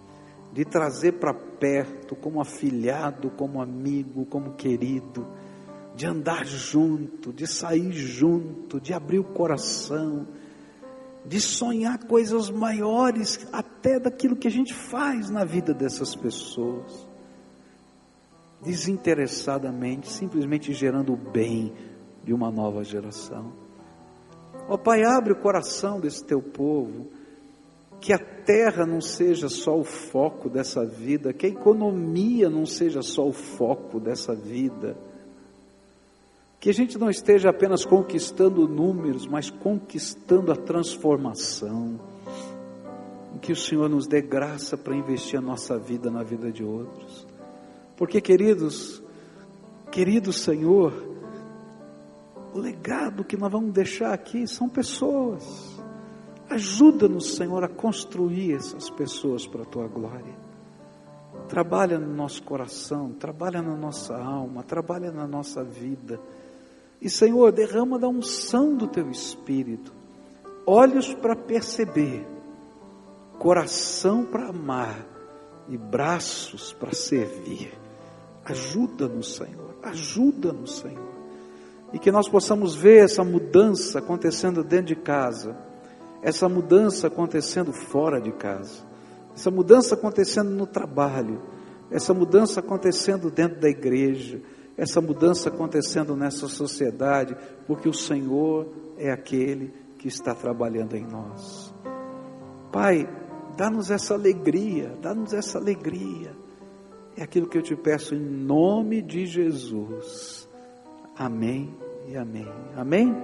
de 0.53 0.65
trazer 0.65 1.13
para 1.13 1.33
perto 1.33 2.17
como 2.17 2.41
afilhado, 2.41 3.31
como 3.31 3.63
amigo, 3.63 4.27
como 4.27 4.55
querido, 4.55 5.27
de 5.95 6.07
andar 6.07 6.45
junto, 6.45 7.33
de 7.33 7.47
sair 7.47 7.93
junto, 7.93 8.81
de 8.81 8.93
abrir 8.93 9.19
o 9.19 9.25
coração, 9.25 10.27
de 11.25 11.41
sonhar 11.41 11.99
coisas 12.07 12.51
maiores 12.51 13.47
até 13.53 14.01
daquilo 14.01 14.37
que 14.37 14.49
a 14.49 14.51
gente 14.51 14.73
faz 14.73 15.31
na 15.31 15.45
vida 15.45 15.75
dessas 15.75 16.17
pessoas. 16.17 17.09
Desinteressadamente, 18.63 20.11
simplesmente 20.11 20.73
gerando 20.73 21.13
o 21.13 21.17
bem 21.17 21.73
de 22.25 22.33
uma 22.33 22.51
nova 22.51 22.83
geração. 22.83 23.53
Ó 24.69 24.75
oh, 24.75 24.79
Pai, 24.79 25.03
abre 25.03 25.33
o 25.33 25.41
coração 25.41 26.01
desse 26.01 26.25
teu 26.25 26.43
povo, 26.43 27.09
que 28.01 28.13
a 28.13 28.19
terra 28.19 28.87
não 28.87 29.01
seja 29.01 29.49
só 29.49 29.79
o 29.79 29.85
foco 29.85 30.49
dessa 30.49 30.85
vida, 30.85 31.33
que 31.33 31.47
a 31.47 31.51
economia 31.51 32.49
não 32.49 32.65
seja 32.65 33.03
só 33.03 33.29
o 33.29 33.33
foco 33.33 34.01
dessa 34.01 34.35
vida 34.35 34.97
que 36.61 36.69
a 36.69 36.75
gente 36.75 36.99
não 36.99 37.09
esteja 37.09 37.49
apenas 37.49 37.87
conquistando 37.87 38.69
números, 38.69 39.27
mas 39.27 39.49
conquistando 39.49 40.53
a 40.53 40.57
transformação. 40.57 41.99
Que 43.41 43.53
o 43.53 43.57
Senhor 43.57 43.89
nos 43.89 44.07
dê 44.07 44.21
graça 44.21 44.77
para 44.77 44.95
investir 44.95 45.39
a 45.39 45.43
nossa 45.43 45.79
vida 45.79 46.11
na 46.11 46.23
vida 46.23 46.53
de 46.53 46.63
outros. 46.63 47.27
Porque, 47.97 48.21
queridos, 48.21 49.03
querido 49.91 50.31
Senhor, 50.35 50.93
o 52.53 52.59
legado 52.59 53.25
que 53.25 53.39
nós 53.39 53.51
vamos 53.51 53.73
deixar 53.73 54.13
aqui 54.13 54.47
são 54.47 54.69
pessoas. 54.69 55.70
Ajuda-nos, 56.51 57.37
Senhor, 57.37 57.65
a 57.65 57.69
construir 57.69 58.55
essas 58.55 58.91
pessoas 58.91 59.47
para 59.47 59.63
a 59.63 59.67
tua 59.67 59.87
glória. 59.87 60.35
Trabalha 61.49 61.99
no 61.99 62.13
nosso 62.13 62.43
coração, 62.43 63.13
trabalha 63.13 63.63
na 63.63 63.77
nossa 63.77 64.17
alma, 64.17 64.63
trabalha 64.63 65.11
na 65.11 65.27
nossa 65.27 65.65
vida 65.65 66.21
e 67.01 67.09
Senhor, 67.09 67.51
derrama 67.51 67.99
da 67.99 68.09
unção 68.09 68.77
do 68.77 68.87
teu 68.87 69.11
espírito, 69.11 69.93
olhos 70.67 71.15
para 71.15 71.35
perceber, 71.35 72.27
coração 73.39 74.25
para 74.25 74.49
amar 74.49 75.07
e 75.69 75.79
braços 75.79 76.75
para 76.75 76.93
servir. 76.93 77.73
Ajuda-nos, 78.45 79.37
Senhor, 79.37 79.75
ajuda-nos, 79.83 80.79
Senhor. 80.79 81.11
E 81.93 81.99
que 81.99 82.13
nós 82.13 82.29
possamos 82.29 82.75
ver 82.75 83.05
essa 83.05 83.25
mudança 83.25 83.99
acontecendo 83.99 84.63
dentro 84.63 84.87
de 84.87 84.97
casa, 84.97 85.57
essa 86.23 86.49
mudança 86.49 87.07
acontecendo 87.07 87.73
fora 87.73 88.21
de 88.21 88.33
casa, 88.33 88.85
essa 89.35 89.51
mudança 89.51 89.95
acontecendo 89.95 90.51
no 90.51 90.67
trabalho, 90.67 91.43
essa 91.91 92.13
mudança 92.13 92.61
acontecendo 92.61 93.31
dentro 93.31 93.61
da 93.61 93.69
igreja 93.69 94.41
essa 94.81 94.99
mudança 94.99 95.51
acontecendo 95.51 96.17
nessa 96.17 96.49
sociedade, 96.49 97.37
porque 97.67 97.87
o 97.87 97.93
Senhor 97.93 98.67
é 98.97 99.11
aquele 99.11 99.75
que 99.99 100.09
está 100.09 100.35
trabalhando 100.35 100.97
em 100.97 101.05
nós. 101.05 101.75
Pai, 102.73 103.07
dá-nos 103.59 103.91
essa 103.91 104.15
alegria, 104.15 104.97
dá-nos 105.03 105.35
essa 105.35 105.59
alegria. 105.59 106.35
É 107.15 107.23
aquilo 107.23 107.47
que 107.47 107.59
eu 107.59 107.63
te 107.63 107.77
peço 107.77 108.15
em 108.15 108.21
nome 108.21 109.03
de 109.03 109.27
Jesus. 109.27 110.49
Amém 111.15 111.77
e 112.09 112.17
amém. 112.17 112.49
Amém? 112.75 113.15